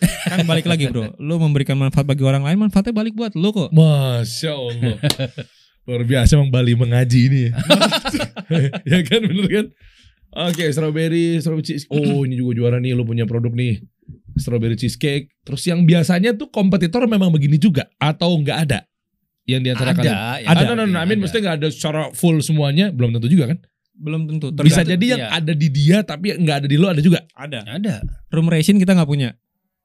Kan 0.00 0.48
balik 0.48 0.66
lagi 0.66 0.88
bro. 0.88 1.12
Lu 1.28 1.36
memberikan 1.36 1.76
manfaat 1.76 2.08
bagi 2.08 2.24
orang 2.24 2.44
lain, 2.44 2.56
manfaatnya 2.56 2.92
balik 2.96 3.12
buat 3.12 3.36
lu 3.36 3.52
kok. 3.52 3.68
Masya 3.72 4.52
Allah. 4.56 4.96
Luar 5.88 6.02
biasa 6.04 6.36
emang 6.36 6.52
Bali 6.52 6.72
mengaji 6.76 7.20
ini 7.28 7.40
ya. 7.48 7.52
ya 8.96 8.98
kan 9.04 9.20
bener 9.24 9.46
kan? 9.48 9.66
Oke, 10.30 10.70
strawberry, 10.70 11.42
strawberry 11.42 11.66
cheese. 11.66 11.84
Oh, 11.90 12.22
ini 12.22 12.38
juga 12.38 12.54
juara 12.54 12.78
nih 12.78 12.94
lu 12.94 13.02
punya 13.02 13.26
produk 13.26 13.50
nih. 13.50 13.82
Strawberry 14.38 14.78
cheesecake. 14.78 15.34
Terus 15.42 15.62
yang 15.66 15.82
biasanya 15.82 16.38
tuh 16.38 16.48
kompetitor 16.54 17.02
memang 17.10 17.34
begini 17.34 17.58
juga 17.58 17.90
atau 17.98 18.38
nggak 18.38 18.58
ada? 18.70 18.86
Yang 19.48 19.60
di 19.66 19.68
antara 19.74 19.90
Ada, 19.90 19.98
kalian? 19.98 20.14
ya, 20.14 20.46
Ada, 20.46 20.62
no, 20.70 20.72
no, 20.78 20.84
no, 20.86 20.98
I 21.02 21.06
mean, 21.10 21.18
ada. 21.18 21.24
mesti 21.26 21.36
nggak 21.42 21.56
ada 21.58 21.68
secara 21.74 22.02
full 22.14 22.38
semuanya, 22.38 22.94
belum 22.94 23.18
tentu 23.18 23.26
juga 23.26 23.50
kan? 23.50 23.58
Belum 23.98 24.30
tentu. 24.30 24.54
Bisa 24.54 24.86
Tergantung- 24.86 24.90
jadi 24.94 25.04
yang 25.10 25.22
iya. 25.26 25.30
ada 25.34 25.52
di 25.52 25.68
dia 25.68 25.96
tapi 26.06 26.26
nggak 26.38 26.56
ada 26.62 26.68
di 26.70 26.76
lo 26.78 26.86
ada 26.86 27.02
juga. 27.02 27.26
ada. 27.34 27.66
Ada. 27.66 27.94
Room 28.30 28.46
ration 28.46 28.78
kita 28.78 28.94
nggak 28.94 29.10
punya. 29.10 29.34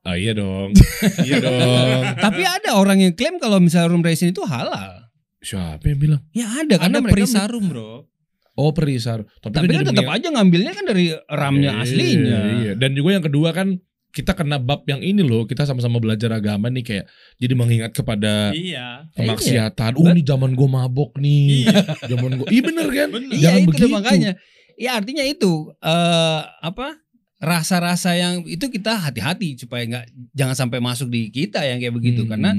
Oh 0.05 0.13
iya 0.13 0.31
dong, 0.31 0.69
iya 1.27 1.41
dong. 1.41 2.01
Tapi 2.13 2.41
ada 2.45 2.77
orang 2.77 3.01
yang 3.01 3.13
klaim 3.13 3.41
kalau 3.41 3.57
misalnya 3.57 3.89
room 3.89 4.05
racing 4.05 4.29
itu 4.29 4.45
halal. 4.45 5.09
Siapa 5.41 5.81
yang 5.83 5.97
bilang? 5.97 6.21
Ya 6.29 6.45
ada 6.47 6.77
karena 6.77 6.97
Ada 6.97 7.03
mereka 7.03 7.15
perisa 7.17 7.41
room 7.45 7.65
bro. 7.69 8.05
Oh 8.53 8.71
perisar. 8.71 9.25
tapi 9.43 9.67
kan 9.67 9.83
jadi 9.83 9.85
tetap 9.91 10.07
aja 10.07 10.27
ngambilnya 10.31 10.71
kan 10.71 10.85
dari 10.85 11.11
ramnya 11.27 11.75
Iya, 11.75 11.81
aslinya. 11.81 12.39
Iya. 12.55 12.71
Dan 12.77 12.93
juga 12.93 13.09
yang 13.13 13.25
kedua 13.25 13.51
kan 13.51 13.81
kita 14.09 14.31
kena 14.31 14.57
bab 14.57 14.85
yang 14.85 15.01
ini 15.01 15.19
loh. 15.21 15.43
Kita 15.43 15.67
sama-sama 15.67 15.99
belajar 15.99 16.31
agama 16.31 16.71
nih 16.71 16.81
kayak 16.81 17.05
jadi 17.35 17.51
mengingat 17.51 17.91
kepada 17.91 18.55
Iya. 18.55 19.11
kemaksiatan. 19.11 19.99
Oh 19.99 20.07
ini 20.07 20.21
zaman 20.21 20.55
gue 20.55 20.69
mabok 20.71 21.19
nih. 21.19 21.67
Zaman 22.07 22.39
gue. 22.39 22.47
Iya 22.47 22.61
bener 22.63 22.87
kan? 22.87 23.07
Bener. 23.11 23.29
Iya 23.29 23.41
Jangan 23.43 23.59
itu 23.59 23.69
begitu. 23.69 23.87
makanya. 23.91 24.31
Ya 24.75 24.91
artinya 24.95 25.23
itu 25.23 25.51
eh 25.77 26.39
apa 26.61 26.95
rasa-rasa 27.45 28.17
yang 28.17 28.41
itu 28.49 28.65
kita 28.67 28.97
hati-hati 28.97 29.53
supaya 29.62 29.86
nggak 29.86 30.05
jangan 30.34 30.55
sampai 30.58 30.81
masuk 30.81 31.13
di 31.13 31.29
kita 31.29 31.62
yang 31.62 31.77
kayak 31.77 31.93
begitu 31.93 32.25
Hmm. 32.25 32.31
karena 32.34 32.51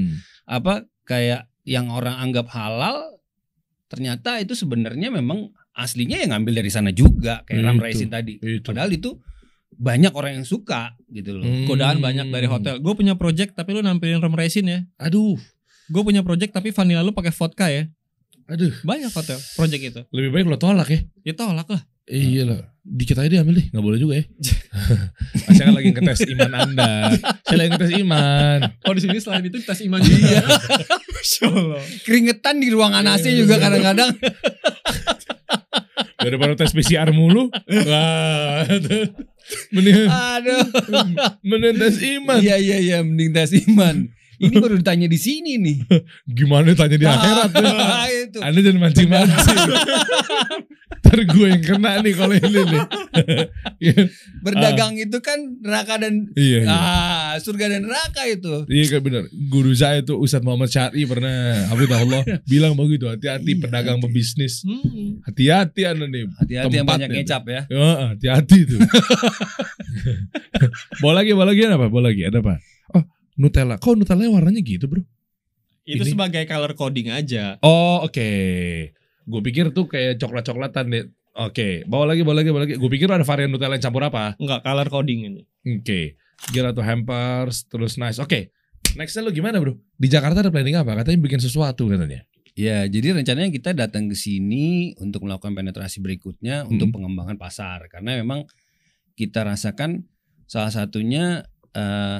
apa 0.47 0.87
kayak 1.03 1.51
yang 1.67 1.91
orang 1.91 2.15
anggap 2.15 2.47
halal 2.55 3.19
ternyata 3.91 4.39
itu 4.39 4.55
sebenarnya 4.55 5.11
memang 5.11 5.51
aslinya 5.75 6.17
yang 6.23 6.31
ngambil 6.35 6.63
dari 6.63 6.71
sana 6.71 6.95
juga 6.95 7.43
kayak 7.43 7.61
ram 7.63 7.77
raisin 7.77 8.09
tadi. 8.09 8.39
Itu. 8.39 8.73
Padahal 8.73 8.89
itu 8.91 9.19
banyak 9.77 10.09
orang 10.15 10.41
yang 10.41 10.47
suka 10.47 10.95
gitu 11.11 11.37
loh. 11.37 11.45
Hmm. 11.45 11.67
Godaan 11.69 12.01
banyak 12.01 12.33
dari 12.33 12.47
hotel. 12.49 12.79
Gue 12.81 12.97
punya 12.97 13.13
project 13.13 13.53
tapi 13.53 13.77
lu 13.77 13.85
nampilin 13.85 14.17
room 14.23 14.33
ration 14.33 14.65
ya. 14.65 14.81
Aduh. 14.97 15.37
Gue 15.87 16.01
punya 16.03 16.25
project 16.25 16.51
tapi 16.55 16.73
vanilla 16.73 17.05
lu 17.05 17.13
pakai 17.13 17.31
vodka 17.31 17.69
ya. 17.69 17.85
Aduh. 18.47 18.73
Banyak 18.83 19.11
hotel 19.11 19.37
project 19.59 19.83
itu. 19.83 20.01
Lebih 20.15 20.29
baik 20.33 20.45
lo 20.49 20.57
tolak 20.57 20.87
ya. 20.89 20.99
Ya 21.23 21.33
tolak 21.35 21.67
lah. 21.67 21.83
Iya 22.07 22.47
lah. 22.47 22.61
Dikit 22.87 23.19
aja 23.19 23.27
deh 23.27 23.43
ambil 23.43 23.59
deh. 23.59 23.67
Gak 23.67 23.83
boleh 23.83 23.99
juga 23.99 24.23
ya. 24.23 24.25
Saya 25.51 25.67
kan 25.67 25.75
lagi 25.75 25.91
ngetes 25.91 26.23
iman 26.31 26.51
anda. 26.55 27.11
Saya 27.43 27.57
lagi 27.59 27.69
ngetes 27.75 27.91
iman. 27.99 28.59
Oh 28.87 28.95
di 28.95 29.01
sini 29.03 29.19
selain 29.19 29.43
itu 29.43 29.59
tes 29.59 29.83
iman 29.83 29.99
juga. 29.99 30.39
Masya 31.11 31.45
Allah. 31.51 31.83
Keringetan 32.07 32.63
di 32.63 32.71
ruangan 32.71 33.03
AC 33.11 33.27
juga 33.35 33.59
kadang-kadang. 33.59 34.15
Daripada 36.23 36.55
tes 36.55 36.71
PCR 36.71 37.11
mulu. 37.11 37.51
Wah. 37.67 38.63
Mending, 39.71 40.11
Aduh. 40.11 40.59
mending 41.39 41.79
tes 41.79 41.95
iman. 42.03 42.35
Iya 42.43 42.59
iya 42.59 42.77
iya 42.83 42.97
mending 42.99 43.31
tes 43.31 43.55
iman. 43.67 44.11
Ini 44.37 44.55
baru 44.63 44.77
ditanya 44.77 45.07
di 45.09 45.19
sini 45.19 45.57
nih. 45.57 45.77
Gimana 46.29 46.77
tanya 46.77 46.97
di 46.97 47.05
akhirat 47.09 47.51
ya? 47.57 47.71
Ah, 47.73 48.07
itu. 48.09 48.37
Anda 48.41 48.59
jangan 48.61 48.79
mancing-mancing. 48.85 49.57
Ntar 51.07 51.23
gue 51.23 51.47
yang 51.47 51.63
kena 51.63 52.03
nih 52.03 52.13
kalau 52.19 52.35
ini 52.35 52.61
nih. 52.67 52.83
Berdagang 54.45 54.93
itu 54.99 55.17
kan 55.23 55.39
neraka 55.63 56.03
dan 56.03 56.27
iya. 56.35 56.67
iya. 56.67 56.69
ah 56.69 57.33
surga 57.39 57.71
dan 57.71 57.87
neraka 57.87 58.27
itu. 58.27 58.67
Iya 58.67 58.85
kan 58.91 58.99
benar. 59.07 59.23
Guru 59.31 59.71
saya 59.71 60.03
itu 60.03 60.19
Ustadz 60.19 60.43
Muhammad 60.43 60.67
Syari 60.67 61.07
pernah 61.07 61.63
Allah 61.71 62.21
bilang 62.43 62.75
begitu 62.75 63.07
hati-hati 63.07 63.55
Iya, 63.55 63.63
pedagang 63.63 64.03
pebisnis. 64.03 64.67
Hmm. 64.67 65.23
Hati-hati 65.23 65.87
anda 65.87 66.11
nih. 66.11 66.27
Hati-hati 66.43 66.75
yang 66.75 66.87
banyak 66.87 67.09
kecap 67.23 67.47
ya. 67.47 67.63
Hati-hati 68.11 68.59
tuh. 68.67 68.79
bawa 70.99 71.23
lagi, 71.23 71.31
bawa 71.31 71.55
lagi 71.55 71.61
apa? 71.71 71.87
Bawa 71.87 72.11
lagi 72.11 72.21
ada 72.27 72.43
apa? 72.43 72.59
Nutella. 73.37 73.77
Kok 73.77 74.01
Nutella 74.01 74.27
warnanya 74.27 74.59
gitu, 74.59 74.89
Bro? 74.89 75.01
Itu 75.87 76.03
Ini- 76.03 76.11
sebagai 76.11 76.43
color 76.43 76.73
coding 76.75 77.13
aja. 77.13 77.55
Oh, 77.63 78.03
oke. 78.03 78.29
Gue 79.23 79.41
pikir 79.43 79.71
tuh 79.71 79.87
kayak 79.87 80.19
coklat-coklatan 80.19 80.85
deh. 80.89 81.05
Oke, 81.37 81.85
bawa 81.85 82.11
lagi, 82.11 82.25
bawa 82.25 82.41
lagi, 82.41 82.49
bawa 82.49 82.61
lagi. 82.65 82.75
Gue 82.75 82.89
pikir 82.89 83.07
ada 83.07 83.21
varian 83.21 83.53
Nutella 83.53 83.77
yang 83.77 83.85
campur 83.85 84.03
apa? 84.03 84.33
Enggak 84.35 84.65
color 84.65 84.87
coding 84.89 85.19
ini. 85.23 85.41
Oke. 85.63 86.17
Gelato 86.49 86.81
hampers, 86.81 87.69
terus 87.69 87.95
nice. 87.95 88.17
Oke. 88.17 88.51
Nextnya 88.97 89.21
lu 89.21 89.29
gimana 89.29 89.61
bro? 89.61 89.77
Di 89.93 90.09
Jakarta 90.09 90.41
ada 90.41 90.49
planning 90.49 90.73
apa? 90.75 90.97
Katanya 90.97 91.21
bikin 91.21 91.37
sesuatu 91.37 91.85
katanya. 91.85 92.25
Ya, 92.57 92.89
jadi 92.89 93.13
rencananya 93.13 93.53
kita 93.53 93.69
datang 93.77 94.09
ke 94.09 94.17
sini 94.17 94.97
untuk 94.97 95.29
melakukan 95.29 95.53
penetrasi 95.53 96.01
berikutnya 96.01 96.65
Hmm. 96.65 96.73
untuk 96.73 96.89
pengembangan 96.89 97.37
pasar 97.37 97.85
karena 97.85 98.17
memang 98.17 98.49
kita 99.13 99.45
rasakan 99.45 100.09
salah 100.49 100.73
satunya 100.73 101.45
eh, 101.69 102.19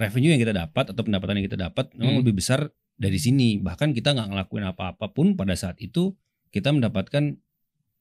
revenue 0.00 0.32
yang 0.32 0.40
kita 0.40 0.56
dapat 0.56 0.90
atau 0.90 1.02
pendapatan 1.04 1.36
yang 1.38 1.46
kita 1.46 1.60
dapat 1.60 1.92
memang 1.94 2.18
Hmm. 2.18 2.22
lebih 2.24 2.40
besar 2.40 2.72
dari 2.96 3.16
sini. 3.16 3.60
Bahkan 3.60 3.92
kita 3.92 4.16
nggak 4.16 4.28
ngelakuin 4.32 4.64
apa-apa 4.66 5.12
pun 5.12 5.36
pada 5.36 5.52
saat 5.52 5.76
itu 5.78 6.16
kita 6.48 6.72
mendapatkan 6.72 7.36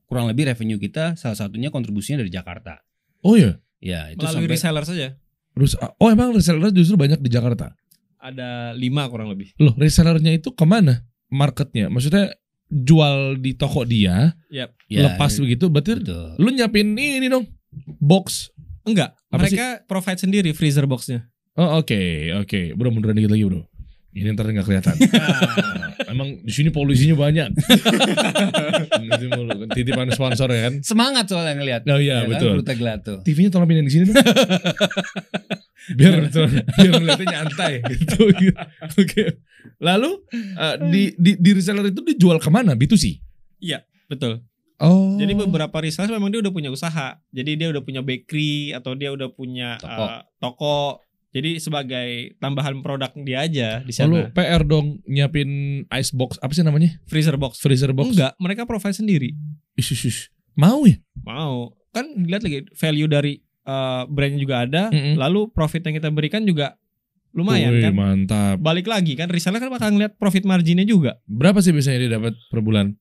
kurang 0.08 0.26
lebih 0.26 0.48
revenue 0.48 0.80
kita 0.80 1.14
salah 1.14 1.38
satunya 1.38 1.70
kontribusinya 1.70 2.24
dari 2.24 2.32
Jakarta. 2.32 2.82
Oh 3.22 3.36
ya. 3.36 3.60
Ya, 3.80 4.12
itu 4.12 4.20
Melalui 4.20 4.44
sampai 4.48 4.52
reseller 4.56 4.84
saja. 4.84 5.08
Terus 5.54 5.72
oh 5.78 6.10
emang 6.10 6.32
reseller 6.32 6.72
justru 6.72 6.96
banyak 6.96 7.20
di 7.20 7.30
Jakarta. 7.30 7.76
Ada 8.20 8.76
lima 8.76 9.08
kurang 9.08 9.32
lebih. 9.32 9.56
Loh 9.56 9.72
resellernya 9.76 10.36
itu 10.36 10.52
ke 10.52 10.66
mana? 10.68 11.08
Marketnya? 11.32 11.88
Maksudnya 11.88 12.36
jual 12.68 13.40
di 13.40 13.56
toko 13.56 13.82
dia, 13.82 14.36
Yap. 14.52 14.76
ya, 14.86 15.08
lepas 15.08 15.34
begitu. 15.40 15.72
Berarti 15.72 15.98
betul. 16.04 16.36
lu 16.38 16.50
nyiapin 16.52 16.94
ini 16.94 17.26
dong, 17.26 17.48
box. 17.98 18.52
Enggak. 18.86 19.16
Apa 19.30 19.46
mereka 19.46 19.66
provide 19.86 20.20
sendiri 20.20 20.50
freezer 20.52 20.86
boxnya. 20.86 21.30
Oh 21.60 21.84
oke 21.84 22.00
oke, 22.40 22.60
bro 22.80 22.88
munduran 22.88 23.20
dikit 23.20 23.36
lagi 23.36 23.44
bro. 23.44 23.68
Ini 24.10 24.34
ntar 24.34 24.50
nggak 24.50 24.66
kelihatan. 24.66 24.96
Emang 26.12 26.42
di 26.42 26.50
sini 26.50 26.74
polusinya 26.74 27.14
banyak. 27.20 27.54
Titipan 29.76 30.10
sponsor 30.10 30.50
ya 30.50 30.72
kan. 30.72 30.82
Semangat 30.82 31.30
soalnya 31.30 31.62
ngelihat. 31.62 31.82
Oh 31.86 32.02
iya, 32.02 32.26
Ya 32.26 32.40
kan, 32.40 32.58
betul. 32.58 32.74
Gelato. 32.80 33.14
TV-nya 33.22 33.54
tolong 33.54 33.70
pindahin 33.70 33.86
di 33.86 33.94
sini 33.94 34.04
dong. 34.10 34.18
biar 36.00 36.22
biar 36.30 36.94
ngeliatnya 37.02 37.28
nyantai 37.28 37.74
gitu. 37.94 38.34
Oke. 38.98 39.24
Lalu 39.78 40.12
eh, 40.34 40.76
di, 40.90 41.04
di 41.14 41.32
di 41.38 41.50
reseller 41.54 41.94
itu 41.94 42.02
dijual 42.02 42.42
ke 42.42 42.50
mana? 42.50 42.74
B2C. 42.74 43.20
Betul. 44.10 44.42
Oh. 44.80 45.20
Jadi 45.22 45.36
beberapa 45.36 45.76
reseller 45.84 46.18
memang 46.18 46.34
dia 46.34 46.42
udah 46.42 46.54
punya 46.56 46.72
usaha. 46.74 47.20
Jadi 47.30 47.62
dia 47.62 47.68
udah 47.70 47.84
punya 47.86 48.02
bakery 48.02 48.74
atau 48.74 48.98
dia 48.98 49.14
udah 49.14 49.30
punya 49.36 49.78
Toko. 49.78 50.02
uh, 50.02 50.20
toko. 50.42 50.80
Jadi 51.30 51.62
sebagai 51.62 52.34
tambahan 52.42 52.82
produk 52.82 53.14
dia 53.22 53.46
aja 53.46 53.68
di 53.86 53.94
Lalu 53.94 54.18
sana. 54.26 54.34
PR 54.34 54.66
dong 54.66 54.98
nyiapin 55.06 55.50
ice 55.94 56.10
box 56.10 56.42
apa 56.42 56.50
sih 56.58 56.66
namanya? 56.66 56.98
Freezer 57.06 57.38
box. 57.38 57.62
Freezer 57.62 57.94
box. 57.94 58.18
Enggak, 58.18 58.34
mereka 58.42 58.66
provide 58.66 58.98
sendiri. 58.98 59.38
Ish, 59.78 59.94
ish, 59.94 60.06
ish. 60.10 60.22
Mau 60.58 60.90
ya? 60.90 60.98
Mau. 61.22 61.78
Kan 61.94 62.26
lihat 62.26 62.42
lagi 62.42 62.66
value 62.74 63.06
dari 63.06 63.38
uh, 63.70 64.10
brandnya 64.10 64.42
juga 64.42 64.56
ada, 64.66 64.84
Mm-mm. 64.90 65.22
lalu 65.22 65.54
profit 65.54 65.86
yang 65.86 66.02
kita 66.02 66.10
berikan 66.10 66.42
juga 66.50 66.74
lumayan 67.30 67.78
Wih, 67.78 67.84
kan. 67.86 67.94
mantap. 67.94 68.56
Balik 68.58 68.90
lagi 68.90 69.14
kan 69.14 69.30
reseller 69.30 69.62
kan 69.62 69.70
bakal 69.70 69.94
ngeliat 69.94 70.18
profit 70.18 70.50
marginnya 70.50 70.86
juga. 70.86 71.22
Berapa 71.30 71.62
sih 71.62 71.70
biasanya 71.70 71.98
dia 72.02 72.12
dapat 72.18 72.34
per 72.50 72.60
bulan? 72.66 72.98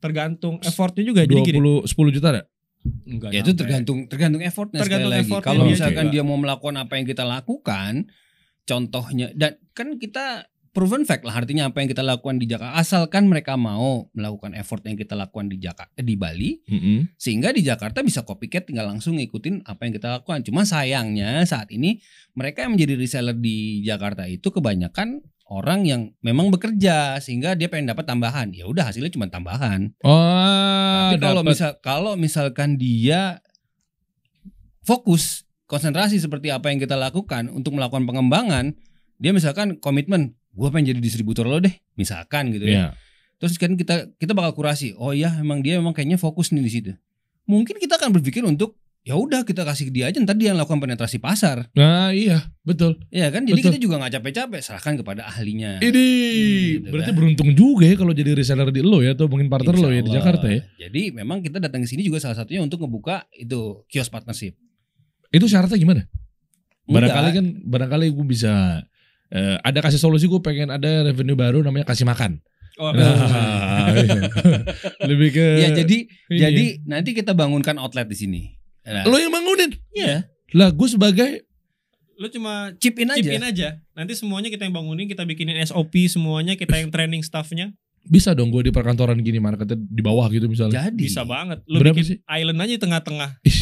Tergantung 0.00 0.64
effortnya 0.64 1.04
juga. 1.04 1.28
Jadi 1.28 1.44
gini. 1.44 1.60
20 1.60 1.84
10 1.84 2.16
juta 2.16 2.26
ada? 2.32 2.42
Enggak 2.80 3.30
Ya 3.32 3.40
itu 3.44 3.52
tergantung 3.54 4.08
tergantung 4.08 4.40
effortnya 4.42 4.80
Tergantung 4.80 5.12
sekali 5.12 5.20
lagi. 5.20 5.30
effortnya 5.30 5.48
Kalau 5.52 5.64
dia 5.64 5.72
misalkan 5.76 6.04
juga. 6.08 6.14
dia 6.16 6.22
mau 6.24 6.38
melakukan 6.40 6.76
apa 6.80 6.92
yang 6.96 7.06
kita 7.06 7.24
lakukan, 7.28 7.92
contohnya 8.64 9.26
dan 9.36 9.56
kan 9.72 9.88
kita 9.96 10.49
proven 10.70 11.02
fact 11.02 11.26
lah 11.26 11.34
artinya 11.34 11.66
apa 11.66 11.82
yang 11.82 11.90
kita 11.90 12.02
lakukan 12.02 12.38
di 12.38 12.46
Jakarta 12.46 12.78
asalkan 12.78 13.26
mereka 13.26 13.58
mau 13.58 14.06
melakukan 14.14 14.54
effort 14.54 14.86
yang 14.86 14.94
kita 14.94 15.18
lakukan 15.18 15.50
di 15.50 15.58
Jakarta 15.58 15.98
di 15.98 16.14
Bali 16.14 16.62
sehingga 17.18 17.50
di 17.50 17.66
Jakarta 17.66 18.06
bisa 18.06 18.22
copycat 18.22 18.70
tinggal 18.70 18.86
langsung 18.86 19.18
ngikutin 19.18 19.66
apa 19.66 19.86
yang 19.86 19.92
kita 19.98 20.08
lakukan. 20.20 20.46
Cuma 20.46 20.62
sayangnya 20.62 21.42
saat 21.42 21.68
ini 21.74 21.98
mereka 22.38 22.62
yang 22.62 22.78
menjadi 22.78 22.94
reseller 22.94 23.34
di 23.34 23.82
Jakarta 23.82 24.30
itu 24.30 24.46
kebanyakan 24.46 25.26
orang 25.50 25.82
yang 25.82 26.14
memang 26.22 26.54
bekerja 26.54 27.18
sehingga 27.18 27.58
dia 27.58 27.66
pengen 27.66 27.90
dapat 27.90 28.06
tambahan. 28.06 28.54
Ya 28.54 28.70
udah 28.70 28.86
hasilnya 28.86 29.10
cuma 29.10 29.26
tambahan. 29.26 29.90
Oh, 30.06 31.10
Tapi 31.10 31.18
kalau 31.18 31.42
misal 31.42 31.70
kalau 31.82 32.12
misalkan 32.14 32.78
dia 32.78 33.42
fokus 34.86 35.44
konsentrasi 35.66 36.22
seperti 36.22 36.54
apa 36.54 36.70
yang 36.70 36.78
kita 36.78 36.94
lakukan 36.94 37.50
untuk 37.50 37.74
melakukan 37.74 38.06
pengembangan, 38.06 38.74
dia 39.18 39.30
misalkan 39.34 39.78
komitmen, 39.78 40.38
gue 40.50 40.68
pengen 40.70 40.96
jadi 40.96 41.00
distributor 41.00 41.46
lo 41.46 41.62
deh, 41.62 41.72
misalkan 41.94 42.50
gitu 42.50 42.66
ya. 42.66 42.72
Iya. 42.72 42.86
Terus 43.40 43.56
kan 43.56 43.72
kita 43.74 44.12
kita 44.20 44.32
bakal 44.36 44.52
kurasi. 44.52 44.92
Oh 45.00 45.16
iya, 45.16 45.32
emang 45.40 45.64
dia 45.64 45.80
emang 45.80 45.96
kayaknya 45.96 46.20
fokus 46.20 46.52
nih 46.52 46.60
di 46.60 46.72
situ. 46.72 46.92
Mungkin 47.48 47.80
kita 47.80 47.96
akan 47.96 48.12
berpikir 48.12 48.44
untuk 48.44 48.76
ya 49.00 49.16
udah 49.16 49.48
kita 49.48 49.64
kasih 49.64 49.88
ke 49.88 49.92
dia 49.96 50.12
aja 50.12 50.20
ntar 50.20 50.36
dia 50.36 50.52
yang 50.52 50.60
lakukan 50.60 50.76
penetrasi 50.76 51.16
pasar. 51.16 51.72
Nah 51.72 52.12
iya 52.12 52.52
betul. 52.60 53.00
Iya 53.08 53.32
kan? 53.32 53.48
Jadi 53.48 53.64
Betul. 53.64 53.72
kita 53.72 53.80
juga 53.80 53.94
nggak 53.96 54.12
capek-capek, 54.20 54.60
serahkan 54.60 54.94
kepada 55.00 55.24
ahlinya. 55.24 55.80
Ini 55.80 56.06
gitu 56.84 56.88
berarti 56.92 57.10
kan. 57.10 57.16
beruntung 57.16 57.50
juga 57.56 57.84
ya 57.88 57.96
kalau 57.96 58.12
jadi 58.12 58.36
reseller 58.36 58.68
di 58.68 58.84
lo 58.84 59.00
ya 59.00 59.16
atau 59.16 59.26
mungkin 59.26 59.48
partner 59.48 59.74
lo 59.80 59.88
ya 59.88 60.04
di 60.04 60.12
Jakarta 60.12 60.46
ya. 60.52 60.60
Jadi 60.76 61.16
memang 61.16 61.40
kita 61.40 61.56
datang 61.56 61.80
ke 61.80 61.88
sini 61.88 62.04
juga 62.04 62.20
salah 62.20 62.36
satunya 62.36 62.60
untuk 62.60 62.84
ngebuka 62.84 63.24
itu 63.32 63.88
kios 63.88 64.12
partnership. 64.12 64.52
Itu 65.32 65.48
syaratnya 65.48 65.80
gimana? 65.80 66.02
Barangkali 66.90 67.28
Enggak. 67.30 67.38
kan 67.40 67.46
barangkali 67.70 68.06
gue 68.12 68.26
bisa 68.26 68.84
eh, 69.30 69.56
ada 69.58 69.78
kasih 69.80 69.96
solusi 69.96 70.26
gue 70.26 70.38
pengen 70.38 70.68
ada 70.68 71.04
revenue 71.04 71.34
baru 71.34 71.60
namanya 71.60 71.84
kasih 71.84 72.04
makan. 72.04 72.38
Oh, 72.76 72.90
Nah, 72.90 73.92
iya. 73.92 74.24
Lebih 75.10 75.28
ke 75.30 75.46
Ya 75.58 75.68
jadi 75.74 75.98
Iya. 76.28 76.48
jadi 76.48 76.64
nanti 76.82 77.10
kita 77.12 77.30
bangunkan 77.30 77.76
outlet 77.76 78.06
di 78.06 78.16
sini. 78.16 78.42
Nah, 78.82 79.04
lo 79.04 79.14
yang 79.14 79.28
bangunin. 79.28 79.76
iya, 79.90 80.24
Lah 80.50 80.68
gue 80.68 80.88
sebagai 80.88 81.44
lu 82.14 82.28
cuma 82.28 82.72
chip 82.76 82.96
in 82.96 83.08
aja. 83.08 83.16
chip 83.18 83.32
in 83.32 83.40
aja. 83.42 83.68
Nanti 83.90 84.12
semuanya 84.12 84.48
kita 84.48 84.62
yang 84.62 84.72
bangunin, 84.72 85.06
kita 85.06 85.22
bikinin 85.22 85.60
SOP 85.62 85.92
semuanya, 86.06 86.52
kita 86.52 86.76
yang 86.76 86.88
training 86.88 87.20
staffnya. 87.20 87.72
bisa 88.02 88.32
dong 88.32 88.48
gue 88.48 88.64
di 88.64 88.72
perkantoran 88.72 89.20
gini 89.20 89.36
marketnya 89.36 89.76
di 89.76 90.00
bawah 90.00 90.24
gitu 90.28 90.48
misalnya. 90.48 90.88
Jadi 90.88 91.04
Bisa 91.04 91.20
banget. 91.22 91.60
Lu 91.64 91.78
Berapa 91.78 91.92
bikin 91.94 92.06
sih? 92.06 92.16
island 92.26 92.58
aja 92.58 92.72
di 92.72 92.80
tengah-tengah. 92.80 93.30
Ih, 93.42 93.58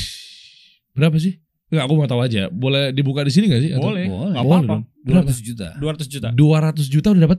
berapa 0.93 1.19
sih? 1.19 1.43
Enggak, 1.69 1.85
aku 1.85 1.95
mau 1.95 2.09
tahu 2.09 2.21
aja. 2.21 2.43
Boleh 2.49 2.91
dibuka 2.91 3.21
di 3.21 3.31
sini 3.31 3.47
gak 3.47 3.61
sih? 3.61 3.71
Atau- 3.73 3.93
Boleh. 3.93 4.07
Boleh 4.09 4.35
apa-apa. 4.35 4.67
dong. 4.67 4.83
Berapa? 5.05 5.29
200 5.29 5.41
juta. 5.43 5.69
200 5.77 6.09
juta. 6.09 6.29
200 6.33 6.87
juta 6.89 7.09
udah 7.13 7.23
dapat. 7.25 7.39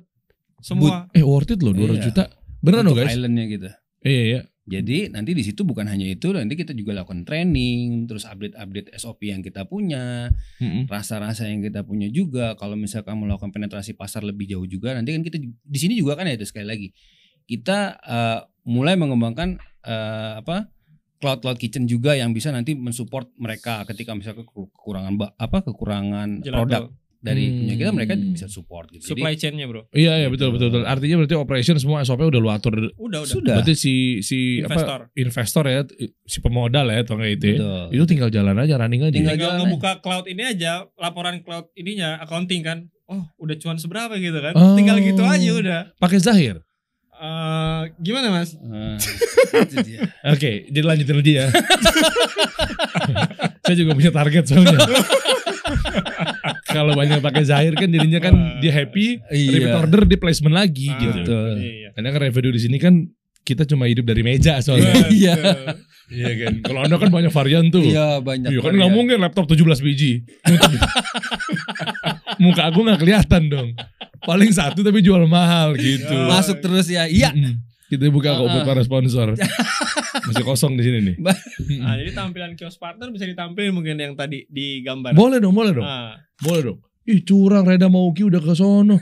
Semua 0.59 1.07
Eh 1.11 1.23
worth 1.23 1.49
it 1.49 1.61
loh 1.61 1.71
200 1.71 1.97
Iya. 1.97 2.03
juta. 2.03 2.23
Beneran 2.59 2.85
loh 2.85 2.93
guys? 2.93 3.09
Islandnya 3.11 3.45
gitu. 3.47 3.69
Iya 4.01 4.21
iya. 4.23 4.41
Jadi 4.69 5.09
nanti 5.09 5.33
di 5.33 5.41
situ 5.41 5.65
bukan 5.65 5.89
hanya 5.89 6.05
itu, 6.05 6.29
nanti 6.29 6.53
kita 6.53 6.77
juga 6.77 6.93
lakukan 6.93 7.25
training, 7.25 8.05
terus 8.05 8.21
update-update 8.21 8.93
SOP 8.93 9.25
yang 9.25 9.41
kita 9.41 9.65
punya, 9.65 10.29
Mm-mm. 10.61 10.85
rasa-rasa 10.85 11.49
yang 11.49 11.65
kita 11.65 11.81
punya 11.81 12.05
juga. 12.05 12.53
Kalau 12.53 12.77
misalkan 12.77 13.17
melakukan 13.17 13.49
penetrasi 13.49 13.97
pasar 13.97 14.21
lebih 14.21 14.45
jauh 14.45 14.69
juga, 14.69 14.93
nanti 14.93 15.09
kan 15.09 15.25
kita 15.25 15.41
di 15.41 15.79
sini 15.79 15.97
juga 15.97 16.13
kan 16.13 16.29
ya 16.29 16.37
itu 16.37 16.45
sekali 16.45 16.69
lagi 16.69 16.87
kita 17.43 17.97
eh, 17.97 18.39
mulai 18.69 18.93
mengembangkan 18.93 19.57
eh, 19.81 20.31
apa 20.37 20.69
cloud 21.19 21.39
cloud 21.39 21.55
kitchen 21.55 21.83
juga 21.83 22.13
yang 22.13 22.31
bisa 22.31 22.49
nanti 22.49 22.73
mensupport 22.73 23.27
mereka 23.35 23.83
ketika 23.85 24.11
misalkan 24.11 24.43
keku- 24.43 24.71
kekurangan 24.71 25.13
apa 25.35 25.57
kekurangan 25.61 26.39
Gelato. 26.39 26.57
produk 26.57 26.83
dari 27.19 27.43
Hmm. 27.45 27.57
punya 27.59 27.75
kita 27.75 27.91
mereka 27.91 28.13
bisa 28.15 28.47
support 28.47 28.87
gitu. 28.89 29.03
Jadi, 29.03 29.11
supply 29.13 29.35
chain-nya, 29.35 29.67
Bro. 29.67 29.91
Iya 29.91 30.15
iya 30.17 30.27
betul 30.27 30.55
betul 30.55 30.71
betul. 30.71 30.87
Artinya 30.87 31.19
berarti 31.19 31.35
operation 31.35 31.75
semua 31.75 31.99
SOP 31.99 32.23
udah 32.23 32.39
lu 32.39 32.47
atur. 32.47 32.71
Udah, 32.71 32.89
udah. 32.95 33.21
sudah 33.21 33.55
Berarti 33.59 33.75
si 33.75 33.93
si 34.21 34.63
Investor. 34.63 34.99
apa 35.03 35.11
investor 35.13 35.63
ya, 35.67 35.83
si 36.23 36.39
pemodal 36.39 36.87
ya 36.87 37.03
atau 37.03 37.19
kayak 37.19 37.33
itu. 37.35 37.45
ya. 37.45 37.55
Betul. 37.57 37.85
Itu 37.91 38.03
tinggal 38.07 38.29
jalan 38.29 38.55
aja 38.57 38.73
running 38.77 39.01
aja. 39.01 39.11
Tinggal 39.11 39.35
Tinggal 39.35 39.51
jalan 39.51 39.59
ngebuka 39.67 39.91
cloud 39.99 40.25
ini 40.25 40.43
aja, 40.45 40.71
laporan 40.95 41.43
cloud 41.43 41.67
ininya, 41.75 42.09
accounting 42.19 42.63
kan. 42.63 42.87
Oh, 43.05 43.27
udah 43.37 43.57
cuan 43.57 43.75
seberapa 43.75 44.15
gitu 44.15 44.39
kan. 44.39 44.53
Oh. 44.53 44.79
Tinggal 44.79 45.01
gitu 45.01 45.19
aja 45.19 45.49
udah. 45.51 45.79
Pakai 45.99 46.23
Zahir. 46.23 46.63
Eh, 47.19 47.81
gimana, 47.99 48.31
Mas? 48.31 48.55
Dia. 49.83 50.07
Oke, 50.31 50.71
jadi 50.71 50.85
lanjutin 50.87 51.19
lagi 51.19 51.33
ya. 51.35 51.51
Saya 53.63 53.75
juga 53.75 53.91
punya 53.91 54.09
target 54.09 54.43
soalnya. 54.47 54.79
Kalau 56.63 56.95
banyak 56.95 57.19
pakai 57.19 57.43
Zahir 57.43 57.73
kan 57.75 57.89
jadinya 57.89 58.19
kan 58.21 58.33
dia 58.61 58.71
happy, 58.71 59.19
repeat 59.27 59.67
Iya. 59.67 59.75
order 59.75 60.01
di 60.05 60.15
placement 60.15 60.55
lagi 60.55 60.87
Ah, 60.87 60.97
gitu. 60.97 61.19
Betul. 61.21 61.53
Iya. 61.59 61.87
Karena 61.91 62.07
kan 62.09 62.19
revenue 62.23 62.53
di 62.55 62.61
sini 62.61 62.77
kan 62.79 62.93
kita 63.41 63.65
cuma 63.65 63.85
hidup 63.85 64.05
dari 64.05 64.21
meja 64.23 64.61
soalnya. 64.63 64.93
Iya. 65.11 65.35
Iya 66.09 66.31
kan. 66.41 66.53
Kalau 66.65 66.79
Anda 66.81 66.95
kan 66.97 67.09
banyak 67.13 67.31
varian 67.33 67.69
tuh. 67.69 67.85
Iya 67.85 68.17
banyak. 68.19 68.49
Iya 68.49 68.59
kan 68.65 68.73
nggak 68.73 68.91
mungkin 68.91 69.17
laptop 69.21 69.45
17 69.45 69.61
biji. 69.85 70.25
Muka 72.43 72.73
aku 72.73 72.81
nggak 72.81 72.99
kelihatan 72.99 73.43
dong. 73.49 73.69
Paling 74.25 74.51
satu 74.51 74.81
tapi 74.81 75.05
jual 75.05 75.23
mahal 75.29 75.77
gitu. 75.77 76.11
Ya. 76.11 76.27
Masuk 76.27 76.57
terus 76.59 76.89
ya. 76.89 77.05
Iya. 77.05 77.31
Mm. 77.33 77.61
Kita 77.89 78.05
buka 78.13 78.37
kok 78.37 78.45
buat 78.53 78.65
para 78.65 78.81
sponsor. 78.85 79.33
Masih 80.29 80.45
kosong 80.45 80.77
di 80.77 80.85
sini 80.85 80.99
nih. 81.01 81.15
Nah, 81.81 81.97
jadi 81.97 82.13
tampilan 82.13 82.53
kios 82.53 82.77
partner 82.77 83.09
bisa 83.09 83.25
ditampilin 83.25 83.73
mungkin 83.73 83.97
yang 83.97 84.13
tadi 84.13 84.45
di 84.45 84.85
gambar. 84.85 85.17
Boleh 85.17 85.41
dong, 85.41 85.57
boleh 85.57 85.73
dong. 85.73 85.85
Ah, 85.85 86.13
Boleh 86.37 86.61
dong. 86.69 86.79
Ih 87.09 87.25
curang 87.25 87.65
Reda 87.65 87.89
Mauki 87.89 88.21
udah 88.21 88.37
ke 88.37 88.53
sono. 88.53 89.01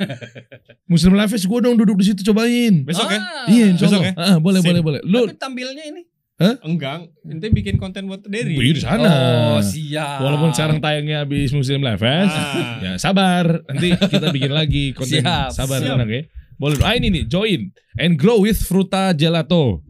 Muslim 0.87 1.19
Live 1.19 1.35
gue 1.35 1.59
dong 1.59 1.75
duduk 1.75 1.99
di 1.99 2.05
situ 2.07 2.23
cobain. 2.31 2.87
besok 2.87 3.11
ya? 3.11 3.19
Ah. 3.19 3.45
Iya, 3.51 3.65
insya 3.75 3.91
Besok 3.91 4.01
ya? 4.07 4.13
Ah, 4.15 4.37
boleh, 4.39 4.63
Sip. 4.63 4.71
boleh, 4.71 4.79
boleh. 4.79 4.99
Lu 5.03 5.27
Tapi 5.27 5.35
tampilnya 5.35 5.83
ini. 5.83 6.07
Enggak, 6.37 7.09
nanti 7.23 7.49
bikin 7.49 7.75
konten 7.75 8.05
buat 8.05 8.21
Derry. 8.21 8.53
Wih, 8.53 8.71
di 8.71 8.81
sana. 8.81 9.09
Oh 9.51 9.59
siap. 9.59 10.21
Walaupun 10.21 10.53
sekarang 10.53 10.77
tayangnya 10.77 11.21
habis 11.21 11.49
Muslim 11.49 11.81
Live 11.81 11.97
Fest, 11.97 12.29
Ah. 12.29 12.77
ya 12.79 12.93
sabar. 12.95 13.65
Nanti 13.65 13.97
kita 13.97 14.29
bikin 14.29 14.51
lagi 14.51 14.83
konten. 14.97 15.17
Siap, 15.17 15.49
sabar 15.49 15.81
siap. 15.81 15.97
tenang 15.97 16.05
ya. 16.07 16.21
Boleh. 16.55 16.77
Ah 16.79 16.93
ini 16.93 17.09
nih, 17.11 17.23
join 17.25 17.73
and 17.95 18.15
grow 18.15 18.37
with 18.39 18.57
Fruta 18.59 19.09
Gelato. 19.11 19.81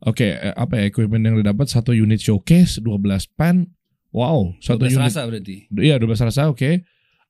Oke, 0.00 0.30
eh, 0.30 0.52
apa 0.52 0.76
ya 0.76 0.84
equipment 0.84 1.22
yang 1.22 1.36
didapat? 1.36 1.66
Satu 1.66 1.90
unit 1.90 2.18
showcase, 2.18 2.76
12 2.76 2.98
pan. 3.30 3.62
Wow, 4.10 4.54
satu 4.58 4.84
12 4.84 4.94
unit. 4.94 5.06
rasa 5.08 5.20
berarti. 5.24 5.56
Iya, 5.70 5.96
12 5.96 6.20
rasa, 6.20 6.46
oke. 6.46 6.70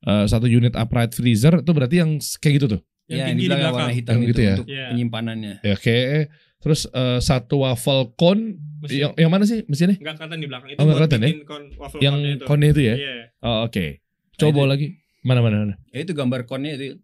Eh, 0.00 0.24
satu 0.27 0.44
unit 0.44 0.72
upright 0.72 1.12
freezer 1.12 1.61
itu 1.61 1.70
berarti 1.70 1.96
yang 1.96 2.11
kayak 2.38 2.55
gitu 2.59 2.66
tuh. 2.70 2.81
Yang 3.05 3.09
ya, 3.11 3.14
yang 3.14 3.29
tinggi 3.29 3.37
di 3.37 3.40
di 3.40 3.46
belakang 3.46 3.61
belakang. 3.62 3.77
warna 3.79 3.92
hitam 3.94 4.12
Yang 4.12 4.20
itu 4.20 4.27
gitu 4.27 4.40
ya? 4.40 4.55
untuk 4.55 4.68
Iya. 4.68 4.87
penyimpanannya. 4.90 5.55
Ya, 5.61 5.74
Oke. 5.74 5.98
Terus 6.64 6.88
eh, 6.88 7.20
satu 7.20 7.61
waffle 7.61 8.16
cone 8.16 8.57
Mesin. 8.81 8.96
yang 8.98 9.12
yang 9.16 9.31
mana 9.31 9.44
sih 9.44 9.62
mesinnya? 9.64 9.96
Enggak 9.96 10.16
kelihatan 10.16 10.38
di 10.40 10.48
belakang 10.48 10.68
itu 10.70 10.79
Oh, 10.79 10.85
kelihatan 10.88 11.20
ya? 11.20 11.29
kon 11.44 11.62
waffle 11.77 12.00
Yang 12.00 12.14
cone 12.14 12.24
itu. 12.31 12.44
cone 12.48 12.64
itu 12.66 12.81
ya? 12.81 12.94
Iya. 12.96 13.14
Oh, 13.38 13.59
oke. 13.62 13.85
Coba 14.35 14.48
itu- 14.48 14.57
bawa 14.57 14.66
lagi. 14.66 14.87
Mana 15.20 15.40
mana 15.40 15.57
mana. 15.59 15.74
Ya 15.88 16.00
itu 16.00 16.12
gambar 16.12 16.44
konnya 16.44 16.72
itu. 16.74 16.96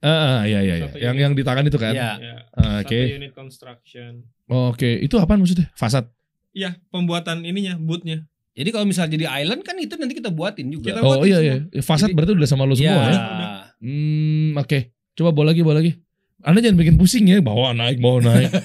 Ah, 0.00 0.08
ah, 0.08 0.40
iya 0.44 0.60
iya 0.60 0.74
iya. 0.76 0.86
Satu 0.86 0.96
Yang 0.98 1.12
unit. 1.12 1.22
yang 1.22 1.32
di 1.34 1.42
tangan 1.42 1.64
itu 1.66 1.76
kan? 1.76 1.92
Iya. 1.92 2.10
Iya. 2.14 2.34
Ah, 2.50 2.80
Satu 2.80 2.88
Oke. 2.88 3.00
unit 3.14 3.32
construction. 3.34 4.10
Oh, 4.46 4.72
Oke, 4.72 4.90
itu 4.96 5.16
apa 5.16 5.32
maksudnya? 5.34 5.68
Fasad. 5.74 6.08
Iya, 6.50 6.80
pembuatan 6.88 7.40
ininya, 7.42 7.76
bootnya. 7.76 8.24
Jadi 8.50 8.68
kalau 8.70 8.84
misalnya 8.84 9.12
jadi 9.12 9.26
island 9.38 9.60
kan 9.60 9.76
itu 9.76 9.94
nanti 9.94 10.12
kita 10.12 10.28
buatin 10.28 10.68
juga. 10.68 10.90
Kita 10.90 11.00
Oh 11.00 11.16
buatin 11.16 11.24
iya 11.26 11.38
semua. 11.38 11.48
iya. 11.70 11.80
Fasad 11.80 12.06
Jadi- 12.06 12.16
berarti 12.16 12.32
udah 12.34 12.48
sama 12.48 12.64
lo 12.64 12.74
semua 12.74 12.96
Iya. 12.96 13.04
ya? 13.06 13.18
Hmm, 13.78 14.50
oke. 14.56 14.78
Coba 15.12 15.30
bawa 15.30 15.46
lagi, 15.46 15.60
bawa 15.60 15.76
lagi. 15.78 15.92
Anda 16.42 16.58
jangan 16.58 16.78
bikin 16.78 16.96
pusing 16.96 17.24
ya, 17.26 17.38
bawa 17.40 17.72
naik, 17.72 17.98
bawa 17.98 18.20
naik. 18.20 18.50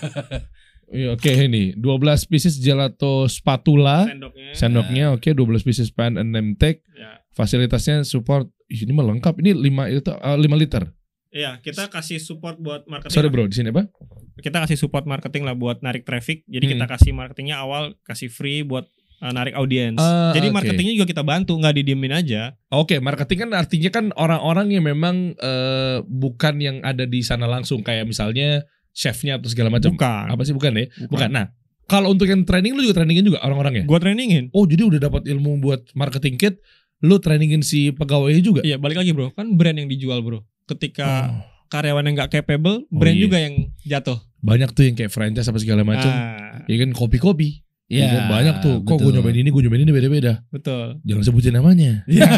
Iya, 0.86 1.18
oke 1.18 1.28
ini 1.28 1.74
12 1.74 2.30
pieces 2.30 2.62
gelato 2.62 3.26
spatula, 3.26 4.06
Sendoknya. 4.06 4.54
sendoknya 4.54 5.06
oke 5.12 5.26
12 5.28 5.66
pieces 5.66 5.90
pan 5.90 6.14
and 6.14 6.30
name 6.30 6.54
tag. 6.54 6.78
Ya. 6.94 7.26
Fasilitasnya 7.34 8.06
support 8.06 8.54
ini 8.70 8.94
mah 8.94 9.02
lengkap. 9.04 9.34
Ini 9.42 9.58
5 9.58 9.66
itu 9.92 10.14
eh, 10.14 10.38
5 10.38 10.46
liter. 10.56 10.94
Iya, 11.34 11.58
kita 11.60 11.90
kasih 11.90 12.22
support 12.22 12.62
buat 12.62 12.86
marketing. 12.86 13.12
Sorry 13.12 13.28
bro, 13.28 13.44
di 13.44 13.58
sini 13.58 13.74
apa? 13.74 13.90
Kita 14.38 14.62
kasih 14.62 14.78
support 14.78 15.04
marketing 15.04 15.44
lah 15.44 15.52
buat 15.52 15.82
narik 15.82 16.06
traffic. 16.06 16.46
Jadi 16.46 16.64
Hmm. 16.64 16.74
kita 16.78 16.86
kasih 16.88 17.12
marketingnya 17.12 17.58
awal 17.58 17.98
kasih 18.06 18.30
free 18.30 18.62
buat 18.62 18.86
uh, 19.20 19.32
narik 19.32 19.54
audiens. 19.54 19.96
Ah, 19.96 20.32
Jadi 20.32 20.50
oke. 20.50 20.56
marketingnya 20.56 20.94
juga 20.96 21.08
kita 21.08 21.22
bantu, 21.22 21.56
nggak 21.56 21.76
didiemin 21.76 22.14
aja. 22.14 22.56
Oke, 22.68 22.98
marketing 22.98 23.48
kan 23.48 23.52
artinya 23.54 23.90
kan 23.90 24.06
orang-orang 24.14 24.72
yang 24.72 24.84
memang 24.84 25.34
eh, 25.34 25.98
bukan 26.02 26.56
yang 26.58 26.78
ada 26.82 27.04
di 27.04 27.20
sana 27.20 27.46
langsung 27.46 27.80
kayak 27.80 28.04
misalnya 28.04 28.64
chefnya 28.92 29.36
atau 29.36 29.48
segala 29.48 29.68
macam. 29.68 29.92
Bukan. 29.92 30.26
Apa 30.32 30.42
sih 30.44 30.52
bukan 30.52 30.72
ya? 30.76 30.86
Bukan. 31.08 31.30
Nah, 31.30 31.52
kalau 31.86 32.12
untuk 32.12 32.26
yang 32.26 32.44
training 32.44 32.74
lu 32.74 32.82
juga 32.82 33.00
trainingin 33.00 33.26
juga 33.26 33.44
orang-orangnya. 33.44 33.84
Gua 33.84 34.00
trainingin. 34.00 34.50
Oh, 34.52 34.64
jadi 34.64 34.84
udah 34.84 35.00
dapat 35.02 35.28
ilmu 35.28 35.60
buat 35.60 35.92
marketing 35.94 36.36
kit, 36.36 36.56
lu 37.02 37.20
trainingin 37.20 37.60
si 37.60 37.92
pegawainya 37.92 38.42
juga. 38.42 38.62
Iya, 38.64 38.80
balik 38.80 38.98
lagi 38.98 39.12
bro. 39.12 39.32
Kan 39.32 39.60
brand 39.60 39.76
yang 39.76 39.90
dijual 39.90 40.22
bro. 40.22 40.42
Ketika 40.66 41.30
Oh, 41.30 41.44
karyawan 41.68 42.06
yang 42.06 42.16
nggak 42.16 42.32
capable, 42.32 42.86
brand 42.88 43.18
iya. 43.18 43.24
juga 43.26 43.38
yang 43.42 43.56
jatuh. 43.84 44.22
banyak 44.40 44.70
tuh 44.72 44.86
yang 44.86 44.94
kayak 44.94 45.10
franchise 45.10 45.50
apa 45.50 45.58
segala 45.58 45.82
macam. 45.82 46.06
Ah, 46.06 46.62
Ya 46.70 46.78
kan 46.78 46.94
kopi-kopi. 46.94 47.65
Iya. 47.86 48.06
Ya 48.06 48.10
kan? 48.18 48.30
banyak 48.34 48.56
tuh. 48.66 48.76
Kok 48.82 48.98
gue 48.98 49.12
nyobain 49.14 49.38
ini, 49.38 49.50
gue 49.54 49.62
nyobain 49.62 49.84
ini 49.86 49.94
beda-beda. 49.94 50.42
betul. 50.50 50.98
Jangan 51.06 51.24
sebutin 51.24 51.54
namanya. 51.54 52.02
Iya. 52.10 52.30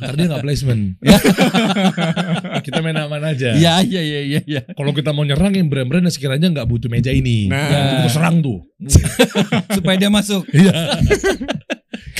Ntar 0.00 0.14
dia 0.16 0.26
gak 0.32 0.44
placement. 0.44 0.82
kita 2.66 2.78
main 2.80 2.96
aman 2.96 3.22
aja. 3.36 3.52
Iya 3.52 3.84
iya 3.84 4.00
iya 4.00 4.20
iya. 4.24 4.40
iya. 4.48 4.60
Kalau 4.72 4.96
kita 4.96 5.12
mau 5.12 5.28
nyerang 5.28 5.52
yang 5.52 5.68
brand-brand 5.68 6.08
yang 6.08 6.14
sekiranya 6.14 6.48
nggak 6.48 6.68
butuh 6.68 6.88
meja 6.88 7.12
ini. 7.12 7.52
Nah. 7.52 7.68
Itu 7.68 7.94
kita 8.00 8.10
serang 8.16 8.40
tuh. 8.40 8.64
Supaya 9.76 9.96
dia 10.00 10.08
masuk. 10.08 10.48
Iya. 10.52 10.72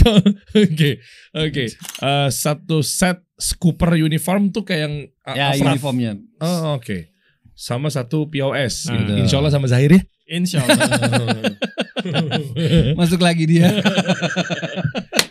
Oke, 0.07 1.03
oke. 1.35 1.65
Eh, 1.75 2.29
satu 2.31 2.79
set 2.79 3.27
scooper 3.35 3.99
uniform 3.99 4.55
tuh 4.55 4.63
kayak 4.63 4.81
yang 4.87 4.95
uh, 5.27 5.35
Ya 5.35 5.47
uniformnya. 5.59 6.15
Oh, 6.39 6.79
oke. 6.79 7.11
Sama 7.59 7.91
satu 7.91 8.31
POS. 8.31 8.87
Nah. 8.87 9.03
gitu. 9.03 9.13
Insya 9.19 9.37
Allah 9.43 9.51
sama 9.51 9.67
Zahir 9.67 9.99
ya. 9.99 10.03
Insya 10.27 10.59
Allah. 10.61 11.55
Masuk 12.99 13.19
lagi 13.19 13.47
dia. 13.47 13.71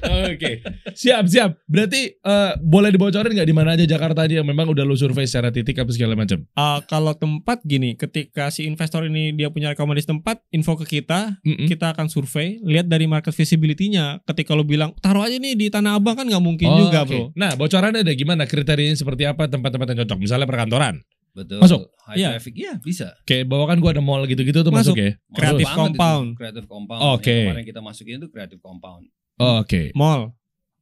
Oke. 0.05 0.63
siap 0.93 1.27
siap. 1.27 1.59
Berarti 1.65 2.15
eh, 2.15 2.51
boleh 2.59 2.89
dibocorin 2.89 3.31
nggak 3.31 3.45
di 3.45 3.55
mana 3.55 3.75
aja 3.75 3.85
Jakarta 3.85 4.23
aja 4.23 4.39
yang 4.39 4.47
memang 4.47 4.67
udah 4.67 4.83
lu 4.83 4.95
survei 4.95 5.25
secara 5.25 5.49
titik 5.49 5.75
apa 5.75 5.91
segala 5.91 6.15
macam. 6.15 6.43
Uh, 6.53 6.79
kalau 6.85 7.11
tempat 7.13 7.59
gini, 7.63 7.93
ketika 7.93 8.47
si 8.49 8.63
investor 8.63 9.03
ini 9.03 9.31
dia 9.31 9.49
punya 9.49 9.71
rekomendasi 9.71 10.07
tempat, 10.07 10.39
info 10.49 10.75
ke 10.75 10.99
kita, 10.99 11.39
Mm-mm. 11.43 11.67
kita 11.67 11.91
akan 11.91 12.07
survei, 12.07 12.59
lihat 12.61 12.87
dari 12.87 13.05
market 13.05 13.31
visibility-nya. 13.31 14.23
Ketika 14.23 14.53
lo 14.53 14.63
bilang 14.63 14.95
taruh 14.99 15.23
aja 15.23 15.35
nih 15.35 15.55
di 15.55 15.67
Tanah 15.67 15.97
Abang 15.97 16.15
kan 16.15 16.25
nggak 16.25 16.43
mungkin 16.43 16.67
Oh, 16.67 16.87
juga, 16.87 17.03
oke. 17.03 17.09
bro. 17.09 17.23
Nah, 17.35 17.53
bocorannya 17.55 18.01
ada 18.01 18.13
gimana? 18.13 18.43
Kriterianya 18.45 18.95
seperti 18.95 19.23
apa? 19.23 19.47
Tempat-tempat 19.47 19.87
yang 19.91 19.99
cocok. 20.05 20.17
Misalnya 20.19 20.47
perkantoran. 20.47 21.03
Betul. 21.35 21.59
Masuk? 21.59 21.81
High 22.07 22.15
Iya. 22.15 22.29
traffic. 22.31 22.53
Iya, 22.55 22.73
bisa. 22.79 23.07
Kayak 23.27 23.45
bawa 23.45 23.67
kan 23.67 23.77
gua 23.77 23.91
ada 23.91 23.99
mall 23.99 24.23
gitu-gitu 24.23 24.63
tuh 24.63 24.71
masuk, 24.71 24.95
Masuk. 24.95 25.03
ya. 25.03 25.11
Banget 25.29 25.67
compound. 25.67 26.27
Itu. 26.31 26.39
Creative 26.39 26.65
compound. 26.65 27.01
Oke. 27.11 27.27
Yang 27.27 27.45
kemarin 27.51 27.65
kita 27.67 27.81
masukin 27.83 28.13
itu 28.17 28.27
creative 28.31 28.61
compound. 28.63 29.03
Oh, 29.35 29.59
Oke. 29.59 29.91
Mall, 29.91 30.31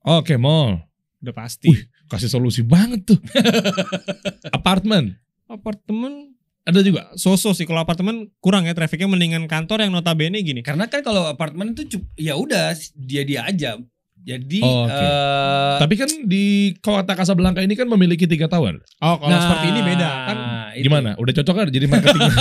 Oke, 0.06 0.38
mall. 0.38 0.86
udah 1.20 1.34
pasti. 1.34 1.74
Wih. 1.74 1.82
Kasih 2.06 2.30
solusi 2.30 2.62
banget 2.62 3.02
tuh. 3.08 3.18
Apartemen. 4.56 5.18
Apartemen 5.48 6.36
Ada 6.64 6.80
juga. 6.80 7.12
so-so 7.16 7.52
sih 7.52 7.68
kalau 7.68 7.84
apartemen 7.84 8.32
kurang 8.40 8.64
ya 8.64 8.72
trafficnya 8.72 9.04
mendingan 9.06 9.52
kantor 9.52 9.84
yang 9.84 9.92
notabene 9.92 10.40
gini. 10.40 10.64
Karena 10.64 10.88
kan 10.88 11.04
kalau 11.04 11.28
apartemen 11.28 11.76
itu 11.76 11.84
ya 12.16 12.40
udah 12.40 12.72
dia 12.96 13.28
dia 13.28 13.44
aja. 13.44 13.76
Jadi 14.24 14.60
Oh, 14.60 14.88
oke. 14.88 14.96
eh, 14.96 15.74
Tapi 15.78 15.94
kan 15.94 16.10
di 16.24 16.46
kota 16.80 17.12
Casablanca 17.12 17.60
ini 17.60 17.74
kan 17.74 17.84
memiliki 17.86 18.24
tiga 18.24 18.48
tower. 18.48 18.80
Oh, 18.98 19.16
kalau 19.20 19.28
nah, 19.28 19.38
seperti 19.38 19.66
ini 19.70 19.82
beda 19.84 20.08
kan. 20.08 20.38
itu. 20.74 20.84
Gimana? 20.88 21.10
Udah 21.20 21.34
cocok 21.36 21.54
kan 21.54 21.66
jadi 21.68 21.86
marketing? 21.86 22.24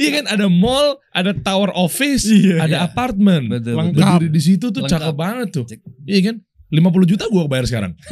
iya 0.00 0.08
kan 0.14 0.24
ada 0.28 0.46
mall, 0.46 1.00
ada 1.10 1.32
tower 1.34 1.68
office, 1.74 2.24
Iya. 2.24 2.56
ada 2.62 2.70
Iya. 2.70 2.78
apartemen. 2.86 3.50
Betul, 3.50 3.74
Lengkap. 3.74 3.92
betul. 3.92 4.06
Berdiri 4.14 4.28
di 4.30 4.40
situ 4.40 4.66
tuh 4.68 4.80
Lengkap. 4.80 4.92
cakep 4.94 5.14
banget 5.16 5.48
tuh. 5.50 5.64
Cek. 5.66 5.80
Iya 6.06 6.20
kan? 6.30 6.36
50 6.70 7.04
juta 7.04 7.24
gua 7.26 7.44
bayar 7.44 7.66
sekarang. 7.66 7.92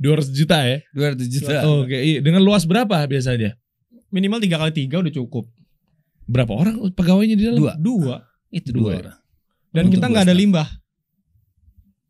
200 0.00 0.32
juta 0.32 0.56
ya. 0.64 0.76
200 0.90 1.28
juta. 1.28 1.52
Oke, 1.76 1.96
iya. 1.98 2.18
Dengan 2.20 2.40
luas 2.40 2.64
berapa 2.64 2.94
biasanya? 3.04 3.54
Minimal 4.08 4.40
tiga 4.40 4.56
kali 4.56 4.72
tiga 4.72 4.96
udah 4.98 5.12
cukup. 5.12 5.44
Berapa 6.24 6.50
orang 6.50 6.74
pegawainya 6.92 7.36
di 7.36 7.44
dalam? 7.44 7.60
Dua. 7.60 7.72
Dua. 7.76 8.16
Itu 8.48 8.72
Dua 8.72 8.80
dua, 8.80 8.90
ya? 8.90 8.98
orang. 9.04 9.16
Dan 9.78 9.86
Untuk 9.86 10.02
kita 10.02 10.06
nggak 10.10 10.24
ada 10.26 10.34
limbah. 10.34 10.68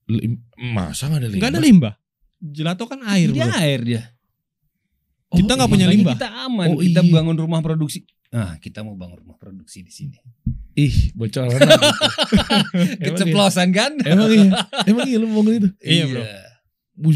Lim- 0.08 0.40
Masa 0.72 1.12
gak 1.12 1.20
ada 1.20 1.28
limbah? 1.28 1.36
Nggak 1.36 1.52
ada 1.52 1.60
limbah. 1.60 1.94
Gelato 2.40 2.84
kan 2.88 3.00
air, 3.04 3.28
Dia 3.28 3.44
bro. 3.44 3.60
air 3.60 3.80
dia. 3.84 4.02
Kita 5.28 5.52
nggak 5.52 5.68
punya 5.68 5.84
Makanya 5.84 6.00
limbah. 6.00 6.14
Kita 6.16 6.28
aman. 6.48 6.66
Oh, 6.72 6.80
kita 6.80 7.00
iya. 7.04 7.12
bangun 7.12 7.36
rumah 7.36 7.60
produksi. 7.60 8.08
Nah, 8.32 8.56
kita 8.56 8.80
mau 8.80 8.96
bangun 8.96 9.20
rumah 9.20 9.36
produksi 9.36 9.84
di 9.84 9.92
sini. 9.92 10.16
Ih, 10.80 11.12
bocoran. 11.12 11.52
iya? 11.60 12.96
Keceplosan 13.04 13.68
kan? 13.76 14.00
Emang 14.00 14.32
iya. 14.32 14.64
Emang 14.88 15.04
iya 15.04 15.16
lu 15.20 15.28
ngomong 15.28 15.52
itu. 15.52 15.68
Iya, 15.84 16.04
bro. 16.08 16.24
Wuh, 17.04 17.14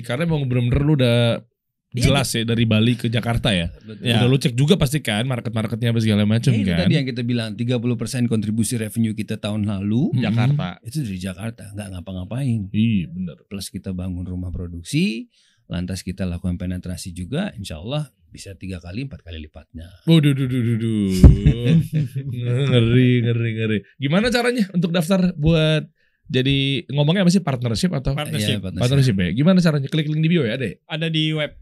Karena 0.00 0.24
emang 0.24 0.48
bener-bener 0.48 0.80
lu 0.80 0.92
udah 0.96 1.18
Iya, 1.36 1.55
jelas 1.98 2.28
ya 2.30 2.42
dari 2.42 2.64
Bali 2.64 2.92
ke 2.94 3.06
Jakarta 3.06 3.48
ya. 3.50 3.72
Betul. 3.80 4.04
Ya. 4.04 4.20
Udah 4.20 4.28
lu 4.28 4.36
cek 4.36 4.52
juga 4.52 4.74
pasti 4.76 5.00
kan 5.00 5.24
market-marketnya 5.24 5.90
apa 5.90 6.00
segala 6.00 6.22
macam 6.24 6.52
Ya, 6.52 6.64
kan. 6.66 6.78
tadi 6.84 6.94
yang 6.96 7.06
kita 7.06 7.22
bilang 7.22 7.54
30% 7.54 7.78
kontribusi 8.26 8.76
revenue 8.76 9.12
kita 9.12 9.36
tahun 9.36 9.64
lalu 9.64 10.12
Mm-mm. 10.12 10.22
Jakarta. 10.22 10.78
itu 10.82 11.00
dari 11.00 11.18
Jakarta, 11.18 11.62
nggak 11.72 11.88
ngapa-ngapain. 11.94 12.60
Iya 12.68 13.06
bener. 13.08 13.36
Plus 13.46 13.68
kita 13.68 13.90
bangun 13.90 14.22
rumah 14.22 14.50
produksi, 14.50 15.28
lantas 15.66 16.00
kita 16.00 16.24
lakukan 16.24 16.56
penetrasi 16.56 17.10
juga, 17.10 17.50
insya 17.54 17.78
Allah 17.78 18.06
bisa 18.26 18.52
tiga 18.52 18.76
kali 18.78 19.08
empat 19.08 19.24
kali 19.24 19.40
lipatnya. 19.40 19.88
Waduh, 20.04 20.36
duh, 20.36 20.44
duh, 20.44 20.60
duh, 20.60 20.76
duh. 20.76 21.08
ngeri, 22.68 23.10
ngeri, 23.24 23.50
ngeri. 23.56 23.78
Gimana 23.96 24.28
caranya 24.28 24.64
untuk 24.72 24.90
daftar 24.92 25.32
buat 25.34 25.88
jadi 26.26 26.82
ngomongnya 26.90 27.22
apa 27.22 27.30
sih 27.30 27.38
partnership 27.38 27.94
atau 27.94 28.18
Partnership. 28.18 28.58
Iya, 28.58 28.62
partnership. 28.62 28.82
partnership 28.82 29.16
ya? 29.16 29.28
Gimana 29.32 29.58
caranya? 29.62 29.86
Klik 29.86 30.10
link 30.10 30.22
di 30.22 30.28
bio 30.28 30.42
ya, 30.42 30.58
ya? 30.58 30.74
Ada 30.84 31.06
di 31.06 31.30
web 31.30 31.54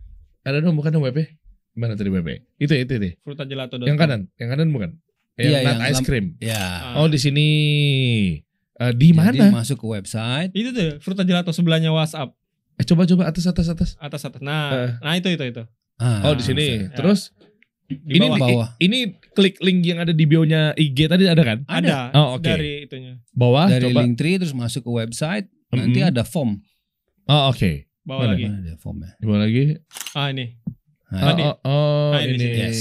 Ada 0.44 0.60
dong, 0.60 0.76
bukan 0.76 0.90
dong 0.90 1.02
webnya? 1.02 1.26
Gimana 1.72 1.92
tadi 1.94 2.08
webnya? 2.08 2.38
Itu, 2.56 2.72
itu, 2.72 2.92
itu. 2.94 3.08
frutajelato.com. 3.20 3.82
Yang 3.82 3.98
kanan, 3.98 4.20
yang 4.36 4.48
kanan 4.48 4.68
bukan? 4.70 4.90
Yang 5.34 5.42
Iya, 5.42 5.58
nut 5.58 5.66
yang 5.66 5.80
ice 5.82 6.02
cream. 6.02 6.26
Ya. 6.38 6.60
Ah. 6.60 7.00
Oh 7.00 7.08
di 7.08 7.16
sini. 7.16 7.48
Eh, 8.74 8.92
di 8.92 9.08
Jadi 9.08 9.18
mana? 9.40 9.50
masuk 9.52 9.78
ke 9.78 9.86
website. 9.88 10.50
Itu 10.50 10.70
tuh 10.70 10.98
frutajelato 11.00 11.50
sebelahnya 11.50 11.90
WhatsApp. 11.90 12.34
Eh, 12.74 12.84
coba 12.84 13.02
coba 13.04 13.22
atas 13.26 13.44
atas 13.44 13.66
atas. 13.66 13.90
Atas 13.96 14.22
atas. 14.22 14.40
Nah, 14.40 14.70
Eh. 14.70 14.90
nah 15.00 15.14
itu 15.14 15.26
itu 15.28 15.44
itu. 15.44 15.62
Ah, 15.96 16.22
Oh 16.24 16.34
di 16.34 16.42
sini. 16.42 16.84
Ya. 16.84 16.90
Terus 16.92 17.30
Di 17.84 17.98
ini 18.12 18.26
bawah. 18.26 18.74
ini 18.78 18.98
klik 19.30 19.60
link 19.60 19.84
yang 19.84 19.98
ada 19.98 20.10
di 20.10 20.24
bio-nya 20.24 20.74
IG 20.74 21.06
tadi 21.06 21.26
ada 21.26 21.42
kan? 21.42 21.62
ada 21.64 22.10
Oh, 22.12 22.34
oke. 22.34 22.42
dari 22.44 22.82
itunya. 22.82 23.20
Bawah 23.30 23.68
dari 23.68 23.88
coba. 23.88 24.02
link 24.02 24.16
tree 24.16 24.36
terus 24.36 24.50
masuk 24.50 24.82
ke 24.82 24.90
website, 24.92 25.46
nanti 25.68 25.98
Mm-mm. 25.98 26.10
ada 26.10 26.22
form. 26.22 26.58
Oh 27.24 27.48
oke. 27.48 27.86
Bawah 28.04 28.28
Mana? 28.28 28.32
lagi. 28.36 28.44
Mana 28.46 28.60
ada 28.60 28.74
formnya? 28.76 29.10
Coba 29.16 29.36
lagi. 29.40 29.64
Ah 30.12 30.28
ini. 30.28 30.46
Tadi. 31.08 31.42
Oh, 31.42 31.56
oh, 31.64 31.68
oh, 31.68 32.10
Ah, 32.12 32.20
ini 32.20 32.36
ini. 32.36 32.46
Yes. 32.68 32.80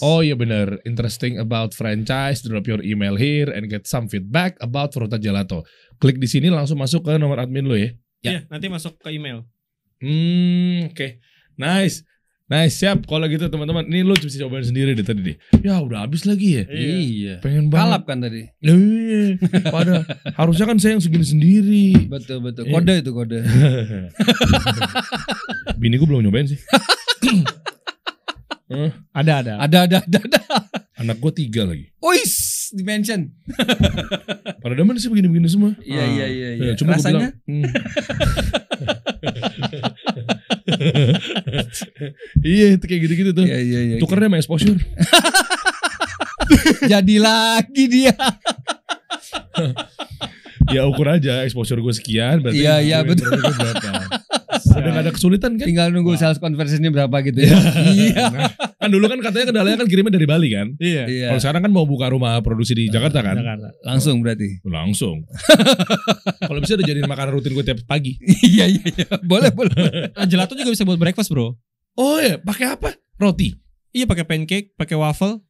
Oh 0.00 0.24
iya 0.24 0.32
benar. 0.32 0.80
Interesting 0.88 1.36
about 1.36 1.76
franchise. 1.76 2.40
Drop 2.40 2.64
your 2.64 2.80
email 2.80 3.14
here 3.20 3.52
and 3.52 3.68
get 3.68 3.84
some 3.84 4.08
feedback 4.08 4.56
about 4.58 4.96
Fruta 4.96 5.20
Gelato. 5.20 5.62
Klik 6.00 6.16
di 6.16 6.24
sini 6.24 6.48
langsung 6.48 6.80
masuk 6.80 7.04
ke 7.04 7.20
nomor 7.20 7.38
admin 7.44 7.68
lo 7.68 7.76
ya. 7.76 7.92
Ya. 8.24 8.30
Iya, 8.36 8.40
nanti 8.48 8.66
masuk 8.72 8.96
ke 8.96 9.12
email. 9.12 9.44
Hmm, 10.00 10.88
oke. 10.90 11.20
Nice. 11.60 12.00
Nice, 12.50 12.82
siap. 12.82 13.06
Kalau 13.06 13.30
gitu 13.30 13.46
teman-teman, 13.46 13.86
ini 13.86 14.02
lo 14.02 14.18
bisa 14.18 14.34
cobain 14.42 14.66
sendiri 14.66 14.98
deh 14.98 15.06
tadi 15.06 15.22
deh. 15.22 15.36
Ya 15.62 15.78
udah 15.78 16.02
habis 16.02 16.26
lagi 16.26 16.58
ya. 16.58 16.66
Iya. 16.66 17.38
Pengen 17.38 17.70
banget. 17.70 17.86
Kalap 17.86 18.02
kan 18.10 18.18
tadi. 18.26 18.50
Iya. 18.58 19.38
Pada 19.70 20.02
harusnya 20.34 20.66
kan 20.66 20.82
saya 20.82 20.98
yang 20.98 21.02
segini 21.06 21.22
sendiri. 21.22 22.10
Betul 22.10 22.42
betul. 22.42 22.66
Iya. 22.66 22.74
Kode 22.74 22.94
itu 23.06 23.10
kode. 23.14 23.38
Bini 25.80 25.94
gue 25.94 26.08
belum 26.10 26.26
nyobain 26.26 26.50
sih. 26.50 26.58
Ada 29.10 29.42
ada. 29.42 29.52
Ada 29.58 29.78
ada 29.86 29.98
ada 30.06 30.18
ada. 30.22 30.40
Anak 31.00 31.18
gue 31.18 31.32
tiga 31.34 31.66
lagi. 31.66 31.90
Ois, 31.98 32.70
dimension. 32.70 33.34
Pada 34.62 34.74
demen 34.78 34.94
sih 35.00 35.10
begini-begini 35.10 35.48
semua. 35.50 35.74
Iya 35.82 36.04
iya 36.06 36.26
iya. 36.30 36.48
iya. 36.54 36.64
Ya, 36.70 36.72
cuma 36.78 36.94
gue 36.94 37.02
Rasanya 37.02 37.34
bilang, 37.34 37.34
hmm. 37.50 37.64
Iya 42.44 42.76
itu 42.76 42.84
kayak 42.84 43.00
gitu-gitu 43.08 43.30
tuh. 43.36 43.44
Iya 43.44 43.58
iya 43.60 43.80
iya. 43.84 43.96
Tukernya 44.00 44.32
sama 44.32 44.38
exposure. 44.40 44.76
Jadi 46.92 47.16
lagi 47.20 47.84
dia. 47.86 48.16
ya 50.74 50.86
ukur 50.86 51.08
aja 51.10 51.42
exposure 51.44 51.80
gue 51.80 51.94
sekian 51.94 52.42
berarti. 52.42 52.60
Iya, 52.62 52.80
iya, 52.80 52.98
betul. 53.04 53.30
berapa. 53.30 54.19
Udah 54.80 54.92
gak 54.96 55.04
ada 55.04 55.12
kesulitan 55.12 55.50
kan? 55.60 55.66
Tinggal 55.68 55.88
nunggu 55.92 56.16
sales 56.16 56.40
conversionnya 56.40 56.90
berapa 56.90 57.16
gitu 57.24 57.44
ya. 57.44 57.56
Iya. 57.92 58.26
Kan 58.80 58.88
dulu 58.88 59.06
kan 59.12 59.20
katanya 59.20 59.52
kendalanya 59.52 59.76
kan 59.84 59.88
kirimnya 59.88 60.12
dari 60.16 60.26
Bali 60.26 60.48
kan. 60.50 60.72
Iya. 60.80 61.04
Iya. 61.04 61.26
Kalau 61.32 61.40
sekarang 61.44 61.62
kan 61.68 61.72
mau 61.72 61.84
buka 61.84 62.08
rumah 62.08 62.40
produksi 62.40 62.72
di 62.72 62.84
Jakarta 62.88 63.20
kan. 63.20 63.36
Jakarta. 63.36 63.68
Langsung 63.84 64.24
berarti. 64.24 64.64
Langsung. 64.64 65.28
Kalau 66.40 66.60
bisa 66.64 66.80
udah 66.80 66.86
jadiin 66.88 67.06
makanan 67.06 67.30
rutin 67.36 67.52
gue 67.52 67.64
tiap 67.64 67.80
pagi. 67.84 68.16
Iya 68.40 68.66
iya 68.66 68.84
iya. 68.84 69.06
Boleh 69.20 69.52
boleh. 69.52 70.10
Ah, 70.16 70.24
gelato 70.24 70.56
juga 70.56 70.72
bisa 70.72 70.82
buat 70.88 70.98
breakfast, 70.98 71.30
Bro. 71.30 71.54
Oh 71.98 72.18
ya, 72.18 72.40
pakai 72.40 72.72
apa? 72.72 72.96
Roti. 73.20 73.52
Iya, 73.92 74.06
pakai 74.08 74.24
pancake, 74.24 74.72
pakai 74.78 74.96
waffle. 74.96 75.42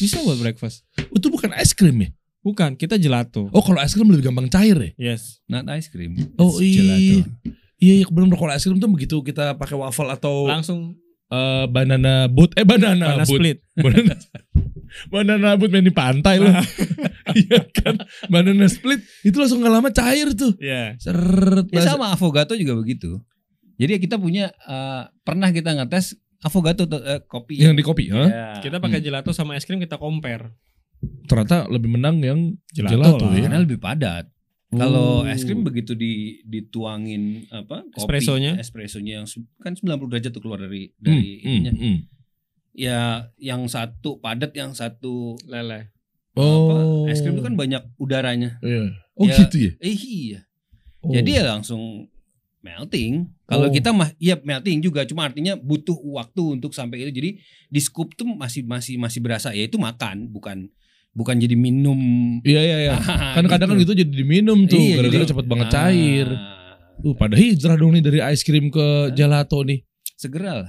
Bisa 0.00 0.22
buat 0.24 0.38
breakfast. 0.40 0.86
Itu 1.12 1.28
bukan 1.28 1.52
es 1.58 1.76
krim 1.76 2.00
ya? 2.00 2.08
Bukan, 2.40 2.72
kita 2.72 2.96
gelato. 2.96 3.52
Oh 3.52 3.60
kalau 3.60 3.84
es 3.84 3.92
krim 3.92 4.08
lebih 4.08 4.32
gampang 4.32 4.48
cair 4.48 4.78
ya? 4.78 5.12
Yes. 5.12 5.44
Not 5.44 5.68
ice 5.76 5.92
cream. 5.92 6.16
Oh 6.40 6.56
iya. 6.56 7.20
gelato. 7.20 7.59
Iya, 7.80 8.04
iya 8.04 8.06
benar 8.12 8.36
kalau 8.36 8.52
es 8.52 8.62
krim 8.62 8.76
tuh 8.76 8.92
begitu 8.92 9.16
kita 9.24 9.56
pakai 9.56 9.74
waffle 9.74 10.12
atau 10.12 10.46
Langsung 10.46 11.00
eh, 11.32 11.64
banana 11.66 12.28
boat 12.28 12.52
eh 12.54 12.66
banana, 12.68 13.16
banana 13.16 13.24
boat. 13.24 13.38
split. 13.40 13.58
Banana, 13.80 14.14
banana 15.08 15.48
boat 15.56 15.70
main 15.72 15.86
di 15.88 15.94
pantai 15.94 16.36
loh. 16.38 16.52
Iya 17.30 17.62
kan? 17.70 17.94
Banana 18.26 18.66
split 18.66 19.06
itu 19.22 19.38
langsung 19.38 19.62
nggak 19.62 19.70
lama 19.70 19.90
cair 19.94 20.34
tuh. 20.34 20.50
Iya. 20.58 20.98
Seret. 20.98 21.70
Ya 21.70 21.86
sama 21.86 22.10
avogato 22.10 22.58
juga 22.58 22.74
begitu. 22.74 23.22
Jadi 23.78 24.02
kita 24.02 24.18
punya 24.18 24.50
eh, 24.50 25.02
pernah 25.22 25.48
kita 25.54 25.72
ngetes 25.78 26.18
avogato 26.42 26.84
eh, 26.90 27.22
kopi. 27.24 27.62
yang 27.62 27.78
di 27.78 27.86
kopi? 27.86 28.10
Ya. 28.10 28.58
Kita 28.58 28.82
pakai 28.82 28.98
gelato 28.98 29.30
sama 29.30 29.54
es 29.54 29.64
krim 29.64 29.78
kita 29.78 29.96
compare. 29.96 30.52
Ternyata 31.00 31.64
lebih 31.70 31.96
menang 31.96 32.20
yang 32.20 32.60
Gelato 32.76 32.92
gelato, 32.92 33.24
lah. 33.30 33.38
ya. 33.38 33.42
Karena 33.48 33.60
lebih 33.62 33.78
padat. 33.80 34.26
Kalau 34.70 35.22
Oh. 35.22 35.26
es 35.26 35.42
krim 35.42 35.60
begitu 35.60 35.92
di 35.92 36.38
dituangin 36.44 37.42
apa? 37.50 37.82
Kopi, 37.88 37.98
Espressonya. 37.98 38.54
Espressonya 38.54 39.12
yang 39.18 39.26
kan 39.58 39.74
90 39.74 40.06
derajat 40.08 40.30
tuh 40.30 40.38
keluar 40.38 40.58
dari 40.58 40.88
Hmm, 40.88 41.02
dari 41.02 41.30
hmm, 41.36 41.44
ininya. 41.44 41.72
hmm. 41.74 41.98
Ya 42.70 43.00
yang 43.36 43.66
satu 43.66 44.18
padat, 44.18 44.54
yang 44.54 44.70
satu 44.72 45.34
Lele. 45.44 45.90
Oh. 46.32 46.70
apa? 46.70 46.76
Es 47.10 47.18
krim 47.18 47.34
itu 47.34 47.42
kan 47.42 47.54
banyak 47.54 47.82
udaranya. 47.96 48.62
Iya. 48.62 48.94
Oh 49.14 49.26
Ya. 49.26 49.36
gitu 49.40 49.56
ya. 49.60 49.72
Eh 49.78 49.90
iya. 49.92 50.40
Oh. 51.02 51.10
Jadi 51.10 51.30
ya 51.34 51.50
langsung 51.50 52.06
melting. 52.60 53.26
Kalau 53.44 53.66
Oh. 53.66 53.72
kita 53.72 53.90
mah 53.90 54.14
iya 54.16 54.38
melting 54.38 54.78
juga, 54.78 55.02
cuma 55.02 55.24
artinya 55.24 55.56
butuh 55.56 55.98
waktu 56.14 56.42
untuk 56.54 56.70
sampai 56.70 57.02
itu. 57.02 57.10
Jadi 57.10 57.30
di 57.66 57.80
scoop 57.80 58.14
tuh 58.14 58.28
masih 58.28 58.62
masih 58.62 58.94
masih 58.96 59.18
berasa 59.18 59.50
ya 59.50 59.64
itu 59.64 59.76
makan, 59.76 60.30
bukan 60.30 60.70
bukan 61.10 61.36
jadi 61.36 61.56
minum. 61.58 61.98
Iya 62.42 62.60
iya 62.62 62.76
iya. 62.86 62.94
Kan 63.36 63.44
kadang 63.46 63.74
kan 63.74 63.76
gitu 63.78 63.92
jadi 63.94 64.08
diminum 64.08 64.66
tuh 64.66 64.78
Iya, 64.78 65.02
gara-gara 65.02 65.24
cepet 65.26 65.46
banget 65.46 65.66
Ah, 65.68 65.72
cair. 65.72 66.28
Tuh 67.00 67.16
pada 67.16 67.34
hijrah 67.34 67.74
dong 67.74 67.96
nih 67.96 68.02
dari 68.04 68.18
es 68.20 68.44
krim 68.44 68.68
ke 68.68 69.10
gelato 69.12 69.60
nih. 69.64 69.82
Segera 70.20 70.52
lah. 70.52 70.68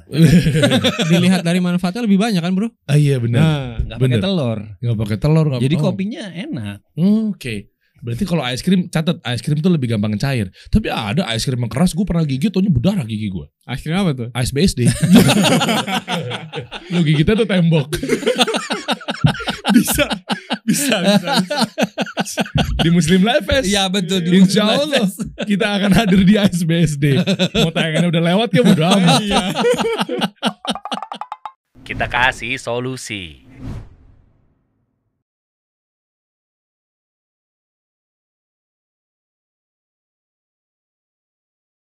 Dilihat 1.12 1.44
dari 1.44 1.60
manfaatnya 1.60 2.08
lebih 2.08 2.16
banyak 2.16 2.40
kan, 2.40 2.56
Bro? 2.56 2.72
Ah 2.88 2.96
iya 2.96 3.20
benar. 3.20 3.44
Nah, 3.44 3.60
Nggak 3.84 3.98
pakai 4.00 4.08
Bener. 4.08 4.22
telur. 4.24 4.60
Nggak 4.80 4.98
pakai 5.04 5.18
telur 5.20 5.46
nggak 5.52 5.62
Jadi 5.68 5.76
oh. 5.76 5.82
kopinya 5.84 6.24
enak. 6.32 6.78
Oke. 6.96 7.56
Berarti 8.02 8.24
kalau 8.26 8.42
es 8.50 8.66
krim 8.66 8.90
catat 8.90 9.22
es 9.30 9.46
krim 9.46 9.62
tuh 9.62 9.70
lebih 9.70 9.92
gampang 9.92 10.16
cair. 10.18 10.50
Tapi 10.72 10.88
ada 10.90 11.28
es 11.36 11.44
krim 11.46 11.60
yang 11.60 11.70
keras 11.70 11.94
gue 11.94 12.02
pernah 12.02 12.24
gigit 12.24 12.50
taunya 12.50 12.72
berdarah 12.74 13.06
gigi 13.06 13.30
gue. 13.30 13.46
akhirnya 13.62 14.02
apa 14.02 14.12
tuh? 14.18 14.28
Ice 14.42 14.50
BSD. 14.50 14.80
Lu 16.96 17.06
gigitnya 17.06 17.38
tuh 17.38 17.46
tembok. 17.46 17.94
Bisa, 19.76 20.06
bisa, 20.66 20.96
bisa. 21.04 21.32
Di 22.82 22.90
Muslim 22.90 23.22
Life 23.26 23.46
Fest. 23.46 23.68
Iya 23.68 23.92
betul. 23.92 24.24
di 24.24 24.40
Insya 24.40 24.64
Muslim 24.66 24.82
Allah 24.88 25.06
kita 25.46 25.68
akan 25.80 25.92
hadir 25.92 26.22
di 26.24 26.36
Ice 26.40 26.64
BSD. 26.64 27.06
Mau 27.60 27.72
tayangannya 27.74 28.10
udah 28.10 28.24
lewat 28.24 28.50
ya 28.56 28.62
bodo 28.64 28.84
amat. 28.88 29.22
Kita 31.82 32.06
kasih 32.08 32.56
solusi. 32.56 33.51